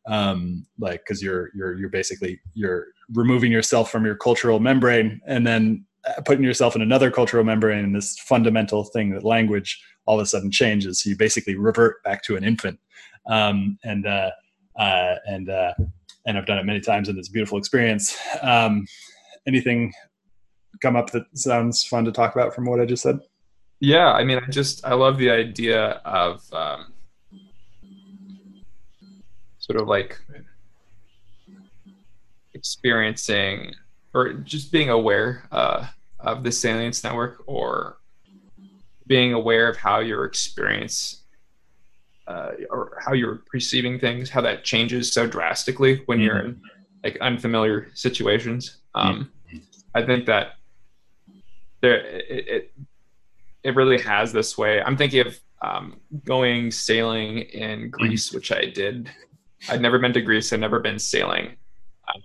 um, 0.07 0.65
like 0.79 1.01
because 1.01 1.21
you're 1.21 1.49
you're 1.55 1.77
you're 1.77 1.89
basically 1.89 2.39
you're 2.53 2.87
removing 3.13 3.51
yourself 3.51 3.91
from 3.91 4.05
your 4.05 4.15
cultural 4.15 4.59
membrane 4.59 5.21
and 5.27 5.45
then 5.45 5.85
uh, 6.05 6.21
putting 6.25 6.43
yourself 6.43 6.75
in 6.75 6.81
another 6.81 7.09
cultural 7.09 7.43
membrane 7.43 7.83
and 7.83 7.95
this 7.95 8.17
fundamental 8.19 8.83
thing 8.83 9.11
that 9.11 9.23
language 9.23 9.81
all 10.05 10.19
of 10.19 10.23
a 10.23 10.25
sudden 10.25 10.51
changes. 10.51 11.01
So 11.01 11.09
you 11.09 11.17
basically 11.17 11.55
revert 11.55 12.03
back 12.03 12.23
to 12.23 12.35
an 12.35 12.43
infant. 12.43 12.79
Um, 13.25 13.77
and 13.83 14.05
uh, 14.05 14.31
uh, 14.77 15.15
and 15.25 15.49
uh, 15.49 15.73
and 16.25 16.37
I've 16.37 16.45
done 16.45 16.57
it 16.57 16.65
many 16.65 16.81
times 16.81 17.09
and 17.09 17.17
it's 17.17 17.29
a 17.29 17.31
beautiful 17.31 17.57
experience. 17.57 18.17
Um, 18.41 18.85
anything 19.47 19.93
come 20.81 20.95
up 20.95 21.11
that 21.11 21.23
sounds 21.35 21.83
fun 21.83 22.03
to 22.05 22.11
talk 22.11 22.35
about 22.35 22.53
from 22.53 22.65
what 22.65 22.81
I 22.81 22.85
just 22.85 23.03
said? 23.03 23.19
Yeah 23.79 24.11
I 24.11 24.23
mean 24.23 24.39
I 24.39 24.49
just 24.49 24.85
I 24.85 24.93
love 24.93 25.17
the 25.17 25.29
idea 25.29 26.01
of 26.05 26.41
um, 26.53 26.92
sort 29.63 29.79
of 29.79 29.87
like 29.87 30.19
experiencing 32.53 33.73
or 34.13 34.33
just 34.33 34.73
being 34.73 34.89
aware 34.89 35.47
uh, 35.53 35.87
of 36.19 36.43
the 36.43 36.51
salience 36.51 37.01
network 37.01 37.41
or 37.47 37.97
being 39.07 39.31
aware 39.31 39.69
of 39.69 39.77
how 39.77 39.99
your 39.99 40.25
experience 40.25 41.23
uh, 42.27 42.51
or 42.69 42.97
how 43.05 43.13
you're 43.13 43.41
perceiving 43.49 43.97
things, 43.99 44.29
how 44.29 44.41
that 44.41 44.65
changes 44.65 45.13
so 45.13 45.25
drastically 45.25 46.03
when 46.07 46.17
mm-hmm. 46.17 46.25
you're 46.25 46.39
in 46.39 46.61
like 47.01 47.17
unfamiliar 47.21 47.87
situations. 47.93 48.79
Um, 48.95 49.31
mm-hmm. 49.47 49.59
I 49.95 50.05
think 50.05 50.25
that 50.25 50.55
there 51.79 52.05
it, 52.05 52.47
it, 52.47 52.73
it 53.63 53.75
really 53.75 54.01
has 54.01 54.33
this 54.33 54.57
way. 54.57 54.81
I'm 54.81 54.97
thinking 54.97 55.25
of 55.25 55.39
um, 55.61 56.01
going 56.25 56.69
sailing 56.69 57.39
in 57.39 57.89
Greece, 57.89 58.27
mm-hmm. 58.27 58.37
which 58.37 58.51
I 58.51 58.65
did 58.65 59.09
I'd 59.69 59.81
never 59.81 59.99
been 59.99 60.13
to 60.13 60.21
Greece. 60.21 60.51
I'd 60.51 60.59
never 60.59 60.79
been 60.79 60.99
sailing. 60.99 61.55
Um, 62.13 62.21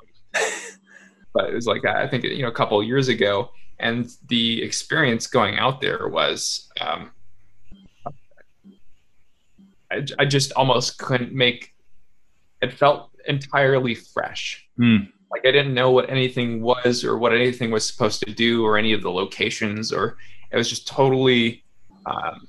but 1.35 1.51
it 1.51 1.55
was 1.55 1.67
like 1.67 1.85
I 1.85 2.07
think 2.09 2.25
you 2.25 2.43
know 2.43 2.49
a 2.49 2.53
couple 2.53 2.83
years 2.83 3.09
ago, 3.09 3.51
and 3.79 4.11
the 4.29 4.63
experience 4.63 5.27
going 5.27 5.59
out 5.59 5.81
there 5.81 6.09
was 6.09 6.69
um, 6.81 7.11
I, 9.91 10.05
I, 10.19 10.25
just 10.25 10.53
almost 10.53 10.99
couldn't 10.99 11.33
make 11.33 11.75
it 12.61 12.73
felt 12.73 13.11
entirely 13.27 13.95
fresh. 13.95 14.67
Mm. 14.79 15.11
Like 15.31 15.47
I 15.47 15.53
didn't 15.53 15.75
know 15.75 15.91
what 15.91 16.11
anything 16.11 16.63
was 16.63 17.05
or 17.05 17.19
what 17.19 17.33
anything 17.33 17.71
was 17.71 17.87
supposed 17.87 18.21
to 18.27 18.33
do 18.33 18.65
or 18.65 18.79
any 18.79 18.93
of 18.93 19.03
the 19.03 19.11
locations 19.11 19.93
or 19.93 20.17
it 20.51 20.57
was 20.57 20.69
just 20.69 20.89
totally 20.89 21.63
um, 22.07 22.49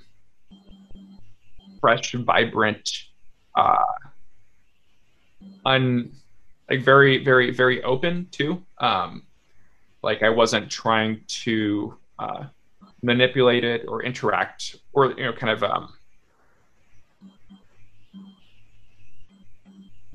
fresh, 1.82 2.14
vibrant. 2.14 2.90
Uh, 3.56 3.78
un 5.66 6.12
like 6.70 6.84
very 6.84 7.24
very 7.24 7.52
very 7.52 7.84
open 7.84 8.28
too. 8.32 8.64
Um, 8.78 9.24
like 10.02 10.24
I 10.24 10.30
wasn't 10.30 10.70
trying 10.70 11.22
to 11.28 11.98
uh, 12.20 12.46
manipulate 13.02 13.64
it 13.64 13.86
or 13.88 14.04
interact 14.04 14.78
or 14.94 15.12
you 15.12 15.24
know 15.24 15.34
kind 15.34 15.52
of 15.52 15.64
um, 15.64 15.94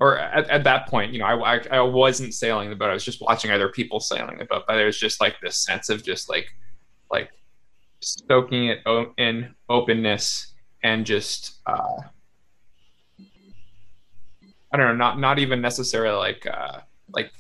or 0.00 0.18
at, 0.18 0.48
at 0.50 0.64
that 0.64 0.88
point, 0.88 1.12
you 1.12 1.18
know, 1.18 1.26
I, 1.26 1.56
I, 1.56 1.60
I 1.70 1.80
wasn't 1.80 2.34
sailing 2.34 2.68
the 2.68 2.76
boat. 2.76 2.90
I 2.90 2.94
was 2.94 3.04
just 3.04 3.20
watching 3.20 3.50
other 3.50 3.68
people 3.68 4.00
sailing 4.00 4.38
the 4.38 4.44
boat. 4.44 4.64
But 4.66 4.76
there 4.76 4.86
was 4.86 4.98
just 4.98 5.20
like 5.20 5.36
this 5.40 5.56
sense 5.56 5.88
of 5.88 6.04
just 6.04 6.28
like, 6.28 6.48
like 7.10 7.30
soaking 8.00 8.66
it 8.66 8.82
in 9.16 9.54
openness 9.68 10.52
and 10.82 11.06
just 11.06 11.60
uh, 11.66 12.02
I 14.74 14.76
don't 14.76 14.88
know, 14.88 15.04
not 15.04 15.20
not 15.20 15.38
even 15.38 15.60
necessarily 15.60 16.16
like 16.16 16.46
uh, 16.46 16.80
like 17.14 17.30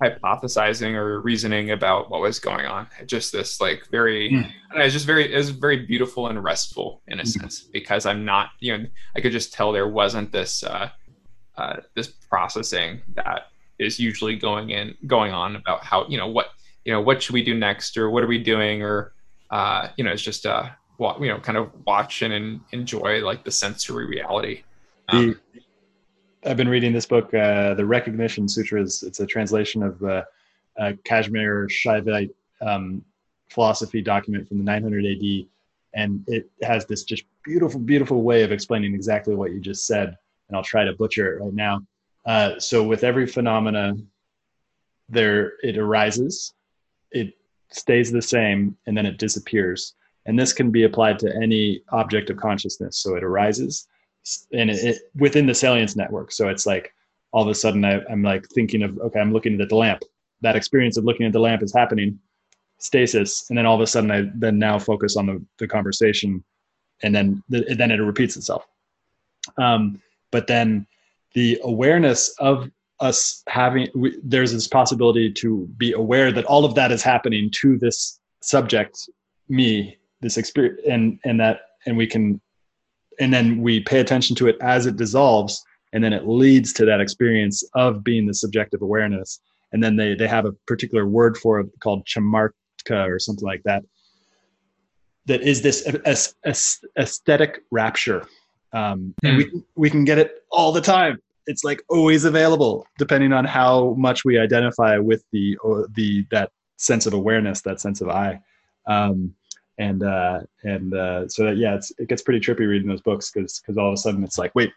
hypothesizing 0.00 0.94
or 0.94 1.20
reasoning 1.20 1.72
about 1.72 2.10
what 2.10 2.20
was 2.20 2.38
going 2.38 2.64
on. 2.64 2.86
Just 3.06 3.32
this 3.32 3.60
like 3.60 3.88
very, 3.90 4.30
mm. 4.30 4.42
know, 4.42 4.84
it's 4.84 4.92
just 4.92 5.04
very, 5.04 5.32
it 5.32 5.36
was 5.36 5.50
very 5.50 5.84
beautiful 5.84 6.28
and 6.28 6.44
restful 6.44 7.02
in 7.08 7.18
a 7.18 7.24
mm. 7.24 7.26
sense 7.26 7.60
because 7.60 8.06
I'm 8.06 8.24
not, 8.24 8.50
you 8.60 8.78
know, 8.78 8.86
I 9.16 9.20
could 9.20 9.32
just 9.32 9.52
tell 9.52 9.72
there 9.72 9.88
wasn't 9.88 10.30
this 10.30 10.62
uh, 10.62 10.90
uh, 11.56 11.78
this 11.96 12.06
processing 12.06 13.02
that 13.14 13.48
is 13.80 13.98
usually 13.98 14.36
going 14.36 14.70
in 14.70 14.94
going 15.08 15.32
on 15.32 15.56
about 15.56 15.82
how 15.82 16.06
you 16.06 16.16
know 16.16 16.28
what 16.28 16.50
you 16.84 16.92
know 16.92 17.00
what 17.00 17.20
should 17.20 17.32
we 17.32 17.42
do 17.42 17.54
next 17.54 17.96
or 17.96 18.10
what 18.10 18.22
are 18.22 18.28
we 18.28 18.38
doing 18.38 18.80
or 18.80 19.12
uh, 19.50 19.88
you 19.96 20.04
know 20.04 20.12
it's 20.12 20.22
just 20.22 20.46
uh, 20.46 20.68
you 21.00 21.26
know 21.26 21.40
kind 21.40 21.58
of 21.58 21.68
watch 21.84 22.22
and 22.22 22.60
enjoy 22.70 23.24
like 23.24 23.44
the 23.44 23.50
sensory 23.50 24.06
reality. 24.06 24.62
Um, 25.08 25.40
I've 26.46 26.56
been 26.56 26.68
reading 26.68 26.92
this 26.92 27.06
book, 27.06 27.34
uh, 27.34 27.74
The 27.74 27.84
Recognition 27.84 28.48
Sutras. 28.48 29.02
It's 29.02 29.18
a 29.18 29.26
translation 29.26 29.82
of 29.82 30.02
uh, 30.02 30.22
a 30.76 30.94
Kashmir 30.94 31.66
Shaivite 31.66 32.30
um, 32.60 33.04
philosophy 33.48 34.00
document 34.00 34.46
from 34.46 34.58
the 34.58 34.64
900 34.64 35.04
AD, 35.04 35.46
and 35.94 36.24
it 36.28 36.48
has 36.62 36.86
this 36.86 37.02
just 37.02 37.24
beautiful, 37.44 37.80
beautiful 37.80 38.22
way 38.22 38.44
of 38.44 38.52
explaining 38.52 38.94
exactly 38.94 39.34
what 39.34 39.50
you 39.50 39.60
just 39.60 39.86
said. 39.86 40.16
And 40.48 40.56
I'll 40.56 40.62
try 40.62 40.84
to 40.84 40.92
butcher 40.92 41.34
it 41.34 41.42
right 41.42 41.52
now. 41.52 41.80
Uh, 42.24 42.60
so, 42.60 42.84
with 42.84 43.02
every 43.02 43.26
phenomena, 43.26 43.96
there 45.08 45.54
it 45.64 45.76
arises, 45.76 46.54
it 47.10 47.34
stays 47.72 48.12
the 48.12 48.22
same, 48.22 48.76
and 48.86 48.96
then 48.96 49.06
it 49.06 49.18
disappears. 49.18 49.94
And 50.26 50.38
this 50.38 50.52
can 50.52 50.70
be 50.70 50.84
applied 50.84 51.18
to 51.20 51.34
any 51.34 51.82
object 51.90 52.30
of 52.30 52.36
consciousness. 52.36 52.98
So 52.98 53.14
it 53.14 53.22
arises, 53.22 53.86
and 54.52 54.70
it, 54.70 54.84
it, 54.84 54.98
within 55.14 55.46
the 55.46 55.54
salience 55.54 55.96
network. 55.96 56.32
So 56.32 56.48
it's 56.48 56.66
like 56.66 56.92
all 57.32 57.42
of 57.42 57.48
a 57.48 57.54
sudden 57.54 57.84
I, 57.84 58.00
I'm 58.10 58.22
like 58.22 58.46
thinking 58.54 58.82
of 58.82 58.98
okay, 58.98 59.20
I'm 59.20 59.32
looking 59.32 59.60
at 59.60 59.68
the 59.68 59.76
lamp. 59.76 60.02
That 60.42 60.56
experience 60.56 60.96
of 60.96 61.04
looking 61.04 61.26
at 61.26 61.32
the 61.32 61.40
lamp 61.40 61.62
is 61.62 61.74
happening, 61.74 62.18
stasis, 62.78 63.46
and 63.48 63.56
then 63.56 63.66
all 63.66 63.74
of 63.74 63.80
a 63.80 63.86
sudden 63.86 64.10
I 64.10 64.30
then 64.34 64.58
now 64.58 64.78
focus 64.78 65.16
on 65.16 65.26
the, 65.26 65.44
the 65.58 65.66
conversation, 65.66 66.44
and 67.02 67.14
then 67.14 67.42
the, 67.48 67.74
then 67.76 67.90
it 67.90 67.96
repeats 67.96 68.36
itself. 68.36 68.66
Um, 69.58 70.00
but 70.30 70.46
then 70.46 70.86
the 71.34 71.60
awareness 71.62 72.34
of 72.38 72.70
us 73.00 73.42
having 73.46 73.88
we, 73.94 74.18
there's 74.22 74.52
this 74.52 74.66
possibility 74.66 75.30
to 75.30 75.68
be 75.76 75.92
aware 75.92 76.32
that 76.32 76.46
all 76.46 76.64
of 76.64 76.74
that 76.74 76.90
is 76.90 77.02
happening 77.02 77.50
to 77.50 77.78
this 77.78 78.20
subject 78.40 79.08
me 79.48 79.96
this 80.20 80.36
experience 80.38 80.80
and 80.88 81.18
and 81.24 81.38
that 81.38 81.60
and 81.86 81.96
we 81.96 82.06
can 82.06 82.40
and 83.20 83.32
then 83.32 83.62
we 83.62 83.80
pay 83.80 84.00
attention 84.00 84.36
to 84.36 84.48
it 84.48 84.56
as 84.60 84.86
it 84.86 84.96
dissolves 84.96 85.62
and 85.92 86.02
then 86.02 86.12
it 86.12 86.26
leads 86.26 86.72
to 86.74 86.84
that 86.84 87.00
experience 87.00 87.62
of 87.74 88.04
being 88.04 88.26
the 88.26 88.34
subjective 88.34 88.82
awareness. 88.82 89.40
And 89.72 89.82
then 89.82 89.96
they 89.96 90.14
they 90.14 90.28
have 90.28 90.44
a 90.44 90.52
particular 90.66 91.06
word 91.06 91.36
for 91.36 91.60
it 91.60 91.66
called 91.80 92.06
chamartka 92.06 93.08
or 93.08 93.18
something 93.18 93.46
like 93.46 93.62
that 93.64 93.82
that 95.26 95.42
is 95.42 95.60
this 95.62 95.86
aesthetic 96.96 97.62
rapture. 97.70 98.26
Um, 98.72 99.14
and 99.22 99.32
hmm. 99.32 99.38
we 99.38 99.62
we 99.74 99.90
can 99.90 100.04
get 100.04 100.18
it 100.18 100.44
all 100.50 100.72
the 100.72 100.80
time. 100.80 101.18
It's 101.46 101.62
like 101.64 101.82
always 101.88 102.24
available 102.24 102.86
depending 102.98 103.32
on 103.32 103.44
how 103.44 103.94
much 103.98 104.24
we 104.24 104.38
identify 104.38 104.98
with 104.98 105.24
the 105.32 105.56
the 105.94 106.26
that 106.30 106.50
sense 106.76 107.06
of 107.06 107.14
awareness 107.14 107.62
that 107.62 107.80
sense 107.80 108.00
of 108.00 108.08
i. 108.08 108.40
Um, 108.86 109.34
and 109.78 110.02
uh, 110.02 110.40
and 110.64 110.94
uh, 110.94 111.28
so 111.28 111.44
that 111.44 111.56
yeah 111.56 111.78
it 111.98 112.08
gets 112.08 112.22
pretty 112.22 112.40
trippy 112.40 112.66
reading 112.68 112.88
those 112.88 113.02
books 113.02 113.30
because 113.30 113.60
because 113.60 113.76
all 113.76 113.88
of 113.88 113.94
a 113.94 113.96
sudden 113.96 114.24
it's 114.24 114.38
like 114.38 114.54
wait 114.54 114.72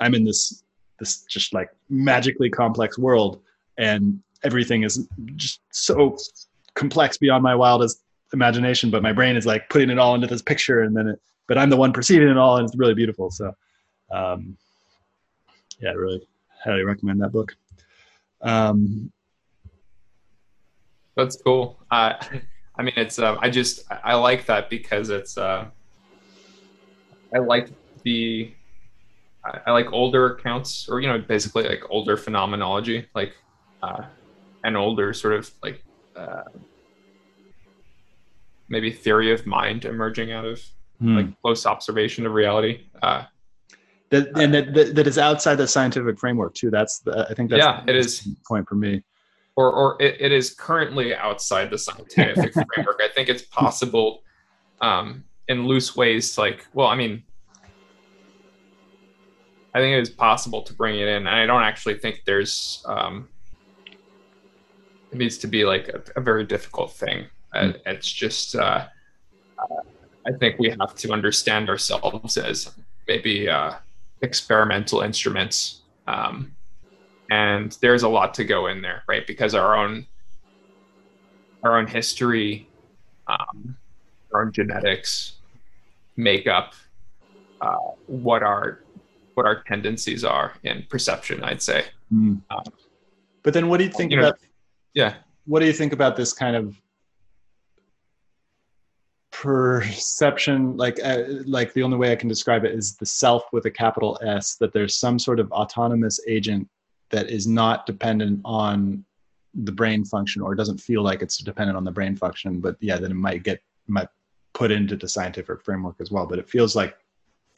i'm 0.00 0.14
in 0.14 0.24
this 0.24 0.62
this 0.98 1.22
just 1.22 1.52
like 1.52 1.68
magically 1.88 2.48
complex 2.48 2.98
world 2.98 3.40
and 3.78 4.20
everything 4.44 4.82
is 4.82 5.08
just 5.34 5.60
so 5.70 6.16
complex 6.74 7.18
beyond 7.18 7.42
my 7.42 7.54
wildest 7.54 8.02
imagination 8.32 8.90
but 8.90 9.02
my 9.02 9.12
brain 9.12 9.36
is 9.36 9.46
like 9.46 9.68
putting 9.68 9.90
it 9.90 9.98
all 9.98 10.14
into 10.14 10.26
this 10.26 10.42
picture 10.42 10.82
and 10.82 10.96
then 10.96 11.08
it 11.08 11.20
but 11.48 11.58
i'm 11.58 11.70
the 11.70 11.76
one 11.76 11.92
perceiving 11.92 12.28
it 12.28 12.36
all 12.36 12.56
and 12.56 12.66
it's 12.66 12.76
really 12.76 12.94
beautiful. 12.94 13.30
So 13.30 13.52
um, 14.10 14.56
yeah 15.80 15.90
really 15.90 16.26
highly 16.64 16.84
recommend 16.84 17.20
that 17.20 17.32
book. 17.32 17.54
Um, 18.42 19.12
that's 21.16 21.36
cool. 21.42 21.78
Uh, 21.90 22.14
i 22.78 22.82
mean 22.82 22.94
it's 22.96 23.18
uh, 23.18 23.36
i 23.40 23.48
just 23.48 23.84
i 24.04 24.14
like 24.14 24.46
that 24.46 24.68
because 24.70 25.10
it's 25.10 25.38
uh, 25.38 25.66
i 27.34 27.38
like 27.38 27.68
the 28.02 28.52
I 29.66 29.70
like 29.70 29.92
older 29.92 30.34
accounts, 30.34 30.88
or 30.88 31.00
you 31.00 31.08
know, 31.08 31.18
basically 31.18 31.64
like 31.64 31.82
older 31.90 32.16
phenomenology, 32.16 33.06
like 33.14 33.34
uh, 33.82 34.02
an 34.64 34.76
older 34.76 35.12
sort 35.12 35.34
of 35.34 35.50
like 35.62 35.82
uh, 36.16 36.42
maybe 38.68 38.90
theory 38.90 39.32
of 39.32 39.46
mind 39.46 39.84
emerging 39.84 40.32
out 40.32 40.44
of 40.44 40.62
hmm. 41.00 41.16
like 41.16 41.42
close 41.42 41.66
observation 41.66 42.26
of 42.26 42.32
reality. 42.32 42.86
Uh, 43.02 43.24
that 44.10 44.28
and 44.38 44.54
that, 44.54 44.74
that, 44.74 44.94
that 44.94 45.06
is 45.06 45.18
outside 45.18 45.56
the 45.56 45.66
scientific 45.66 46.18
framework 46.18 46.54
too. 46.54 46.70
That's 46.70 47.00
the, 47.00 47.26
I 47.30 47.34
think 47.34 47.50
that's 47.50 47.62
yeah, 47.62 47.84
it 47.86 47.96
is 47.96 48.28
point 48.46 48.68
for 48.68 48.76
me. 48.76 49.02
Or 49.56 49.72
or 49.72 50.02
it, 50.02 50.16
it 50.20 50.32
is 50.32 50.54
currently 50.54 51.14
outside 51.14 51.70
the 51.70 51.78
scientific 51.78 52.52
framework. 52.74 53.00
I 53.02 53.08
think 53.14 53.28
it's 53.28 53.42
possible 53.42 54.22
um, 54.80 55.24
in 55.48 55.66
loose 55.66 55.96
ways 55.96 56.34
to 56.34 56.40
like 56.42 56.66
well, 56.74 56.88
I 56.88 56.94
mean 56.94 57.22
I 59.76 59.78
think 59.78 59.94
it 59.94 60.00
is 60.00 60.08
possible 60.08 60.62
to 60.62 60.72
bring 60.72 60.98
it 60.98 61.06
in. 61.06 61.26
And 61.26 61.28
I 61.28 61.44
don't 61.44 61.62
actually 61.62 61.98
think 61.98 62.22
there's 62.24 62.82
um, 62.86 63.28
it 65.12 65.18
needs 65.18 65.36
to 65.38 65.46
be 65.46 65.66
like 65.66 65.88
a, 65.88 66.02
a 66.16 66.22
very 66.22 66.44
difficult 66.44 66.92
thing. 66.92 67.26
Mm. 67.54 67.78
It's 67.84 68.10
just 68.10 68.56
uh, 68.56 68.86
I 70.26 70.32
think 70.40 70.58
we 70.58 70.70
have 70.70 70.94
to 70.94 71.12
understand 71.12 71.68
ourselves 71.68 72.38
as 72.38 72.72
maybe 73.06 73.50
uh, 73.50 73.74
experimental 74.22 75.02
instruments, 75.02 75.82
um, 76.06 76.56
and 77.30 77.76
there's 77.80 78.02
a 78.02 78.08
lot 78.08 78.34
to 78.34 78.44
go 78.44 78.66
in 78.66 78.82
there, 78.82 79.02
right? 79.08 79.26
Because 79.26 79.54
our 79.54 79.76
own 79.76 80.06
our 81.62 81.78
own 81.78 81.86
history, 81.86 82.68
um, 83.26 83.76
our 84.32 84.42
own 84.42 84.52
genetics 84.52 85.34
make 86.16 86.46
up 86.46 86.74
uh, 87.60 87.76
what 88.06 88.42
our 88.42 88.80
what 89.34 89.46
our 89.46 89.62
tendencies 89.64 90.24
are 90.24 90.54
in 90.62 90.84
perception 90.88 91.42
i'd 91.44 91.60
say 91.60 91.84
mm. 92.12 92.40
um, 92.50 92.64
but 93.42 93.52
then 93.52 93.68
what 93.68 93.78
do 93.78 93.84
you 93.84 93.90
think 93.90 94.12
you 94.12 94.18
about 94.18 94.40
know, 94.40 94.48
yeah 94.94 95.14
what 95.46 95.60
do 95.60 95.66
you 95.66 95.72
think 95.72 95.92
about 95.92 96.16
this 96.16 96.32
kind 96.32 96.56
of 96.56 96.80
perception 99.30 100.76
like 100.78 100.98
uh, 101.04 101.24
like 101.44 101.72
the 101.74 101.82
only 101.82 101.98
way 101.98 102.10
i 102.10 102.16
can 102.16 102.28
describe 102.28 102.64
it 102.64 102.74
is 102.74 102.96
the 102.96 103.04
self 103.04 103.44
with 103.52 103.66
a 103.66 103.70
capital 103.70 104.18
s 104.22 104.56
that 104.56 104.72
there's 104.72 104.96
some 104.96 105.18
sort 105.18 105.38
of 105.38 105.50
autonomous 105.52 106.18
agent 106.26 106.66
that 107.10 107.30
is 107.30 107.46
not 107.46 107.86
dependent 107.86 108.40
on 108.44 109.04
the 109.54 109.72
brain 109.72 110.04
function 110.04 110.42
or 110.42 110.54
doesn't 110.54 110.78
feel 110.78 111.02
like 111.02 111.22
it's 111.22 111.38
dependent 111.38 111.76
on 111.76 111.84
the 111.84 111.90
brain 111.90 112.16
function 112.16 112.60
but 112.60 112.76
yeah 112.80 112.96
then 112.96 113.10
it 113.10 113.14
might 113.14 113.42
get 113.42 113.62
might 113.88 114.08
put 114.52 114.70
into 114.70 114.96
the 114.96 115.08
scientific 115.08 115.62
framework 115.62 115.96
as 116.00 116.10
well 116.10 116.26
but 116.26 116.38
it 116.38 116.48
feels 116.48 116.74
like 116.76 116.96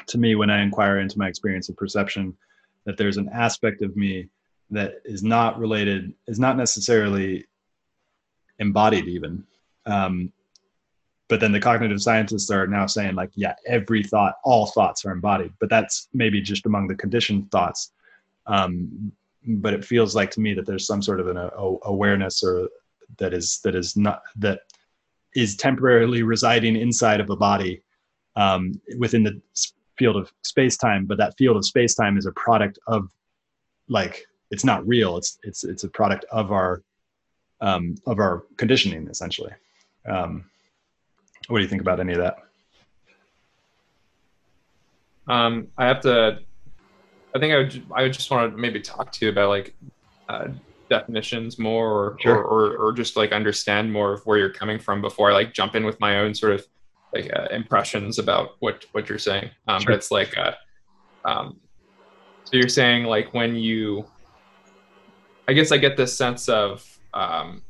to 0.09 0.19
me 0.19 0.35
when 0.35 0.51
I 0.51 0.63
inquire 0.63 0.99
into 0.99 1.19
my 1.19 1.29
experience 1.29 1.69
of 1.69 1.77
perception 1.77 2.37
that 2.85 2.97
there's 2.97 3.17
an 3.17 3.29
aspect 3.33 3.83
of 3.83 3.97
me 3.97 4.29
that 4.71 5.01
is 5.05 5.23
not 5.23 5.59
related, 5.59 6.13
is 6.27 6.39
not 6.39 6.57
necessarily 6.57 7.47
embodied 8.59 9.07
even. 9.07 9.45
Um, 9.87 10.33
but 11.29 11.41
then 11.41 11.53
the 11.53 11.61
cognitive 11.61 12.01
scientists 12.01 12.51
are 12.51 12.67
now 12.67 12.87
saying 12.87 13.15
like, 13.15 13.31
yeah, 13.35 13.55
every 13.67 14.03
thought, 14.03 14.37
all 14.45 14.67
thoughts 14.67 15.05
are 15.05 15.13
embodied, 15.13 15.53
but 15.61 15.69
that's 15.69 16.09
maybe 16.15 16.41
just 16.41 16.67
among 16.67 16.89
the 16.89 16.95
conditioned 16.95 17.51
thoughts. 17.51 17.93
Um, 18.47 19.13
but 19.47 19.75
it 19.75 19.85
feels 19.85 20.15
like 20.15 20.31
to 20.33 20.41
me 20.41 20.55
that 20.55 20.67
there's 20.67 20.87
some 20.87 21.03
sort 21.03 21.21
of 21.21 21.29
an 21.29 21.37
a, 21.37 21.51
awareness 21.85 22.43
or 22.43 22.69
that 23.19 23.33
is 23.33 23.61
that 23.65 23.75
is 23.75 23.97
not 23.97 24.23
that 24.37 24.61
is 25.35 25.57
temporarily 25.57 26.23
residing 26.23 26.77
inside 26.77 27.21
of 27.21 27.31
a 27.31 27.37
body 27.37 27.83
um, 28.37 28.73
within 28.99 29.23
the 29.23 29.41
field 29.99 30.17
of 30.17 30.33
space 30.45 30.77
time 30.77 31.07
but 31.07 31.19
that 31.19 31.37
field 31.37 31.57
of 31.57 31.65
space 31.65 31.95
time 31.95 32.17
is 32.17 32.27
a 32.27 32.33
product 32.33 32.79
of 32.87 33.09
like 33.89 34.27
it's 34.51 34.65
not 34.65 34.87
real. 34.87 35.17
It's 35.17 35.39
it's 35.43 35.65
it's 35.65 35.85
a 35.85 35.89
product 35.89 36.25
of 36.31 36.53
our 36.53 36.83
um 37.61 37.97
of 38.07 38.19
our 38.19 38.45
conditioning 38.57 39.09
essentially. 39.09 39.53
Um 40.09 40.45
what 41.49 41.59
do 41.59 41.63
you 41.63 41.69
think 41.69 41.83
about 41.83 42.01
any 42.01 42.13
of 42.13 42.19
that? 42.19 42.39
Um 45.27 45.69
i 45.77 45.87
have 45.87 46.01
to 46.01 46.41
i 47.39 47.41
think 47.41 47.53
i 47.53 47.57
would 47.57 47.83
i 47.95 48.03
would 48.03 48.13
just 48.13 48.31
want 48.31 48.53
to 48.53 48.59
maybe 48.59 48.81
talk 48.81 49.13
to 49.13 49.25
you 49.25 49.31
about 49.31 49.49
like 49.49 49.75
uh, 50.29 50.49
definitions 50.91 51.59
more 51.59 51.91
or, 51.91 52.17
sure. 52.21 52.37
or, 52.37 52.73
or 52.73 52.77
or 52.89 52.93
just 52.93 53.17
like 53.17 53.33
understand 53.33 53.93
more 53.93 54.13
of 54.13 54.23
where 54.27 54.39
you're 54.39 54.53
coming 54.53 54.79
from 54.79 55.01
before 55.01 55.31
i 55.31 55.35
like 55.35 55.53
jump 55.53 55.75
in 55.75 55.85
with 55.85 55.99
my 56.01 56.19
own 56.19 56.35
sort 56.35 56.53
of 56.53 56.67
like 57.13 57.31
uh, 57.35 57.47
impressions 57.51 58.19
about 58.19 58.57
what 58.61 58.85
what 58.93 59.09
you're 59.09 59.19
saying. 59.19 59.51
Um, 59.67 59.81
sure. 59.81 59.93
But 59.93 59.97
it's 59.97 60.11
like, 60.11 60.37
uh, 60.37 60.53
um, 61.25 61.61
so 62.45 62.57
you're 62.57 62.69
saying 62.69 63.05
like 63.05 63.33
when 63.35 63.57
you, 63.57 64.07
I 65.49 65.53
guess 65.53 65.73
I 65.73 65.79
get 65.79 65.97
this 65.97 66.17
sense 66.17 66.49
of 66.49 66.87
um, 67.15 67.63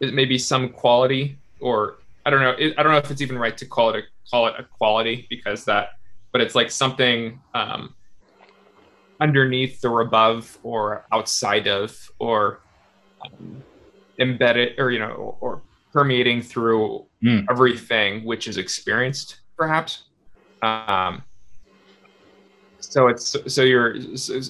it 0.00 0.14
maybe 0.14 0.38
some 0.38 0.68
quality 0.68 1.36
or 1.60 1.98
I 2.24 2.30
don't 2.30 2.40
know. 2.40 2.54
It, 2.58 2.74
I 2.78 2.82
don't 2.82 2.92
know 2.92 2.98
if 2.98 3.10
it's 3.10 3.22
even 3.22 3.38
right 3.38 3.56
to 3.56 3.66
call 3.66 3.90
it 3.90 3.96
a 3.96 4.02
call 4.30 4.46
it 4.46 4.54
a 4.58 4.64
quality 4.64 5.26
because 5.28 5.64
that, 5.64 5.90
but 6.32 6.40
it's 6.40 6.54
like 6.54 6.70
something 6.70 7.40
um, 7.54 7.94
underneath 9.20 9.84
or 9.84 10.00
above 10.00 10.58
or 10.62 11.06
outside 11.12 11.68
of 11.68 11.96
or 12.18 12.60
um, 13.24 13.62
embedded 14.18 14.78
or 14.78 14.90
you 14.90 14.98
know 14.98 15.36
or 15.40 15.62
permeating 15.92 16.40
through 16.40 17.04
mm. 17.22 17.44
everything 17.50 18.24
which 18.24 18.48
is 18.48 18.56
experienced, 18.56 19.40
perhaps. 19.56 20.04
Um, 20.62 21.22
so 22.78 23.08
it's 23.08 23.36
so 23.46 23.62
you're. 23.62 24.16
So, 24.16 24.40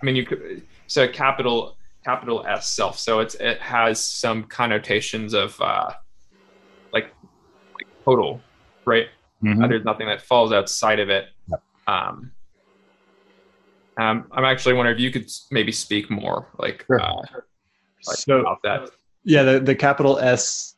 I 0.00 0.04
mean, 0.04 0.16
you 0.16 0.24
could 0.24 0.62
so 0.86 1.08
capital 1.08 1.76
capital 2.04 2.44
S 2.46 2.70
self. 2.70 2.98
So 2.98 3.20
it's 3.20 3.34
it 3.36 3.60
has 3.60 4.02
some 4.02 4.44
connotations 4.44 5.34
of 5.34 5.60
uh, 5.60 5.90
like, 6.92 7.12
like 7.74 7.86
total, 8.04 8.40
right? 8.84 9.08
Mm-hmm. 9.42 9.62
Uh, 9.62 9.68
there's 9.68 9.84
nothing 9.84 10.06
that 10.06 10.22
falls 10.22 10.52
outside 10.52 11.00
of 11.00 11.10
it. 11.10 11.26
Yep. 11.50 11.62
Um, 11.86 12.32
um, 13.98 14.26
I'm 14.32 14.44
actually 14.44 14.74
wondering 14.74 14.96
if 14.96 15.02
you 15.02 15.10
could 15.10 15.30
maybe 15.50 15.72
speak 15.72 16.10
more, 16.10 16.48
like, 16.58 16.84
sure. 16.86 17.00
uh, 17.00 17.14
like 18.06 18.16
so, 18.16 18.40
about 18.40 18.62
that. 18.62 18.90
Yeah, 19.24 19.42
the, 19.42 19.60
the 19.60 19.74
capital 19.74 20.18
S 20.18 20.76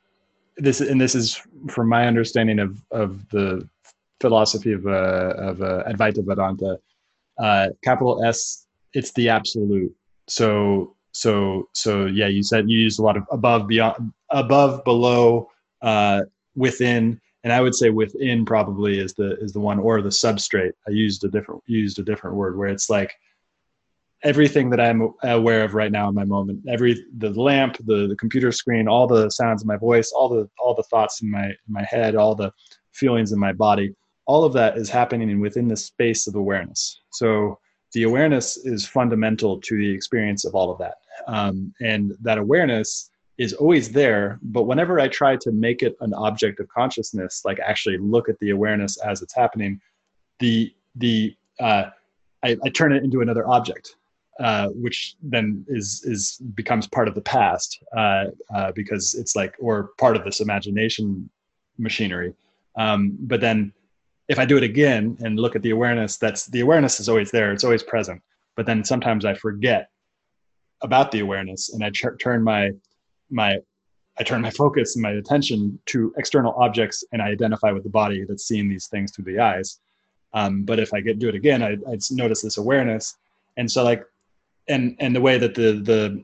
this 0.60 0.80
and 0.80 1.00
this 1.00 1.14
is 1.14 1.40
from 1.68 1.88
my 1.88 2.06
understanding 2.06 2.58
of 2.58 2.82
of 2.90 3.28
the 3.30 3.68
philosophy 4.20 4.72
of 4.72 4.86
uh, 4.86 5.34
of 5.36 5.62
uh, 5.62 5.84
Advaita 5.88 6.24
Vedanta. 6.24 6.78
Uh, 7.38 7.68
capital 7.82 8.22
S, 8.24 8.66
it's 8.92 9.12
the 9.12 9.28
absolute. 9.28 9.94
So 10.28 10.94
so 11.12 11.68
so 11.74 12.06
yeah, 12.06 12.28
you 12.28 12.42
said 12.42 12.68
you 12.68 12.78
used 12.78 13.00
a 13.00 13.02
lot 13.02 13.16
of 13.16 13.24
above, 13.30 13.66
beyond, 13.66 14.12
above, 14.28 14.84
below, 14.84 15.48
uh, 15.82 16.22
within, 16.54 17.20
and 17.44 17.52
I 17.52 17.60
would 17.60 17.74
say 17.74 17.90
within 17.90 18.44
probably 18.44 18.98
is 18.98 19.14
the 19.14 19.36
is 19.38 19.52
the 19.52 19.60
one 19.60 19.78
or 19.78 20.02
the 20.02 20.08
substrate. 20.08 20.72
I 20.86 20.90
used 20.90 21.24
a 21.24 21.28
different 21.28 21.62
used 21.66 21.98
a 21.98 22.02
different 22.02 22.36
word 22.36 22.56
where 22.56 22.68
it's 22.68 22.90
like 22.90 23.12
everything 24.22 24.68
that 24.70 24.80
I'm 24.80 25.14
aware 25.22 25.64
of 25.64 25.74
right 25.74 25.90
now 25.90 26.08
in 26.08 26.14
my 26.14 26.24
moment. 26.24 26.64
Every 26.68 27.02
the 27.16 27.30
lamp, 27.30 27.78
the, 27.86 28.06
the 28.06 28.16
computer 28.16 28.52
screen, 28.52 28.88
all 28.88 29.06
the 29.06 29.30
sounds 29.30 29.62
of 29.62 29.68
my 29.68 29.76
voice, 29.76 30.12
all 30.12 30.28
the 30.28 30.48
all 30.58 30.74
the 30.74 30.82
thoughts 30.84 31.22
in 31.22 31.30
my 31.30 31.46
in 31.46 31.56
my 31.68 31.84
head, 31.84 32.14
all 32.14 32.34
the 32.34 32.52
feelings 32.92 33.32
in 33.32 33.38
my 33.38 33.52
body, 33.52 33.94
all 34.26 34.44
of 34.44 34.52
that 34.52 34.76
is 34.76 34.90
happening 34.90 35.40
within 35.40 35.68
the 35.68 35.76
space 35.76 36.26
of 36.26 36.34
awareness. 36.34 37.00
So 37.10 37.58
the 37.92 38.04
awareness 38.04 38.58
is 38.58 38.86
fundamental 38.86 39.60
to 39.60 39.76
the 39.76 39.90
experience 39.90 40.44
of 40.44 40.54
all 40.54 40.70
of 40.70 40.78
that. 40.78 40.94
Um, 41.26 41.74
and 41.80 42.12
that 42.20 42.38
awareness 42.38 43.09
is 43.40 43.54
always 43.54 43.90
there. 43.90 44.38
But 44.42 44.64
whenever 44.64 45.00
I 45.00 45.08
try 45.08 45.34
to 45.36 45.50
make 45.50 45.82
it 45.82 45.96
an 46.00 46.12
object 46.12 46.60
of 46.60 46.68
consciousness, 46.68 47.42
like 47.44 47.58
actually 47.58 47.96
look 47.96 48.28
at 48.28 48.38
the 48.38 48.50
awareness 48.50 48.98
as 48.98 49.22
it's 49.22 49.34
happening, 49.34 49.80
the 50.38 50.72
the 50.96 51.34
uh, 51.58 51.84
I, 52.44 52.56
I 52.62 52.68
turn 52.68 52.92
it 52.92 53.02
into 53.02 53.22
another 53.22 53.48
object. 53.48 53.96
Uh, 54.38 54.68
which 54.68 55.16
then 55.22 55.62
is 55.68 56.02
is 56.06 56.38
becomes 56.54 56.86
part 56.86 57.08
of 57.08 57.14
the 57.14 57.20
past 57.20 57.82
uh, 57.94 58.24
uh, 58.54 58.72
because 58.72 59.14
it's 59.14 59.36
like 59.36 59.54
or 59.60 59.90
part 59.98 60.16
of 60.16 60.24
this 60.24 60.40
imagination 60.40 61.28
machinery. 61.76 62.32
Um, 62.78 63.18
but 63.20 63.42
then 63.42 63.70
if 64.28 64.38
I 64.38 64.46
do 64.46 64.56
it 64.56 64.62
again 64.62 65.18
and 65.20 65.38
look 65.38 65.56
at 65.56 65.62
the 65.62 65.70
awareness, 65.70 66.16
that's 66.16 66.46
the 66.46 66.60
awareness 66.60 67.00
is 67.00 67.08
always 67.08 67.30
there. 67.30 67.52
It's 67.52 67.64
always 67.64 67.82
present. 67.82 68.22
But 68.56 68.64
then 68.64 68.82
sometimes 68.82 69.26
I 69.26 69.34
forget 69.34 69.90
about 70.80 71.10
the 71.10 71.20
awareness 71.20 71.74
and 71.74 71.84
I 71.84 71.90
ch- 71.90 72.16
turn 72.18 72.42
my 72.42 72.70
my 73.30 73.58
I 74.18 74.22
turn 74.22 74.42
my 74.42 74.50
focus 74.50 74.96
and 74.96 75.02
my 75.02 75.12
attention 75.12 75.78
to 75.86 76.12
external 76.18 76.52
objects 76.58 77.02
and 77.12 77.22
I 77.22 77.28
identify 77.28 77.72
with 77.72 77.84
the 77.84 77.90
body 77.90 78.24
that's 78.28 78.46
seeing 78.46 78.68
these 78.68 78.86
things 78.86 79.12
through 79.12 79.24
the 79.24 79.38
eyes. 79.38 79.78
Um, 80.34 80.62
but 80.64 80.78
if 80.78 80.92
I 80.92 81.00
get 81.00 81.18
do 81.18 81.28
it 81.28 81.34
again, 81.34 81.62
I, 81.62 81.76
I'd 81.90 82.00
notice 82.10 82.42
this 82.42 82.58
awareness. 82.58 83.16
And 83.56 83.70
so 83.70 83.82
like, 83.82 84.04
and 84.68 84.94
and 85.00 85.16
the 85.16 85.20
way 85.20 85.38
that 85.38 85.54
the 85.54 85.80
the 85.82 86.22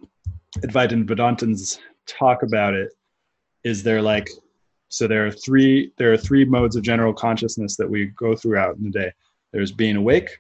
Advaita 0.61 1.05
Vedantins 1.07 1.79
talk 2.07 2.43
about 2.43 2.75
it 2.75 2.93
is 3.65 3.83
they're 3.83 4.03
like 4.03 4.29
so 4.89 5.09
there 5.09 5.27
are 5.27 5.31
three 5.31 5.93
there 5.97 6.13
are 6.13 6.17
three 6.17 6.45
modes 6.45 6.77
of 6.77 6.83
general 6.83 7.13
consciousness 7.13 7.77
that 7.77 7.89
we 7.89 8.07
go 8.07 8.37
throughout 8.37 8.77
in 8.77 8.85
the 8.85 8.91
day. 8.91 9.13
There's 9.53 9.73
being 9.73 9.97
awake, 9.97 10.31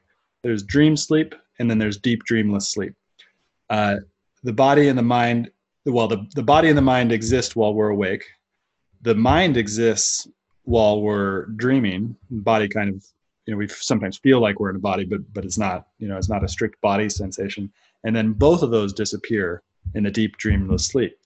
there's 0.42 0.62
dream 0.62 0.96
sleep, 0.96 1.34
and 1.58 1.70
then 1.70 1.78
there's 1.78 1.98
deep 1.98 2.22
dreamless 2.24 2.68
sleep. 2.68 2.94
Uh, 3.70 3.96
the 4.44 4.52
body 4.52 4.88
and 4.88 4.98
the 4.98 5.02
mind, 5.02 5.50
well, 5.86 6.08
the, 6.08 6.26
the 6.34 6.42
body 6.42 6.68
and 6.68 6.76
the 6.76 6.82
mind 6.82 7.12
exist 7.12 7.56
while 7.56 7.74
we're 7.74 7.90
awake. 7.90 8.24
The 9.02 9.14
mind 9.14 9.56
exists 9.56 10.28
while 10.64 11.00
we're 11.00 11.46
dreaming. 11.46 12.16
Body 12.30 12.68
kind 12.68 12.90
of, 12.90 13.04
you 13.46 13.54
know, 13.54 13.58
we 13.58 13.68
sometimes 13.68 14.18
feel 14.18 14.40
like 14.40 14.58
we're 14.58 14.70
in 14.70 14.76
a 14.76 14.80
body, 14.80 15.04
but 15.04 15.20
but 15.32 15.44
it's 15.44 15.58
not. 15.58 15.86
You 15.98 16.08
know, 16.08 16.16
it's 16.16 16.28
not 16.28 16.44
a 16.44 16.48
strict 16.48 16.80
body 16.80 17.08
sensation. 17.08 17.72
And 18.04 18.14
then 18.14 18.32
both 18.32 18.62
of 18.62 18.70
those 18.70 18.92
disappear 18.92 19.62
in 19.94 20.04
the 20.04 20.10
deep 20.10 20.36
dreamless 20.36 20.86
sleep. 20.86 21.16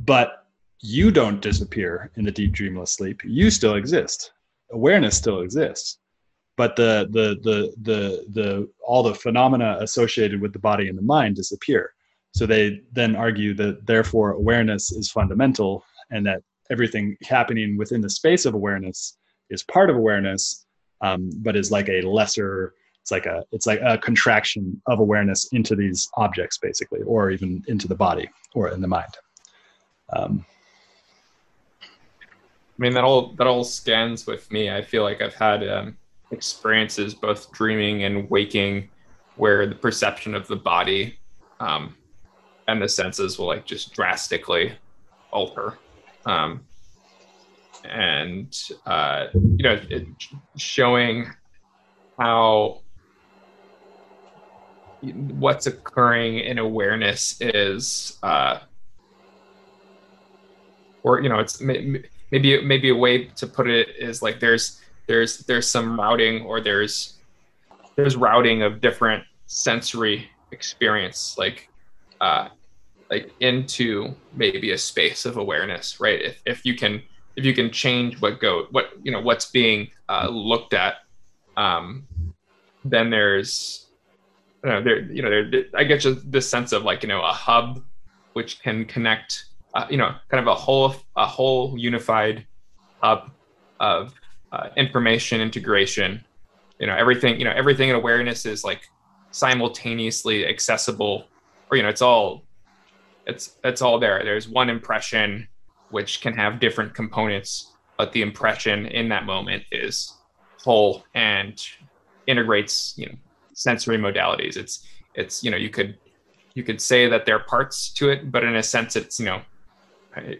But 0.00 0.46
you 0.80 1.10
don't 1.10 1.40
disappear 1.40 2.10
in 2.16 2.24
the 2.24 2.30
deep 2.30 2.52
dreamless 2.52 2.92
sleep 2.92 3.20
you 3.24 3.50
still 3.50 3.74
exist 3.74 4.32
awareness 4.72 5.16
still 5.16 5.40
exists 5.40 5.98
but 6.56 6.76
the 6.76 7.08
the 7.10 7.38
the 7.42 7.72
the 7.82 8.26
the 8.32 8.68
all 8.86 9.02
the 9.02 9.14
phenomena 9.14 9.78
associated 9.80 10.40
with 10.40 10.52
the 10.52 10.58
body 10.58 10.88
and 10.88 10.98
the 10.98 11.02
mind 11.02 11.34
disappear 11.34 11.94
so 12.36 12.44
they 12.44 12.82
then 12.92 13.16
argue 13.16 13.54
that 13.54 13.86
therefore 13.86 14.32
awareness 14.32 14.92
is 14.92 15.10
fundamental 15.10 15.82
and 16.10 16.26
that 16.26 16.42
everything 16.70 17.16
happening 17.22 17.78
within 17.78 18.02
the 18.02 18.10
space 18.10 18.44
of 18.44 18.52
awareness 18.52 19.16
is 19.48 19.62
part 19.62 19.88
of 19.88 19.96
awareness 19.96 20.66
um, 21.00 21.30
but 21.36 21.56
is 21.56 21.70
like 21.70 21.88
a 21.88 22.02
lesser 22.02 22.74
it's 23.00 23.10
like 23.10 23.24
a 23.24 23.42
it's 23.52 23.66
like 23.66 23.80
a 23.82 23.96
contraction 23.96 24.78
of 24.86 24.98
awareness 25.00 25.48
into 25.52 25.74
these 25.74 26.10
objects 26.18 26.58
basically 26.58 27.00
or 27.06 27.30
even 27.30 27.64
into 27.68 27.88
the 27.88 27.94
body 27.94 28.28
or 28.54 28.68
in 28.68 28.82
the 28.82 28.88
mind 28.88 29.16
um, 30.12 30.44
I 31.82 32.82
mean, 32.82 32.92
that 32.92 33.04
all 33.04 33.32
that 33.38 33.46
all 33.46 33.64
scans 33.64 34.26
with 34.26 34.52
me. 34.52 34.70
I 34.70 34.82
feel 34.82 35.02
like 35.02 35.22
I've 35.22 35.34
had 35.34 35.66
um, 35.66 35.96
experiences 36.30 37.14
both 37.14 37.50
dreaming 37.52 38.04
and 38.04 38.28
waking, 38.28 38.90
where 39.36 39.66
the 39.66 39.74
perception 39.74 40.34
of 40.34 40.46
the 40.46 40.56
body 40.56 41.18
um, 41.58 41.96
and 42.68 42.82
the 42.82 42.88
senses 42.88 43.38
will 43.38 43.46
like 43.46 43.64
just 43.64 43.92
drastically 43.92 44.72
alter, 45.30 45.78
um, 46.24 46.60
and 47.84 48.58
uh, 48.86 49.26
you 49.34 49.62
know, 49.62 49.80
it, 49.88 50.06
showing 50.56 51.30
how 52.18 52.80
what's 55.02 55.66
occurring 55.66 56.38
in 56.38 56.58
awareness 56.58 57.40
is, 57.40 58.18
uh, 58.22 58.60
or 61.02 61.20
you 61.20 61.28
know, 61.28 61.38
it's 61.38 61.60
maybe 61.60 62.60
maybe 62.62 62.90
a 62.90 62.94
way 62.94 63.26
to 63.26 63.46
put 63.46 63.68
it 63.68 63.88
is 63.98 64.22
like 64.22 64.40
there's 64.40 64.80
there's 65.06 65.38
there's 65.40 65.68
some 65.68 65.98
routing 65.98 66.42
or 66.42 66.60
there's 66.60 67.14
there's 67.96 68.16
routing 68.16 68.62
of 68.62 68.80
different 68.80 69.24
sensory 69.46 70.28
experience 70.52 71.36
like 71.38 71.68
uh 72.20 72.48
like 73.10 73.32
into 73.40 74.14
maybe 74.34 74.72
a 74.72 74.78
space 74.78 75.24
of 75.24 75.36
awareness 75.36 76.00
right 76.00 76.20
if, 76.22 76.42
if 76.46 76.64
you 76.64 76.74
can 76.74 77.02
if 77.36 77.44
you 77.44 77.54
can 77.54 77.70
change 77.70 78.20
what 78.20 78.40
go 78.40 78.66
what 78.70 78.90
you 79.02 79.12
know 79.12 79.20
what's 79.20 79.50
being 79.50 79.88
uh, 80.08 80.28
looked 80.28 80.74
at 80.74 80.96
um 81.56 82.06
then 82.84 83.10
there's 83.10 83.86
you 84.64 84.70
know 84.70 84.82
there 84.82 85.00
you 85.12 85.22
know 85.22 85.30
there 85.30 85.64
i 85.76 85.84
get 85.84 86.00
just 86.00 86.30
this 86.30 86.48
sense 86.48 86.72
of 86.72 86.82
like 86.82 87.02
you 87.02 87.08
know 87.08 87.22
a 87.22 87.32
hub 87.32 87.82
which 88.32 88.60
can 88.60 88.84
connect 88.84 89.46
uh, 89.76 89.86
you 89.90 89.98
know, 89.98 90.14
kind 90.30 90.40
of 90.40 90.46
a 90.46 90.54
whole 90.54 90.94
a 91.16 91.26
whole 91.26 91.76
unified 91.76 92.46
hub 93.02 93.30
of 93.78 94.14
uh, 94.50 94.70
information 94.78 95.42
integration. 95.42 96.24
You 96.78 96.86
know, 96.86 96.96
everything 96.96 97.38
you 97.38 97.44
know, 97.44 97.52
everything 97.54 97.90
in 97.90 97.94
awareness 97.94 98.46
is 98.46 98.64
like 98.64 98.88
simultaneously 99.32 100.46
accessible, 100.46 101.26
or 101.70 101.76
you 101.76 101.82
know, 101.82 101.90
it's 101.90 102.00
all 102.00 102.45
it's 103.26 103.56
it's 103.64 103.82
all 103.82 103.98
there. 103.98 104.22
There's 104.24 104.48
one 104.48 104.70
impression 104.70 105.48
which 105.90 106.20
can 106.20 106.34
have 106.34 106.60
different 106.60 106.94
components, 106.94 107.72
but 107.96 108.12
the 108.12 108.22
impression 108.22 108.86
in 108.86 109.08
that 109.10 109.24
moment 109.24 109.64
is 109.70 110.14
whole 110.62 111.04
and 111.14 111.64
integrates 112.26 112.94
you 112.96 113.06
know 113.06 113.14
sensory 113.52 113.98
modalities. 113.98 114.56
It's 114.56 114.86
it's 115.14 115.42
you 115.42 115.50
know 115.50 115.56
you 115.56 115.70
could 115.70 115.98
you 116.54 116.62
could 116.62 116.80
say 116.80 117.08
that 117.08 117.26
there 117.26 117.36
are 117.36 117.44
parts 117.44 117.90
to 117.94 118.10
it, 118.10 118.30
but 118.32 118.44
in 118.44 118.56
a 118.56 118.62
sense, 118.62 118.96
it's 118.96 119.18
you 119.20 119.26
know 119.26 119.42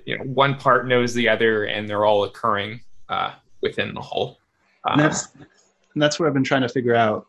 you 0.04 0.16
know 0.16 0.24
one 0.24 0.56
part 0.56 0.86
knows 0.86 1.14
the 1.14 1.28
other 1.28 1.64
and 1.64 1.88
they're 1.88 2.04
all 2.04 2.24
occurring 2.24 2.80
uh, 3.08 3.32
within 3.60 3.94
the 3.94 4.00
whole 4.00 4.38
and 4.86 5.00
that's 5.00 5.28
and 5.34 6.02
that's 6.02 6.18
what 6.18 6.26
i've 6.26 6.34
been 6.34 6.44
trying 6.44 6.62
to 6.62 6.68
figure 6.68 6.94
out 6.94 7.26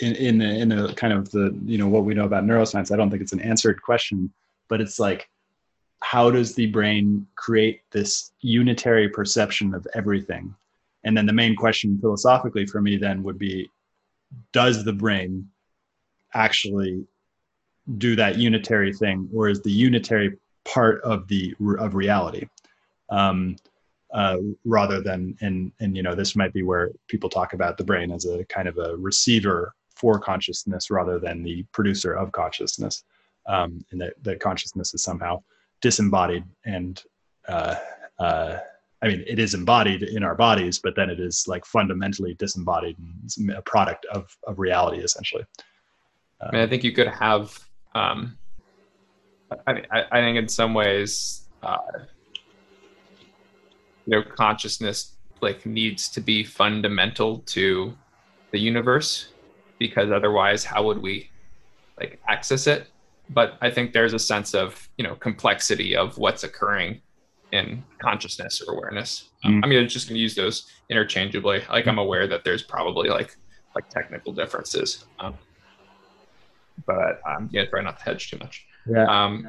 in 0.00 0.14
in 0.16 0.40
in 0.40 0.72
a 0.72 0.92
kind 0.94 1.12
of 1.12 1.30
the 1.30 1.56
you 1.64 1.78
know 1.78 1.88
what 1.88 2.04
we 2.04 2.14
know 2.14 2.24
about 2.24 2.44
neuroscience 2.44 2.92
i 2.92 2.96
don't 2.96 3.10
think 3.10 3.22
it's 3.22 3.32
an 3.32 3.40
answered 3.40 3.80
question 3.82 4.32
but 4.72 4.80
it's 4.80 4.98
like 4.98 5.28
how 6.00 6.30
does 6.30 6.54
the 6.54 6.64
brain 6.68 7.26
create 7.34 7.82
this 7.90 8.32
unitary 8.40 9.06
perception 9.06 9.74
of 9.74 9.86
everything? 9.94 10.54
And 11.04 11.14
then 11.14 11.26
the 11.26 11.32
main 11.34 11.54
question 11.54 11.98
philosophically 12.00 12.64
for 12.64 12.80
me 12.80 12.96
then 12.96 13.22
would 13.22 13.38
be 13.38 13.68
does 14.54 14.82
the 14.82 14.94
brain 14.94 15.46
actually 16.32 17.04
do 17.98 18.16
that 18.16 18.38
unitary 18.38 18.94
thing 18.94 19.28
or 19.34 19.50
is 19.50 19.60
the 19.60 19.70
unitary 19.70 20.38
part 20.64 21.02
of 21.02 21.28
the 21.28 21.54
of 21.78 21.94
reality? 21.94 22.46
Um, 23.10 23.56
uh, 24.14 24.38
rather 24.64 25.02
than 25.02 25.36
and 25.42 25.70
and 25.80 25.94
you 25.94 26.02
know 26.02 26.14
this 26.14 26.34
might 26.34 26.54
be 26.54 26.62
where 26.62 26.92
people 27.08 27.28
talk 27.28 27.52
about 27.52 27.76
the 27.76 27.84
brain 27.84 28.10
as 28.10 28.24
a 28.24 28.42
kind 28.46 28.68
of 28.68 28.78
a 28.78 28.96
receiver 28.96 29.74
for 29.94 30.18
consciousness 30.18 30.90
rather 30.90 31.18
than 31.18 31.42
the 31.42 31.62
producer 31.72 32.14
of 32.14 32.32
consciousness 32.32 33.04
um, 33.46 33.84
and 33.90 34.00
that, 34.00 34.14
that 34.22 34.40
consciousness 34.40 34.94
is 34.94 35.02
somehow 35.02 35.42
disembodied 35.80 36.44
and 36.64 37.02
uh, 37.48 37.74
uh, 38.18 38.58
I 39.02 39.08
mean, 39.08 39.24
it 39.26 39.40
is 39.40 39.54
embodied 39.54 40.04
in 40.04 40.22
our 40.22 40.36
bodies, 40.36 40.78
but 40.78 40.94
then 40.94 41.10
it 41.10 41.18
is 41.18 41.48
like 41.48 41.64
fundamentally 41.64 42.34
disembodied 42.34 42.96
and 42.98 43.50
a 43.50 43.62
product 43.62 44.06
of, 44.12 44.36
of 44.46 44.60
reality, 44.60 44.98
essentially. 44.98 45.44
I, 46.40 46.52
mean, 46.52 46.62
I 46.62 46.68
think 46.68 46.84
you 46.84 46.92
could 46.92 47.08
have 47.08 47.58
um, 47.96 48.38
I, 49.66 49.82
I 50.10 50.20
think 50.20 50.38
in 50.38 50.48
some 50.48 50.74
ways, 50.74 51.48
uh, 51.62 51.78
you 54.06 54.16
know, 54.18 54.22
consciousness 54.22 55.16
like 55.40 55.66
needs 55.66 56.08
to 56.10 56.20
be 56.20 56.44
fundamental 56.44 57.38
to 57.38 57.94
the 58.50 58.58
universe 58.58 59.28
because 59.78 60.10
otherwise, 60.10 60.64
how 60.64 60.84
would 60.84 61.02
we 61.02 61.30
like 61.98 62.20
access 62.28 62.66
it? 62.66 62.88
But 63.32 63.56
I 63.60 63.70
think 63.70 63.92
there's 63.92 64.14
a 64.14 64.18
sense 64.18 64.54
of 64.54 64.88
you 64.96 65.04
know 65.04 65.14
complexity 65.14 65.96
of 65.96 66.18
what's 66.18 66.44
occurring 66.44 67.00
in 67.52 67.84
consciousness 67.98 68.62
or 68.66 68.74
awareness. 68.74 69.30
Um, 69.44 69.60
mm. 69.60 69.64
I 69.64 69.68
mean, 69.68 69.78
I'm 69.78 69.88
just 69.88 70.08
going 70.08 70.16
to 70.16 70.20
use 70.20 70.34
those 70.34 70.70
interchangeably. 70.90 71.62
Like 71.68 71.86
I'm 71.86 71.98
aware 71.98 72.26
that 72.26 72.44
there's 72.44 72.62
probably 72.62 73.08
like 73.08 73.36
like 73.74 73.88
technical 73.88 74.32
differences, 74.32 75.04
um, 75.20 75.34
but 76.86 77.20
um, 77.26 77.48
yeah, 77.52 77.64
try 77.66 77.82
not 77.82 77.98
to 77.98 78.04
hedge 78.04 78.30
too 78.30 78.38
much. 78.38 78.66
Yeah. 78.86 79.06
Um, 79.06 79.48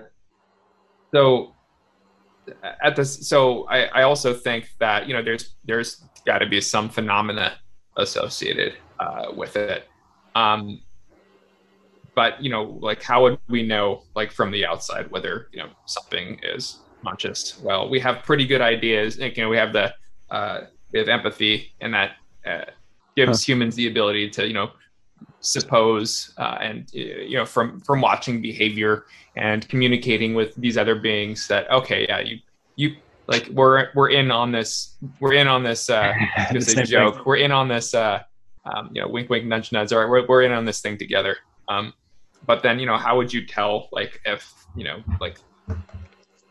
so, 1.14 1.54
at 2.82 2.96
this, 2.96 3.28
so 3.28 3.68
I, 3.70 3.86
I 3.86 4.04
also 4.04 4.34
think 4.34 4.70
that 4.80 5.08
you 5.08 5.14
know 5.14 5.22
there's 5.22 5.56
there's 5.66 6.04
got 6.26 6.40
to 6.40 6.48
be 6.48 6.62
some 6.62 6.90
phenomena 6.90 7.54
associated 7.98 8.74
uh, 9.00 9.28
with 9.36 9.56
it. 9.56 9.88
Um, 10.36 10.82
but 12.16 12.42
you 12.44 12.50
know, 12.50 12.78
like 12.82 13.02
how 13.02 13.24
would 13.24 13.40
we 13.50 13.64
know, 13.64 14.04
like 14.16 14.32
from 14.32 14.52
the 14.52 14.66
outside, 14.66 15.10
whether 15.12 15.48
you 15.52 15.60
know 15.60 15.70
something 15.86 16.40
is 16.44 16.80
conscious? 17.04 17.60
Well, 17.60 17.90
we 17.90 18.00
have 18.00 18.24
pretty 18.24 18.46
good 18.46 18.62
ideas. 18.62 19.18
You 19.18 19.32
know, 19.38 19.50
we 19.50 19.58
have 19.58 19.74
the 19.74 19.94
uh, 20.30 20.62
we 20.92 21.00
have 21.00 21.10
empathy, 21.10 21.74
and 21.82 21.94
that 21.94 22.12
uh, 22.46 22.66
gives 23.16 23.42
huh. 23.42 23.46
humans 23.46 23.76
the 23.76 23.88
ability 23.88 24.30
to 24.32 24.48
you 24.48 24.54
know 24.54 24.72
suppose 25.40 26.34
uh, 26.38 26.58
and 26.62 26.92
you 26.94 27.38
know 27.38 27.46
from 27.46 27.80
from 27.82 28.02
watching 28.02 28.42
behavior 28.42 29.06
and 29.36 29.68
communicating 29.68 30.34
with 30.34 30.56
these 30.56 30.78
other 30.78 30.96
beings 30.96 31.48
that 31.48 31.70
okay 31.72 32.06
yeah 32.08 32.20
you 32.20 32.40
you 32.76 32.96
like 33.28 33.48
we're 33.50 33.90
we're 33.96 34.10
in 34.10 34.32
on 34.32 34.52
this 34.52 34.96
we're 35.20 35.34
in 35.34 35.48
on 35.48 35.64
this 35.64 35.90
uh 35.90 36.14
this 36.52 36.74
joke 36.90 37.16
thing. 37.16 37.24
we're 37.26 37.38
in 37.38 37.52
on 37.52 37.68
this 37.68 37.94
uh 37.94 38.22
um, 38.66 38.90
you 38.94 39.02
know 39.02 39.08
wink 39.08 39.30
wink 39.30 39.46
nudge 39.46 39.72
nudge 39.72 39.92
all 39.92 40.00
right 40.00 40.10
we're, 40.10 40.26
we're 40.28 40.44
in 40.44 40.52
on 40.52 40.66
this 40.66 40.82
thing 40.82 40.98
together 40.98 41.38
um 41.68 41.94
but 42.46 42.64
then 42.64 42.80
you 42.80 42.86
know 42.86 42.98
how 42.98 43.18
would 43.18 43.32
you 43.32 43.46
tell 43.46 43.90
like 43.92 44.22
if 44.26 44.54
you 44.76 44.84
know 44.84 45.02
like 45.20 45.38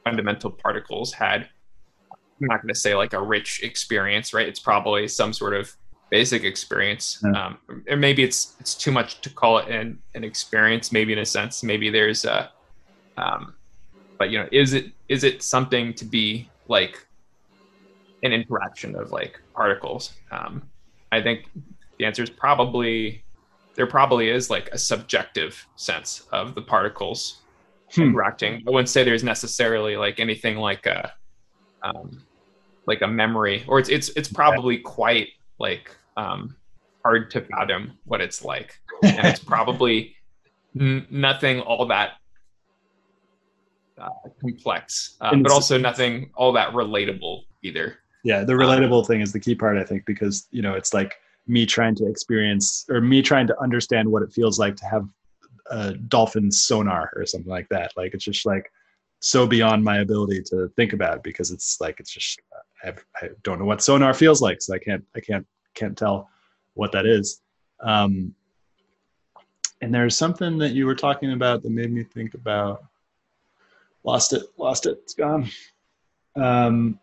fundamental 0.04 0.50
particles 0.50 1.12
had 1.12 1.48
i'm 2.12 2.48
not 2.48 2.60
going 2.62 2.72
to 2.72 2.78
say 2.78 2.94
like 2.94 3.12
a 3.12 3.22
rich 3.22 3.62
experience 3.62 4.34
right? 4.34 4.48
It's 4.48 4.60
probably 4.60 5.06
some 5.08 5.32
sort 5.32 5.54
of 5.54 5.74
basic 6.10 6.44
experience. 6.44 7.22
Yeah. 7.24 7.46
um, 7.46 7.58
or 7.88 7.96
maybe 7.96 8.22
it's 8.22 8.54
it's 8.60 8.74
too 8.74 8.92
much 8.92 9.20
to 9.22 9.30
call 9.30 9.58
it 9.58 9.68
an, 9.68 9.98
an 10.14 10.24
experience 10.24 10.92
maybe 10.92 11.12
in 11.12 11.18
a 11.20 11.24
sense 11.24 11.62
maybe 11.62 11.88
there's 11.88 12.24
a 12.24 12.50
um, 13.16 13.54
but 14.18 14.30
you 14.30 14.38
know 14.38 14.48
is 14.52 14.74
it 14.74 14.92
is 15.08 15.24
it 15.24 15.42
something 15.42 15.94
to 15.94 16.04
be 16.04 16.50
like 16.68 17.06
an 18.22 18.32
interaction 18.32 18.94
of 18.94 19.10
like 19.10 19.40
particles? 19.54 20.12
Um, 20.30 20.68
i 21.12 21.20
think 21.20 21.48
the 21.98 22.04
answer 22.04 22.22
is 22.22 22.30
probably 22.30 23.24
there 23.74 23.86
probably 23.86 24.28
is 24.28 24.50
like 24.50 24.68
a 24.72 24.78
subjective 24.78 25.66
sense 25.76 26.26
of 26.32 26.54
the 26.54 26.62
particles 26.62 27.42
hmm. 27.90 28.02
interacting. 28.02 28.62
I 28.66 28.70
wouldn't 28.70 28.88
say 28.88 29.02
there's 29.04 29.24
necessarily 29.24 29.96
like 29.96 30.20
anything 30.20 30.56
like 30.56 30.86
a 30.86 31.12
um, 31.82 32.22
like 32.86 33.02
a 33.02 33.08
memory, 33.08 33.64
or 33.66 33.78
it's 33.78 33.88
it's 33.88 34.10
it's 34.10 34.28
probably 34.28 34.78
quite 34.78 35.28
like 35.58 35.94
um, 36.16 36.56
hard 37.04 37.30
to 37.32 37.40
fathom 37.42 37.98
what 38.04 38.20
it's 38.20 38.44
like, 38.44 38.80
and 39.02 39.26
it's 39.26 39.40
probably 39.40 40.14
n- 40.78 41.06
nothing 41.10 41.60
all 41.60 41.86
that 41.86 42.12
uh, 43.98 44.08
complex, 44.40 45.16
uh, 45.20 45.34
but 45.36 45.50
also 45.50 45.78
nothing 45.78 46.30
all 46.34 46.52
that 46.52 46.72
relatable 46.72 47.42
either. 47.62 47.98
Yeah, 48.24 48.44
the 48.44 48.52
relatable 48.52 49.00
um, 49.00 49.04
thing 49.04 49.20
is 49.20 49.32
the 49.32 49.40
key 49.40 49.54
part, 49.54 49.76
I 49.76 49.84
think, 49.84 50.06
because 50.06 50.46
you 50.50 50.62
know 50.62 50.74
it's 50.74 50.94
like 50.94 51.14
me 51.46 51.66
trying 51.66 51.94
to 51.96 52.06
experience 52.06 52.86
or 52.88 53.00
me 53.00 53.22
trying 53.22 53.46
to 53.46 53.60
understand 53.60 54.10
what 54.10 54.22
it 54.22 54.32
feels 54.32 54.58
like 54.58 54.76
to 54.76 54.86
have 54.86 55.08
a 55.70 55.94
dolphin 55.94 56.50
sonar 56.50 57.10
or 57.16 57.26
something 57.26 57.50
like 57.50 57.68
that. 57.68 57.92
Like 57.96 58.14
it's 58.14 58.24
just 58.24 58.46
like 58.46 58.70
so 59.20 59.46
beyond 59.46 59.84
my 59.84 59.98
ability 59.98 60.42
to 60.42 60.68
think 60.76 60.92
about 60.92 61.22
because 61.22 61.50
it's 61.50 61.80
like 61.80 62.00
it's 62.00 62.10
just 62.12 62.40
I, 62.82 62.86
have, 62.86 63.04
I 63.20 63.28
don't 63.42 63.58
know 63.58 63.64
what 63.64 63.82
sonar 63.82 64.14
feels 64.14 64.42
like, 64.42 64.60
so 64.60 64.74
I 64.74 64.78
can't 64.78 65.04
I 65.16 65.20
can't 65.20 65.46
can't 65.74 65.96
tell 65.96 66.28
what 66.74 66.92
that 66.92 67.06
is. 67.06 67.40
Um, 67.80 68.34
and 69.80 69.92
there's 69.92 70.16
something 70.16 70.58
that 70.58 70.72
you 70.72 70.86
were 70.86 70.94
talking 70.94 71.32
about 71.32 71.62
that 71.62 71.70
made 71.70 71.92
me 71.92 72.04
think 72.04 72.34
about. 72.34 72.84
Lost 74.04 74.32
it, 74.32 74.42
lost 74.56 74.86
it, 74.86 74.98
it's 75.02 75.14
gone. 75.14 75.48
Um, 76.36 76.98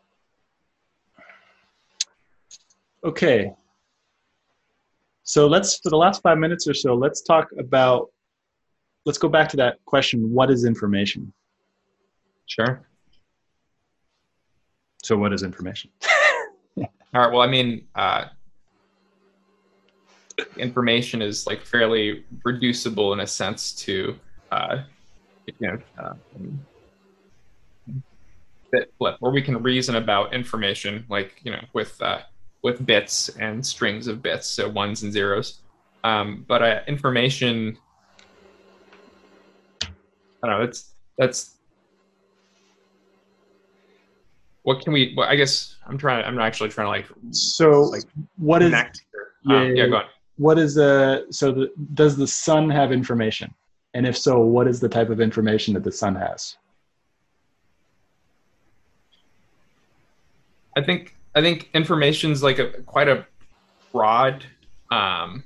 okay, 3.04 3.54
so 5.30 5.46
let's, 5.46 5.78
for 5.78 5.92
the 5.92 5.96
last 5.96 6.24
five 6.24 6.40
minutes 6.40 6.68
or 6.68 6.74
so, 6.74 6.96
let's 6.96 7.22
talk 7.22 7.50
about, 7.60 8.10
let's 9.06 9.20
go 9.20 9.30
back 9.30 9.48
to 9.50 9.58
that 9.58 9.78
question 9.86 10.34
what 10.34 10.50
is 10.50 10.66
information? 10.66 11.32
Sure. 12.48 12.82
So, 15.04 15.16
what 15.18 15.32
is 15.32 15.44
information? 15.44 15.92
All 16.80 16.88
right. 17.14 17.32
Well, 17.32 17.42
I 17.42 17.48
mean, 17.48 17.86
uh, 17.94 18.26
information 20.58 21.22
is 21.22 21.46
like 21.46 21.62
fairly 21.62 22.26
reducible 22.44 23.14
in 23.14 23.20
a 23.20 23.28
sense 23.28 23.74
to, 23.84 24.16
uh, 24.52 24.78
you 25.46 25.54
know, 25.60 25.78
uh, 26.00 26.14
bit 28.72 28.92
flip, 28.98 29.18
where 29.20 29.32
we 29.32 29.44
can 29.44 29.62
reason 29.62 29.96
about 29.96 30.34
information, 30.34 31.06
like 31.08 31.40
you 31.44 31.52
know, 31.52 31.64
with 31.74 32.02
uh, 32.02 32.22
with 32.62 32.86
bits 32.86 33.30
and 33.40 33.66
strings 33.66 34.08
of 34.08 34.22
bits, 34.22 34.48
so 34.48 34.68
ones 34.68 35.04
and 35.04 35.12
zeros. 35.12 35.62
Um, 36.04 36.46
but 36.48 36.62
uh, 36.62 36.80
information, 36.88 37.78
I 39.84 39.88
don't 40.44 40.60
know. 40.60 40.66
That's 40.66 40.94
that's 41.18 41.58
what 44.64 44.82
can 44.82 44.94
we? 44.94 45.14
Well, 45.16 45.28
I 45.28 45.36
guess 45.36 45.78
I'm 45.88 45.98
trying. 45.98 46.24
I'm 46.26 46.40
actually 46.40 46.70
trying 46.70 46.86
to 46.86 46.90
like. 46.90 47.08
So 47.32 47.82
like 47.82 48.04
what 48.38 48.62
is? 48.62 48.72
Yeah, 48.72 48.90
um, 49.48 49.76
yeah, 49.76 49.88
go 49.88 49.96
on. 49.98 50.06
What 50.38 50.58
is 50.58 50.76
the 50.76 51.28
so 51.32 51.52
the, 51.52 51.72
does 51.94 52.16
the 52.16 52.28
sun 52.28 52.70
have 52.70 52.92
information? 52.92 53.54
And 53.94 54.06
if 54.06 54.18
so, 54.18 54.40
what 54.40 54.68
is 54.68 54.80
the 54.80 54.90
type 54.90 55.10
of 55.10 55.20
information 55.20 55.74
that 55.74 55.84
the 55.84 55.92
sun 55.92 56.16
has? 56.16 56.58
I 60.78 60.82
think 60.82 61.16
I 61.36 61.42
think 61.42 61.70
information's 61.74 62.42
like 62.44 62.60
a 62.60 62.70
quite 62.84 63.08
a 63.08 63.26
broad 63.92 64.46
um 64.92 65.44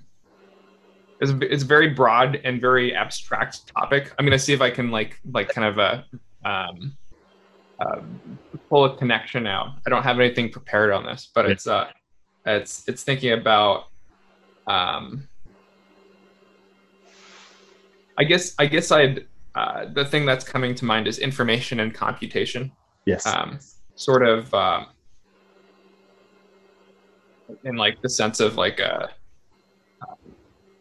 it's, 1.19 1.31
it's 1.41 1.63
very 1.63 1.89
broad 1.89 2.41
and 2.43 2.59
very 2.59 2.93
abstract 2.93 3.67
topic. 3.67 4.13
I'm 4.17 4.25
gonna 4.25 4.39
see 4.39 4.53
if 4.53 4.61
I 4.61 4.69
can 4.69 4.91
like 4.91 5.19
like 5.31 5.49
kind 5.49 5.67
of 5.67 5.77
a 5.77 6.05
um, 6.45 6.97
uh, 7.79 8.01
pull 8.69 8.85
a 8.85 8.97
connection 8.97 9.47
out. 9.47 9.75
I 9.85 9.89
don't 9.89 10.03
have 10.03 10.19
anything 10.19 10.49
prepared 10.49 10.91
on 10.91 11.05
this, 11.05 11.29
but 11.33 11.49
it's 11.49 11.67
uh 11.67 11.89
it's 12.45 12.87
it's 12.87 13.03
thinking 13.03 13.31
about 13.31 13.85
um 14.67 15.27
I 18.17 18.23
guess 18.25 18.53
I 18.59 18.65
guess 18.65 18.91
I'd 18.91 19.25
uh, 19.55 19.85
the 19.93 20.05
thing 20.05 20.25
that's 20.25 20.43
coming 20.43 20.73
to 20.75 20.85
mind 20.85 21.07
is 21.07 21.19
information 21.19 21.79
and 21.79 21.93
computation. 21.93 22.71
Yes. 23.05 23.25
Um, 23.25 23.59
sort 23.95 24.25
of 24.25 24.51
um, 24.53 24.87
in 27.63 27.75
like 27.75 28.01
the 28.01 28.09
sense 28.09 28.39
of 28.39 28.57
like 28.57 28.79
a 28.79 29.09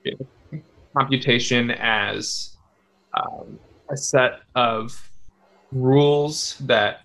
know, 0.04 0.60
computation 0.96 1.70
as 1.70 2.56
um, 3.16 3.58
a 3.90 3.96
set 3.96 4.40
of 4.54 5.10
rules 5.70 6.56
that 6.60 7.00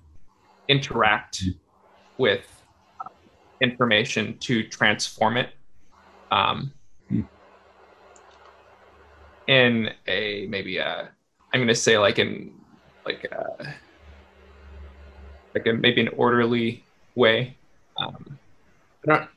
interact 0.68 1.44
with 2.18 2.46
information 3.62 4.38
to 4.40 4.64
transform 4.68 5.38
it 5.38 5.50
um, 6.32 6.72
in 9.48 9.90
a 10.08 10.46
maybe 10.50 10.78
a 10.78 11.10
i'm 11.54 11.60
going 11.60 11.68
to 11.68 11.76
say 11.76 11.98
like 11.98 12.20
in 12.20 12.52
like 13.06 13.26
a, 13.32 13.76
like 15.56 15.66
a 15.66 15.74
maybe 15.74 16.02
an 16.02 16.10
orderly 16.10 16.84
way 17.16 17.56
um, 17.98 18.38
not, 19.06 19.30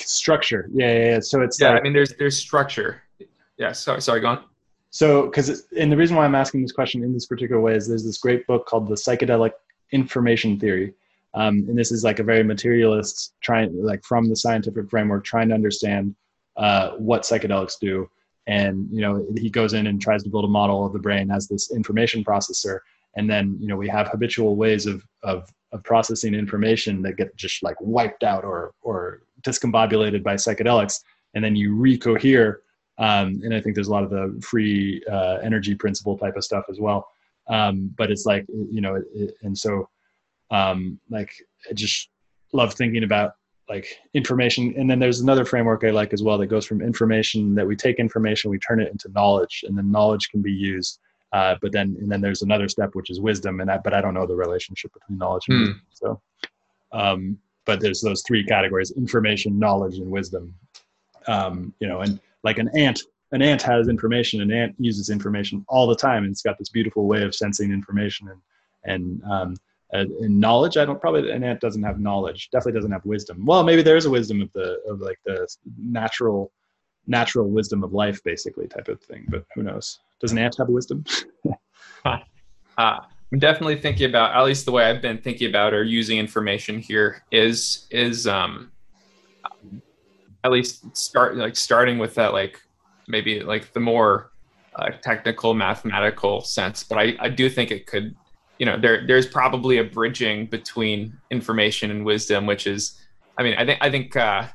structure. 0.00 0.68
Yeah, 0.72 0.92
yeah, 0.92 1.04
yeah. 1.10 1.20
So 1.20 1.42
it's 1.42 1.60
yeah. 1.60 1.70
Like, 1.70 1.80
I 1.80 1.82
mean, 1.82 1.92
there's 1.92 2.14
there's 2.18 2.36
structure. 2.36 3.02
Yeah. 3.58 3.72
Sorry, 3.72 4.02
sorry. 4.02 4.20
Go 4.20 4.28
on. 4.28 4.44
So, 4.90 5.26
because 5.26 5.66
and 5.78 5.92
the 5.92 5.96
reason 5.96 6.16
why 6.16 6.24
I'm 6.24 6.34
asking 6.34 6.62
this 6.62 6.72
question 6.72 7.02
in 7.02 7.12
this 7.12 7.26
particular 7.26 7.60
way 7.60 7.74
is 7.74 7.86
there's 7.86 8.04
this 8.04 8.18
great 8.18 8.46
book 8.46 8.66
called 8.66 8.88
The 8.88 8.94
Psychedelic 8.94 9.52
Information 9.92 10.58
Theory, 10.58 10.94
um, 11.34 11.66
and 11.68 11.76
this 11.76 11.92
is 11.92 12.02
like 12.02 12.18
a 12.18 12.22
very 12.22 12.42
materialist 12.42 13.34
trying 13.42 13.70
like 13.84 14.02
from 14.04 14.28
the 14.28 14.36
scientific 14.36 14.88
framework 14.88 15.24
trying 15.24 15.48
to 15.48 15.54
understand 15.54 16.14
uh, 16.56 16.92
what 16.92 17.22
psychedelics 17.22 17.78
do. 17.78 18.08
And 18.46 18.88
you 18.90 19.02
know, 19.02 19.26
he 19.36 19.50
goes 19.50 19.74
in 19.74 19.86
and 19.88 20.00
tries 20.00 20.22
to 20.22 20.30
build 20.30 20.44
a 20.44 20.48
model 20.48 20.86
of 20.86 20.92
the 20.92 20.98
brain 20.98 21.30
as 21.30 21.46
this 21.48 21.72
information 21.72 22.24
processor, 22.24 22.78
and 23.16 23.28
then 23.28 23.58
you 23.60 23.68
know 23.68 23.76
we 23.76 23.88
have 23.88 24.08
habitual 24.08 24.56
ways 24.56 24.86
of 24.86 25.04
of 25.24 25.52
of 25.72 25.82
processing 25.84 26.34
information 26.34 27.02
that 27.02 27.16
get 27.16 27.36
just 27.36 27.62
like 27.62 27.76
wiped 27.80 28.24
out 28.24 28.44
or 28.44 28.72
or 28.80 29.20
discombobulated 29.42 30.22
by 30.22 30.34
psychedelics, 30.34 31.00
and 31.34 31.44
then 31.44 31.56
you 31.56 31.74
recohere. 31.74 32.56
Um, 32.98 33.40
and 33.44 33.54
I 33.54 33.60
think 33.60 33.74
there's 33.74 33.88
a 33.88 33.92
lot 33.92 34.04
of 34.04 34.10
the 34.10 34.40
free 34.42 35.02
uh, 35.10 35.38
energy 35.42 35.74
principle 35.74 36.16
type 36.16 36.36
of 36.36 36.44
stuff 36.44 36.64
as 36.70 36.80
well. 36.80 37.08
Um, 37.48 37.94
but 37.96 38.10
it's 38.10 38.26
like 38.26 38.46
you 38.48 38.80
know, 38.80 38.94
it, 38.96 39.04
it, 39.14 39.34
and 39.42 39.56
so 39.56 39.88
um, 40.50 40.98
like 41.10 41.32
I 41.70 41.74
just 41.74 42.08
love 42.52 42.74
thinking 42.74 43.04
about 43.04 43.32
like 43.68 43.86
information. 44.14 44.74
And 44.78 44.88
then 44.88 44.98
there's 45.00 45.20
another 45.20 45.44
framework 45.44 45.82
I 45.84 45.90
like 45.90 46.12
as 46.12 46.22
well 46.22 46.38
that 46.38 46.46
goes 46.46 46.64
from 46.64 46.80
information 46.80 47.54
that 47.56 47.66
we 47.66 47.74
take 47.76 47.98
information, 47.98 48.50
we 48.50 48.58
turn 48.60 48.80
it 48.80 48.92
into 48.92 49.08
knowledge, 49.10 49.64
and 49.66 49.76
then 49.76 49.90
knowledge 49.90 50.28
can 50.30 50.40
be 50.40 50.52
used 50.52 51.00
Uh, 51.32 51.56
but 51.60 51.72
then 51.72 51.96
and 52.00 52.10
then 52.10 52.20
there's 52.20 52.42
another 52.42 52.68
step 52.68 52.94
which 52.94 53.10
is 53.10 53.20
wisdom, 53.20 53.60
and 53.60 53.68
that 53.68 53.82
but 53.82 53.92
I 53.92 54.00
don't 54.00 54.14
know 54.14 54.26
the 54.26 54.36
relationship 54.36 54.92
between 54.94 55.18
knowledge 55.18 55.48
and 55.48 55.56
Hmm. 55.56 55.62
wisdom. 55.64 55.82
So, 55.90 56.22
um, 56.92 57.38
but 57.66 57.80
there's 57.80 58.00
those 58.00 58.22
three 58.22 58.44
categories: 58.44 58.92
information, 58.92 59.58
knowledge, 59.58 59.98
and 59.98 60.10
wisdom. 60.10 60.54
Um, 61.26 61.74
you 61.80 61.88
know, 61.88 62.00
and 62.00 62.20
like 62.44 62.58
an 62.58 62.70
ant, 62.76 63.02
an 63.32 63.42
ant 63.42 63.60
has 63.62 63.88
information. 63.88 64.40
An 64.40 64.52
ant 64.52 64.74
uses 64.78 65.10
information 65.10 65.64
all 65.68 65.86
the 65.86 65.96
time, 65.96 66.24
and 66.24 66.32
it's 66.32 66.42
got 66.42 66.58
this 66.58 66.70
beautiful 66.70 67.06
way 67.06 67.22
of 67.22 67.34
sensing 67.34 67.72
information 67.72 68.28
and 68.28 68.40
and 68.84 69.22
um, 69.24 69.56
uh, 69.92 70.04
knowledge. 70.20 70.76
I 70.76 70.84
don't 70.84 71.00
probably 71.00 71.30
an 71.30 71.44
ant 71.44 71.60
doesn't 71.60 71.82
have 71.82 72.00
knowledge. 72.00 72.48
Definitely 72.50 72.78
doesn't 72.78 72.92
have 72.92 73.04
wisdom. 73.04 73.44
Well, 73.44 73.62
maybe 73.64 73.82
there 73.82 73.96
is 73.96 74.06
a 74.06 74.10
wisdom 74.10 74.40
of 74.40 74.52
the 74.52 74.80
of 74.88 75.00
like 75.00 75.18
the 75.26 75.46
natural 75.76 76.52
natural 77.06 77.48
wisdom 77.48 77.84
of 77.84 77.92
life, 77.92 78.22
basically 78.24 78.66
type 78.66 78.88
of 78.88 79.00
thing. 79.00 79.26
But 79.28 79.44
who 79.54 79.62
knows? 79.62 79.98
Does 80.20 80.32
an 80.32 80.38
ant 80.38 80.56
have 80.58 80.68
wisdom? 80.68 81.04
Uh, 82.78 83.00
I'm 83.32 83.38
definitely 83.40 83.80
thinking 83.80 84.08
about, 84.08 84.36
at 84.36 84.44
least 84.44 84.66
the 84.66 84.72
way 84.72 84.84
I've 84.84 85.02
been 85.02 85.18
thinking 85.18 85.48
about 85.48 85.74
or 85.74 85.82
using 85.82 86.18
information 86.18 86.78
here 86.78 87.24
is 87.32 87.86
is 87.90 88.26
um, 88.26 88.70
at 90.44 90.52
least 90.52 90.96
start 90.96 91.36
like 91.36 91.56
starting 91.56 91.98
with 91.98 92.14
that 92.14 92.32
like 92.32 92.60
maybe 93.08 93.40
like 93.40 93.72
the 93.72 93.80
more 93.80 94.30
uh, 94.76 94.90
technical 95.02 95.54
mathematical 95.54 96.40
sense. 96.42 96.84
But 96.84 96.98
I 96.98 97.16
I 97.18 97.28
do 97.28 97.50
think 97.50 97.72
it 97.72 97.86
could, 97.86 98.14
you 98.58 98.66
know, 98.66 98.78
there 98.78 99.04
there's 99.06 99.26
probably 99.26 99.78
a 99.78 99.84
bridging 99.84 100.46
between 100.46 101.18
information 101.30 101.90
and 101.90 102.04
wisdom, 102.04 102.46
which 102.46 102.66
is, 102.68 103.00
I 103.38 103.42
mean, 103.42 103.54
I 103.58 103.64
think 103.66 103.78
I 103.82 103.90
think. 103.90 104.16
Uh, 104.16 104.48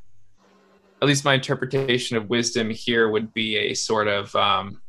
at 1.01 1.07
least 1.07 1.26
my 1.26 1.34
interpretation 1.34 2.15
of 2.15 2.30
wisdom 2.30 2.69
here 2.69 3.09
would 3.09 3.34
be 3.34 3.57
a 3.57 3.74
sort 3.74 4.07
of 4.07 4.36
um, 4.36 4.80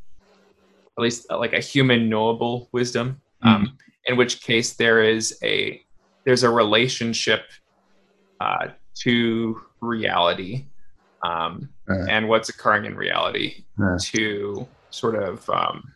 at 0.99 1.03
least 1.03 1.25
like 1.31 1.55
a 1.55 1.59
human 1.59 2.11
knowable 2.11 2.69
wisdom 2.71 3.22
um, 3.43 3.77
in 4.07 4.17
which 4.17 4.41
case 4.43 4.75
there 4.75 5.03
is 5.03 5.39
a 5.43 5.81
there's 6.25 6.43
a 6.45 6.51
relationship 6.51 7.43
uh, 8.41 8.69
to 9.03 9.61
reality 9.81 10.67
um, 11.25 11.69
Uh. 11.89 12.05
and 12.09 12.29
what's 12.29 12.49
occurring 12.49 12.85
in 12.85 12.95
reality 12.97 13.65
Uh. 13.83 13.97
to 14.01 14.67
sort 14.91 15.15
of 15.17 15.49
um, 15.51 15.93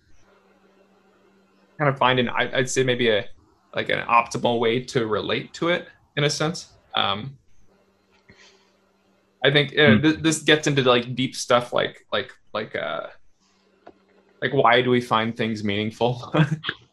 kind 1.78 1.88
of 1.90 1.98
find 1.98 2.18
an 2.18 2.28
i'd 2.30 2.68
say 2.70 2.82
maybe 2.82 3.08
a 3.10 3.24
like 3.74 3.90
an 3.90 4.00
optimal 4.06 4.58
way 4.58 4.80
to 4.82 5.06
relate 5.06 5.52
to 5.52 5.68
it 5.68 5.88
in 6.16 6.24
a 6.24 6.30
sense 6.30 6.72
um, 6.96 7.36
i 9.44 9.50
think 9.50 9.72
Hmm. 9.72 10.00
th- 10.02 10.20
this 10.20 10.42
gets 10.42 10.66
into 10.66 10.82
like 10.82 11.14
deep 11.14 11.34
stuff 11.36 11.72
like 11.72 12.06
like 12.12 12.32
like 12.54 12.74
uh 12.74 13.06
like 14.42 14.52
why 14.54 14.80
do 14.82 14.90
we 14.90 15.00
find 15.00 15.36
things 15.36 15.62
meaningful 15.62 16.32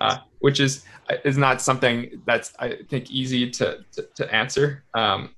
uh, 0.00 0.18
which 0.40 0.60
is 0.60 0.84
is 1.24 1.36
not 1.38 1.60
something 1.60 2.20
that's 2.26 2.52
i 2.58 2.76
think 2.88 3.10
easy 3.10 3.50
to 3.50 3.78
to, 3.92 4.02
to 4.14 4.34
answer 4.34 4.84
um 4.94 5.34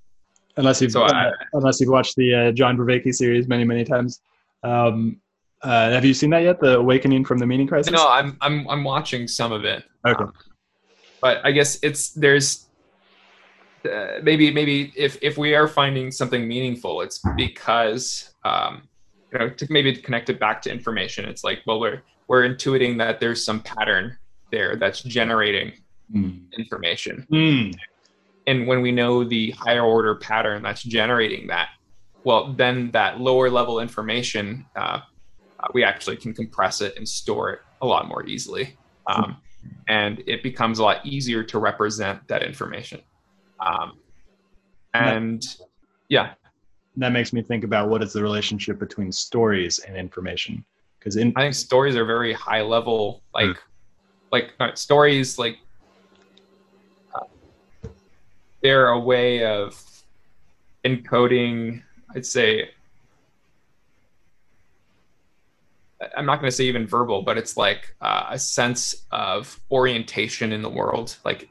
unless 0.57 0.81
you've 0.83 0.93
So 0.93 1.05
I- 1.05 1.31
unless 1.53 1.81
you've 1.81 1.91
watched 1.91 2.17
the 2.17 2.35
uh, 2.35 2.53
John 2.53 2.77
Vervaeke 2.77 3.15
series 3.15 3.47
many 3.49 3.65
many 3.65 3.85
times. 3.85 4.21
Um, 4.65 5.21
uh, 5.63 5.91
have 5.91 6.05
you 6.05 6.15
seen 6.15 6.31
that 6.31 6.43
yet? 6.43 6.59
The 6.61 6.79
Awakening 6.79 7.25
from 7.25 7.39
the 7.39 7.47
Meaning 7.47 7.67
Crisis. 7.69 7.93
no 7.93 8.09
i'm 8.09 8.37
i'm 8.41 8.69
i'm 8.69 8.85
watching 8.85 9.29
some 9.29 9.53
of 9.53 9.65
it 9.65 9.85
Okay. 10.07 10.23
Um, 10.25 10.33
but 11.21 11.41
i 11.45 11.51
guess 11.53 11.79
it's 11.83 12.11
there's 12.11 12.67
uh, 13.85 14.19
maybe 14.23 14.51
maybe 14.51 14.93
if 14.97 15.17
if 15.23 15.39
we 15.39 15.55
are 15.55 15.69
finding 15.69 16.11
something 16.11 16.47
meaningful 16.49 17.01
it's 17.03 17.21
because 17.37 18.35
um 18.45 18.89
you 19.33 19.39
know 19.39 19.49
to 19.51 19.67
maybe 19.71 19.95
connect 19.95 20.29
it 20.31 20.39
back 20.41 20.61
to 20.63 20.71
information 20.71 21.25
it's 21.25 21.45
like 21.45 21.61
well 21.67 21.79
we're 21.81 22.03
we're 22.29 22.43
intuiting 22.49 22.99
that 22.99 23.21
there's 23.21 23.45
some 23.45 23.61
pattern 23.61 24.17
there 24.51 24.77
that's 24.77 25.03
generating 25.03 25.73
Mm. 26.15 26.51
information 26.57 27.27
Mm. 27.31 27.75
and 28.47 28.67
when 28.67 28.81
we 28.81 28.93
know 28.93 29.25
the 29.25 29.51
higher 29.51 29.83
order 29.85 30.15
pattern 30.15 30.63
that's 30.63 30.83
generating 30.83 31.49
that 31.49 31.69
well 32.25 32.55
then 32.55 32.91
that 32.93 33.21
lower 33.21 33.51
level 33.51 33.81
information 33.81 34.65
uh, 34.75 35.01
uh, 35.61 35.69
we 35.75 35.85
actually 35.85 36.17
can 36.17 36.33
compress 36.33 36.81
it 36.81 36.97
and 36.97 37.07
store 37.07 37.51
it 37.51 37.59
a 37.83 37.87
lot 37.87 38.09
more 38.09 38.25
easily 38.27 38.79
um, 39.07 39.37
and 39.87 40.23
it 40.27 40.43
becomes 40.43 40.79
a 40.79 40.83
lot 40.83 41.05
easier 41.05 41.43
to 41.45 41.59
represent 41.59 42.27
that 42.29 42.43
information 42.43 43.01
um, 43.61 43.93
and 44.95 45.45
yeah 46.09 46.33
That 46.97 47.13
makes 47.13 47.33
me 47.35 47.43
think 47.43 47.65
about 47.65 47.91
what 47.91 48.03
is 48.03 48.15
the 48.15 48.23
relationship 48.23 48.79
between 48.79 49.13
stories 49.13 49.79
and 49.81 49.95
information. 49.97 50.65
Because 50.99 51.17
in 51.17 51.33
i 51.37 51.43
think 51.43 51.55
stories 51.55 51.97
are 51.97 52.07
very 52.07 52.33
high 52.33 52.63
level 52.63 53.23
like 53.35 53.57
like 54.33 54.53
stories 54.75 55.39
like 55.39 55.59
uh, 57.15 57.89
they're 58.63 58.89
a 58.89 58.99
way 58.99 59.45
of 59.45 59.83
encoding 60.85 61.83
i'd 62.15 62.27
say 62.27 62.71
i'm 66.17 66.27
not 66.27 66.37
going 66.41 66.51
to 66.51 66.55
say 66.55 66.65
even 66.65 66.87
verbal 66.87 67.23
but 67.23 67.37
it's 67.37 67.57
like 67.57 67.95
uh, 68.01 68.27
a 68.31 68.39
sense 68.39 69.07
of 69.11 69.61
orientation 69.71 70.53
in 70.53 70.63
the 70.63 70.71
world 70.71 71.17
like 71.25 71.49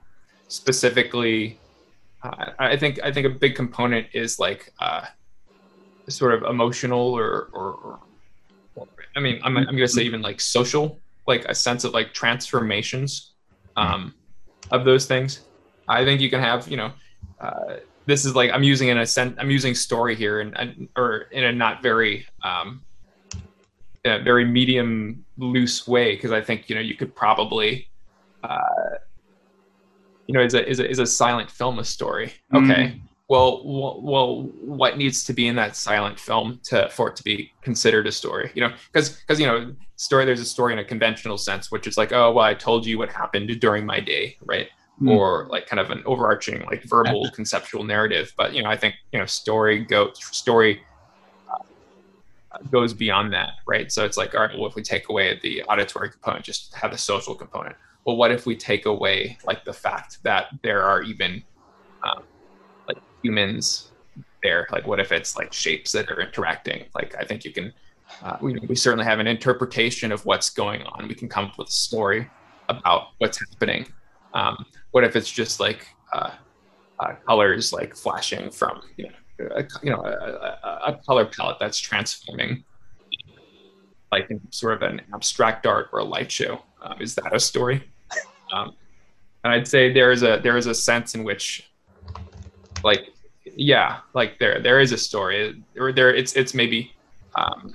specifically 0.48 1.60
uh, 2.24 2.52
i 2.60 2.78
think 2.78 3.00
i 3.04 3.12
think 3.12 3.26
a 3.26 3.30
big 3.30 3.56
component 3.56 4.08
is 4.14 4.40
like 4.40 4.74
uh, 4.80 5.06
sort 6.10 6.34
of 6.34 6.44
emotional 6.44 7.14
or, 7.14 7.50
or, 7.54 7.74
or 7.74 8.00
I 9.16 9.20
mean, 9.20 9.40
I'm, 9.44 9.58
I'm 9.58 9.66
going 9.66 9.78
to 9.80 9.88
say 9.88 10.04
even 10.04 10.22
like 10.22 10.40
social, 10.40 11.00
like 11.28 11.46
a 11.46 11.56
sense 11.56 11.84
of 11.84 11.94
like 11.94 12.14
transformations 12.14 13.34
um, 13.76 14.14
of 14.72 14.86
those 14.86 15.06
things. 15.06 15.42
I 15.88 16.04
think 16.04 16.22
you 16.22 16.30
can 16.30 16.40
have, 16.40 16.68
you 16.68 16.78
know, 16.78 16.92
uh, 17.40 17.78
this 18.06 18.26
is 18.26 18.36
like 18.36 18.52
I'm 18.52 18.64
using 18.64 18.88
in 18.88 18.98
a 18.98 19.06
sense, 19.06 19.36
I'm 19.38 19.52
using 19.52 19.76
story 19.76 20.16
here 20.16 20.40
and, 20.40 20.88
or 20.96 21.28
in 21.32 21.44
a 21.44 21.52
not 21.52 21.84
very, 21.84 22.26
um, 22.44 22.82
a 24.06 24.24
very 24.24 24.46
medium 24.46 25.26
loose 25.38 25.88
way 25.88 26.16
because 26.16 26.32
I 26.32 26.42
think 26.42 26.70
you 26.70 26.76
know 26.76 26.82
you 26.82 26.96
could 26.96 27.16
probably, 27.16 27.90
uh, 28.44 28.96
you 30.28 30.34
know, 30.34 30.42
is 30.42 30.54
a 30.54 30.68
is 30.68 30.80
a 30.80 30.90
is 30.90 31.00
a 31.00 31.06
silent 31.06 31.52
film 31.52 31.80
a 31.80 31.84
story? 31.84 32.34
Okay, 32.54 33.02
well, 33.28 33.58
w- 33.58 34.00
well, 34.02 34.44
what 34.62 34.98
needs 34.98 35.24
to 35.26 35.34
be 35.34 35.48
in 35.48 35.56
that 35.56 35.76
silent 35.76 36.20
film 36.20 36.60
to 36.66 36.90
for 36.90 37.10
it 37.10 37.16
to 37.18 37.24
be 37.24 37.52
considered 37.62 38.08
a 38.08 38.12
story? 38.12 38.52
You 38.56 38.62
know, 38.62 38.74
because 38.92 39.10
because 39.10 39.40
you 39.40 39.48
know, 39.48 39.76
story. 39.98 40.26
There's 40.26 40.40
a 40.40 40.46
story 40.46 40.74
in 40.74 40.80
a 40.80 40.86
conventional 40.86 41.38
sense, 41.38 41.70
which 41.72 41.86
is 41.86 41.98
like, 41.98 42.14
oh, 42.14 42.32
well, 42.32 42.46
I 42.46 42.54
told 42.54 42.86
you 42.86 42.98
what 42.98 43.10
happened 43.12 43.60
during 43.60 43.86
my 43.86 44.00
day, 44.00 44.38
right? 44.46 44.70
Hmm. 45.00 45.10
Or 45.10 45.48
like 45.50 45.68
kind 45.68 45.80
of 45.80 45.92
an 45.92 46.02
overarching, 46.06 46.66
like 46.66 46.84
verbal, 46.84 47.30
conceptual 47.36 47.84
narrative. 47.84 48.34
But 48.38 48.54
you 48.54 48.64
know, 48.64 48.70
I 48.70 48.78
think 48.78 48.96
you 49.12 49.20
know, 49.20 49.26
story 49.26 49.80
go 49.84 50.14
story 50.14 50.82
uh, 51.52 52.60
goes 52.72 52.94
beyond 52.94 53.34
that, 53.34 53.52
right? 53.68 53.92
So 53.92 54.06
it's 54.06 54.18
like, 54.18 54.34
all 54.34 54.42
right, 54.42 54.58
well, 54.58 54.68
if 54.68 54.76
we 54.76 54.82
take 54.82 55.10
away 55.10 55.40
the 55.44 55.64
auditory 55.64 56.10
component, 56.10 56.46
just 56.46 56.74
have 56.74 56.92
the 56.92 56.98
social 56.98 57.36
component. 57.36 57.76
Well, 58.06 58.16
what 58.16 58.32
if 58.32 58.46
we 58.46 58.56
take 58.56 58.86
away 58.86 59.38
like 59.46 59.66
the 59.66 59.74
fact 59.74 60.24
that 60.24 60.48
there 60.64 60.82
are 60.82 61.04
even 61.04 61.44
um, 62.04 62.24
like 62.88 62.98
humans 63.22 63.92
there? 64.42 64.66
Like, 64.72 64.88
what 64.88 65.00
if 65.00 65.12
it's 65.12 65.36
like 65.36 65.52
shapes 65.52 65.92
that 65.92 66.10
are 66.10 66.22
interacting? 66.22 66.86
Like, 66.96 67.16
I 67.20 67.26
think 67.26 67.44
you 67.44 67.52
can. 67.52 67.74
Uh, 68.24 68.38
we, 68.42 68.58
we 68.68 68.76
certainly 68.76 69.06
have 69.06 69.20
an 69.20 69.28
interpretation 69.28 70.12
of 70.12 70.26
what's 70.26 70.50
going 70.50 70.84
on. 70.84 71.08
We 71.08 71.16
can 71.16 71.30
come 71.30 71.46
up 71.46 71.58
with 71.58 71.70
a 71.70 71.72
story 71.72 72.30
about 72.70 73.10
what's 73.20 73.40
happening. 73.40 73.86
Um, 74.34 74.66
what 74.92 75.04
if 75.04 75.16
it's 75.16 75.32
just 75.32 75.60
like 75.60 75.88
uh, 76.14 76.32
uh, 77.00 77.14
colors 77.28 77.74
like 77.74 77.96
flashing 77.96 78.50
from 78.50 78.82
you 78.98 79.06
know 79.06 79.48
a, 79.56 79.64
you 79.84 79.92
know 79.92 80.02
a, 80.04 80.92
a, 80.92 81.00
color 81.06 81.26
palette 81.26 81.58
that's 81.60 81.80
transforming 81.80 82.64
like 84.12 84.30
in 84.32 84.40
sort 84.52 84.74
of 84.74 84.90
an 84.90 85.02
abstract 85.14 85.68
art 85.68 85.90
or 85.94 86.00
a 86.00 86.04
light 86.04 86.32
show 86.32 86.62
um, 86.82 87.00
is 87.00 87.14
that 87.16 87.36
a 87.36 87.40
story 87.40 87.84
um, 88.54 88.74
and 89.44 89.54
i'd 89.54 89.68
say 89.68 89.94
there 89.94 90.12
is 90.12 90.24
a 90.24 90.40
there 90.42 90.58
is 90.58 90.66
a 90.66 90.74
sense 90.74 91.14
in 91.14 91.24
which 91.24 91.70
like 92.84 93.10
yeah 93.56 94.00
like 94.14 94.40
there 94.40 94.62
there 94.62 94.80
is 94.80 94.92
a 94.92 94.98
story 94.98 95.62
or 95.78 95.92
there 95.92 96.14
it's 96.14 96.34
it's 96.34 96.54
maybe 96.54 96.92
um, 97.36 97.74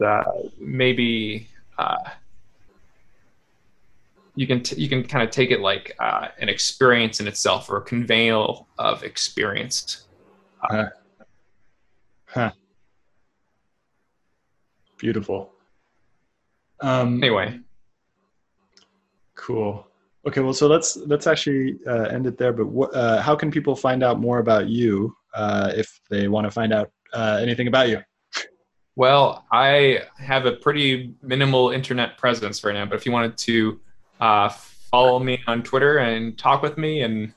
uh, 0.00 0.24
maybe 0.58 1.48
uh, 1.78 2.10
you 4.34 4.46
can 4.46 4.62
t- 4.62 4.76
you 4.76 4.88
can 4.88 5.02
kind 5.04 5.22
of 5.24 5.30
take 5.30 5.50
it 5.50 5.60
like 5.60 5.94
uh, 5.98 6.28
an 6.38 6.48
experience 6.48 7.20
in 7.20 7.26
itself 7.26 7.70
or 7.70 7.78
a 7.78 7.82
conveyal 7.82 8.66
of 8.78 9.02
experience. 9.02 10.06
Beautiful. 14.98 15.52
Um, 16.80 17.22
Anyway, 17.22 17.60
Cool. 19.36 19.86
Okay, 20.26 20.40
well, 20.40 20.52
so 20.52 20.66
let's 20.66 20.96
let's 20.96 21.26
actually 21.28 21.78
uh, 21.86 22.04
end 22.04 22.26
it 22.26 22.36
there. 22.36 22.52
But 22.52 22.66
what, 22.66 22.92
uh, 22.94 23.22
how 23.22 23.36
can 23.36 23.50
people 23.50 23.76
find 23.76 24.02
out 24.02 24.18
more 24.18 24.40
about 24.40 24.68
you 24.68 25.14
uh, 25.34 25.72
if 25.76 26.00
they 26.10 26.26
want 26.26 26.46
to 26.46 26.50
find 26.50 26.72
out 26.72 26.90
uh, 27.12 27.38
anything 27.40 27.68
about 27.68 27.88
you? 27.88 28.02
Well, 28.96 29.44
I 29.52 30.00
have 30.18 30.46
a 30.46 30.52
pretty 30.52 31.14
minimal 31.22 31.70
internet 31.70 32.16
presence 32.16 32.64
right 32.64 32.72
now, 32.72 32.86
but 32.86 32.96
if 32.96 33.04
you 33.04 33.12
wanted 33.12 33.36
to 33.38 33.78
uh, 34.20 34.48
follow 34.48 35.18
me 35.18 35.38
on 35.46 35.62
Twitter 35.62 35.98
and 35.98 36.36
talk 36.38 36.62
with 36.62 36.78
me, 36.78 37.02
and 37.02 37.34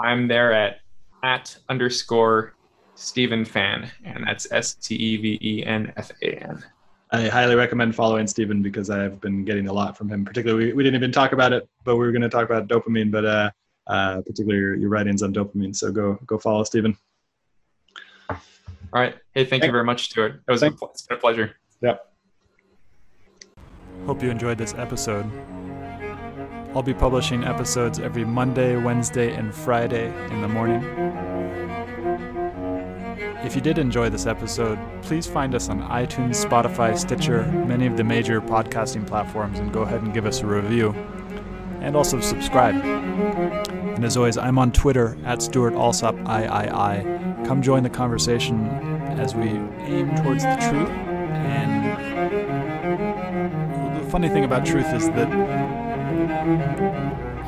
I'm 0.00 0.28
there 0.28 0.52
at 0.52 0.80
at 1.22 1.54
underscore 1.68 2.54
Steven 2.94 3.44
Fan, 3.44 3.90
and 4.02 4.26
that's 4.26 4.50
S 4.50 4.74
T 4.74 4.94
E 4.94 5.16
V 5.18 5.38
E 5.42 5.66
N 5.66 5.92
F 5.98 6.10
A 6.22 6.42
N. 6.42 6.64
I 7.12 7.28
highly 7.28 7.54
recommend 7.54 7.94
following 7.94 8.26
Steven 8.26 8.62
because 8.62 8.88
I've 8.88 9.20
been 9.20 9.44
getting 9.44 9.68
a 9.68 9.72
lot 9.72 9.94
from 9.94 10.08
him. 10.08 10.24
Particularly, 10.24 10.66
we, 10.66 10.72
we 10.72 10.82
didn't 10.84 10.96
even 10.96 11.12
talk 11.12 11.32
about 11.32 11.52
it, 11.52 11.68
but 11.84 11.96
we 11.96 12.06
were 12.06 12.12
going 12.12 12.22
to 12.22 12.30
talk 12.30 12.46
about 12.46 12.66
dopamine. 12.66 13.10
But 13.10 13.26
uh, 13.26 13.50
uh, 13.88 14.22
particularly 14.22 14.58
your, 14.58 14.74
your 14.76 14.88
writings 14.88 15.22
on 15.22 15.34
dopamine. 15.34 15.76
So 15.76 15.92
go 15.92 16.18
go 16.24 16.38
follow 16.38 16.64
Steven. 16.64 16.96
All 18.92 19.00
right. 19.00 19.14
Hey, 19.34 19.44
thank 19.44 19.64
you 19.64 19.70
very 19.70 19.84
much, 19.84 20.06
Stewart. 20.06 20.42
It 20.46 20.50
was 20.50 20.62
a, 20.62 20.66
it's 20.82 21.02
been 21.02 21.16
a 21.16 21.20
pleasure. 21.20 21.56
Yep. 21.80 22.12
Hope 24.06 24.22
you 24.22 24.30
enjoyed 24.30 24.58
this 24.58 24.74
episode. 24.74 25.30
I'll 26.74 26.82
be 26.82 26.94
publishing 26.94 27.44
episodes 27.44 27.98
every 27.98 28.24
Monday, 28.24 28.76
Wednesday, 28.76 29.34
and 29.34 29.54
Friday 29.54 30.06
in 30.30 30.40
the 30.40 30.48
morning. 30.48 30.82
If 33.44 33.54
you 33.54 33.60
did 33.60 33.78
enjoy 33.78 34.10
this 34.10 34.26
episode, 34.26 34.78
please 35.02 35.26
find 35.26 35.54
us 35.54 35.68
on 35.68 35.80
iTunes, 35.82 36.44
Spotify, 36.44 36.96
Stitcher, 36.96 37.44
many 37.66 37.86
of 37.86 37.96
the 37.96 38.04
major 38.04 38.40
podcasting 38.40 39.06
platforms, 39.06 39.58
and 39.58 39.72
go 39.72 39.82
ahead 39.82 40.02
and 40.02 40.12
give 40.12 40.26
us 40.26 40.40
a 40.42 40.46
review. 40.46 40.90
And 41.80 41.96
also 41.96 42.20
subscribe. 42.20 42.74
And 42.74 44.04
as 44.04 44.16
always, 44.16 44.36
I'm 44.36 44.58
on 44.58 44.72
Twitter 44.72 45.16
at 45.24 45.42
Stewart 45.42 45.74
Alsop 45.74 46.14
III. 46.16 47.29
Come 47.50 47.62
join 47.62 47.82
the 47.82 47.90
conversation 47.90 48.68
as 49.18 49.34
we 49.34 49.48
aim 49.48 50.14
towards 50.22 50.44
the 50.44 50.54
truth. 50.70 50.88
And 50.88 51.96
the 53.96 54.08
funny 54.08 54.28
thing 54.28 54.44
about 54.44 54.64
truth 54.64 54.86
is 54.94 55.08
that 55.10 55.28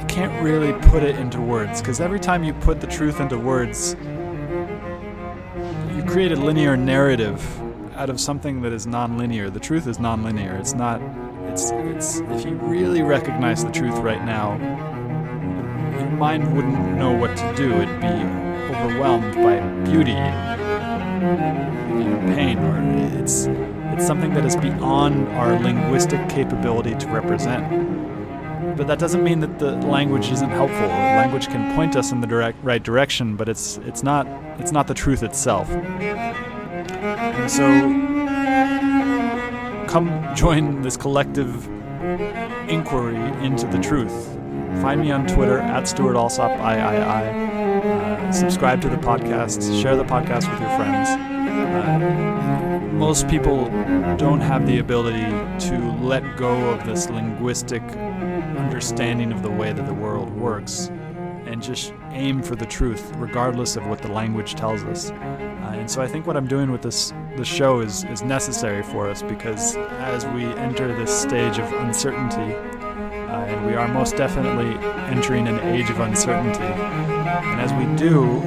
you 0.01 0.07
can't 0.07 0.43
really 0.43 0.73
put 0.89 1.05
it 1.05 1.15
into 1.21 1.41
words 1.41 1.81
because 1.81 2.01
every 2.01 2.19
time 2.19 2.43
you 2.43 2.53
put 2.53 2.81
the 2.81 2.89
truth 2.89 3.21
into 3.21 3.39
words, 3.39 3.95
you 5.95 6.03
create 6.09 6.33
a 6.33 6.37
linear 6.37 6.77
narrative 6.77 7.41
out 7.95 8.11
of 8.11 8.19
something 8.21 8.61
that 8.63 8.73
is 8.73 8.89
non-linear. 8.89 9.51
The 9.51 9.61
truth 9.61 9.87
is 9.87 10.01
non-linear. 10.01 10.57
It's 10.57 10.75
not. 10.75 11.01
It's. 11.45 11.71
It's. 11.71 12.19
If 12.19 12.45
you 12.45 12.57
really 12.57 13.03
recognize 13.03 13.65
the 13.65 13.71
truth 13.71 13.99
right 13.99 14.25
now, 14.25 14.57
your 15.97 16.11
mind 16.11 16.57
wouldn't 16.57 16.97
know 16.97 17.13
what 17.13 17.37
to 17.37 17.55
do. 17.55 17.73
It'd 17.75 18.01
be 18.01 18.42
overwhelmed 18.93 19.35
by 19.35 19.61
beauty 19.91 20.13
and 20.13 20.35
pain, 22.35 22.59
or 22.59 22.79
it's 23.21 23.47
it's 23.93 24.07
something 24.07 24.35
that 24.35 24.45
is 24.45 24.57
beyond 24.57 25.29
our 25.31 25.59
linguistic 25.59 26.29
capability 26.29 26.95
to 26.97 27.07
represent. 27.09 28.77
But 28.77 28.87
that 28.87 28.99
doesn't 28.99 29.23
mean 29.23 29.41
that 29.41 29.59
the 29.59 29.73
language 29.73 30.31
isn't 30.31 30.51
helpful. 30.51 30.87
Language 30.87 31.49
can 31.49 31.75
point 31.75 31.97
us 31.97 32.13
in 32.13 32.21
the 32.21 32.27
direct 32.27 32.59
right 32.63 32.83
direction, 32.83 33.37
but 33.37 33.49
it's 33.49 33.79
it's 33.79 34.03
not 34.03 34.27
it's 34.59 34.73
not 34.73 34.87
the 34.87 34.95
truth 34.95 35.23
itself. 35.23 35.69
And 35.71 37.51
so 37.51 37.65
come 39.89 40.35
join 40.35 40.83
this 40.83 40.97
collective 40.97 41.67
inquiry 42.69 43.17
into 43.45 43.67
the 43.67 43.79
truth. 43.79 44.39
Find 44.81 45.01
me 45.01 45.13
on 45.13 45.27
Twitter 45.27 45.59
at 45.59 45.87
Stewart 45.87 46.17
Alsop 46.17 46.51
III 46.51 47.42
subscribe 48.33 48.81
to 48.81 48.89
the 48.89 48.97
podcast, 48.97 49.83
share 49.83 49.97
the 49.97 50.05
podcast 50.05 50.51
with 50.51 50.61
your 50.61 50.77
friends. 50.77 51.09
Uh, 51.09 52.81
most 52.93 53.29
people 53.29 53.67
don't 54.17 54.41
have 54.41 54.67
the 54.67 54.79
ability 54.79 55.31
to 55.67 55.79
let 56.01 56.37
go 56.37 56.71
of 56.71 56.85
this 56.87 57.11
linguistic 57.11 57.83
understanding 57.83 59.33
of 59.33 59.43
the 59.43 59.51
way 59.51 59.73
that 59.73 59.87
the 59.87 59.95
world 59.95 60.31
works 60.31 60.91
and 61.47 61.63
just 61.63 61.93
aim 62.11 62.43
for 62.43 62.57
the 62.57 62.65
truth, 62.65 63.13
regardless 63.17 63.77
of 63.77 63.87
what 63.87 64.01
the 64.01 64.09
language 64.09 64.55
tells 64.55 64.83
us. 64.85 65.11
Uh, 65.11 65.75
and 65.75 65.91
so 65.91 66.01
I 66.01 66.07
think 66.07 66.27
what 66.27 66.37
I'm 66.37 66.47
doing 66.47 66.71
with 66.71 66.83
this 66.83 67.13
this 67.37 67.49
show 67.49 67.81
is 67.81 68.05
is 68.05 68.23
necessary 68.23 68.83
for 68.83 69.09
us 69.09 69.23
because 69.23 69.77
as 69.77 70.27
we 70.27 70.45
enter 70.45 70.95
this 70.97 71.11
stage 71.11 71.59
of 71.59 71.73
uncertainty, 71.73 72.55
we 73.65 73.75
are 73.75 73.87
most 73.89 74.17
definitely 74.17 74.75
entering 75.07 75.47
an 75.47 75.59
age 75.61 75.89
of 75.91 76.01
uncertainty. 76.01 76.63
And 76.63 77.61
as 77.61 77.73
we 77.73 77.85
do, 77.97 78.41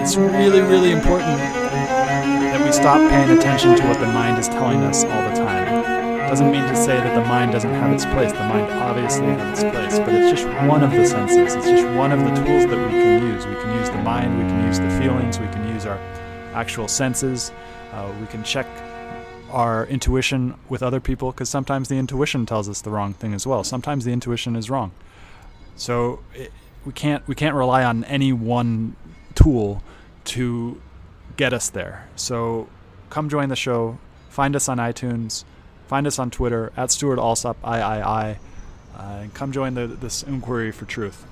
it's 0.00 0.16
really, 0.16 0.60
really 0.60 0.90
important 0.90 1.38
that 1.38 2.64
we 2.64 2.72
stop 2.72 2.98
paying 3.10 3.36
attention 3.36 3.76
to 3.76 3.86
what 3.86 4.00
the 4.00 4.06
mind 4.06 4.38
is 4.38 4.48
telling 4.48 4.80
us 4.82 5.04
all 5.04 5.22
the 5.28 5.36
time. 5.36 5.82
Doesn't 6.28 6.50
mean 6.50 6.64
to 6.64 6.76
say 6.76 6.96
that 6.96 7.14
the 7.14 7.26
mind 7.28 7.52
doesn't 7.52 7.72
have 7.72 7.92
its 7.92 8.04
place. 8.06 8.32
The 8.32 8.40
mind 8.40 8.70
obviously 8.70 9.26
has 9.26 9.62
its 9.62 9.74
place, 9.74 9.98
but 9.98 10.14
it's 10.14 10.42
just 10.42 10.68
one 10.68 10.82
of 10.82 10.90
the 10.90 11.06
senses. 11.06 11.54
It's 11.54 11.66
just 11.66 11.86
one 11.96 12.12
of 12.12 12.20
the 12.20 12.34
tools 12.34 12.66
that 12.66 12.78
we 12.78 12.92
can 12.92 13.22
use. 13.22 13.46
We 13.46 13.54
can 13.54 13.74
use 13.78 13.90
the 13.90 14.02
mind, 14.02 14.38
we 14.38 14.44
can 14.44 14.66
use 14.66 14.78
the 14.78 14.90
feelings, 15.00 15.38
we 15.38 15.46
can 15.48 15.66
use 15.68 15.86
our 15.86 15.98
actual 16.54 16.88
senses. 16.88 17.52
Uh, 17.92 18.12
we 18.20 18.26
can 18.26 18.42
check 18.42 18.66
our 19.50 19.86
intuition 19.86 20.54
with 20.68 20.82
other 20.82 21.00
people 21.00 21.32
because 21.32 21.48
sometimes 21.48 21.88
the 21.88 21.96
intuition 21.96 22.46
tells 22.46 22.68
us 22.68 22.80
the 22.80 22.90
wrong 22.90 23.14
thing 23.14 23.34
as 23.34 23.46
well. 23.46 23.64
Sometimes 23.64 24.04
the 24.04 24.12
intuition 24.12 24.56
is 24.56 24.70
wrong. 24.70 24.92
So 25.76 26.20
it, 26.34 26.52
we 26.84 26.92
can't 26.92 27.26
we 27.28 27.34
can't 27.34 27.54
rely 27.54 27.84
on 27.84 28.04
any 28.04 28.32
one 28.32 28.96
tool 29.34 29.82
to 30.26 30.80
get 31.36 31.52
us 31.52 31.70
there. 31.70 32.08
So 32.16 32.68
come 33.10 33.28
join 33.28 33.48
the 33.48 33.56
show. 33.56 33.98
Find 34.28 34.54
us 34.54 34.68
on 34.68 34.78
iTunes. 34.78 35.44
Find 35.86 36.06
us 36.06 36.18
on 36.18 36.30
Twitter 36.30 36.72
at 36.76 36.90
Stewart 36.90 37.18
Alsop 37.18 37.56
III. 37.64 37.80
Uh, 38.02 38.34
and 38.98 39.32
come 39.32 39.52
join 39.52 39.74
the, 39.74 39.86
this 39.86 40.22
inquiry 40.22 40.72
for 40.72 40.84
truth. 40.84 41.24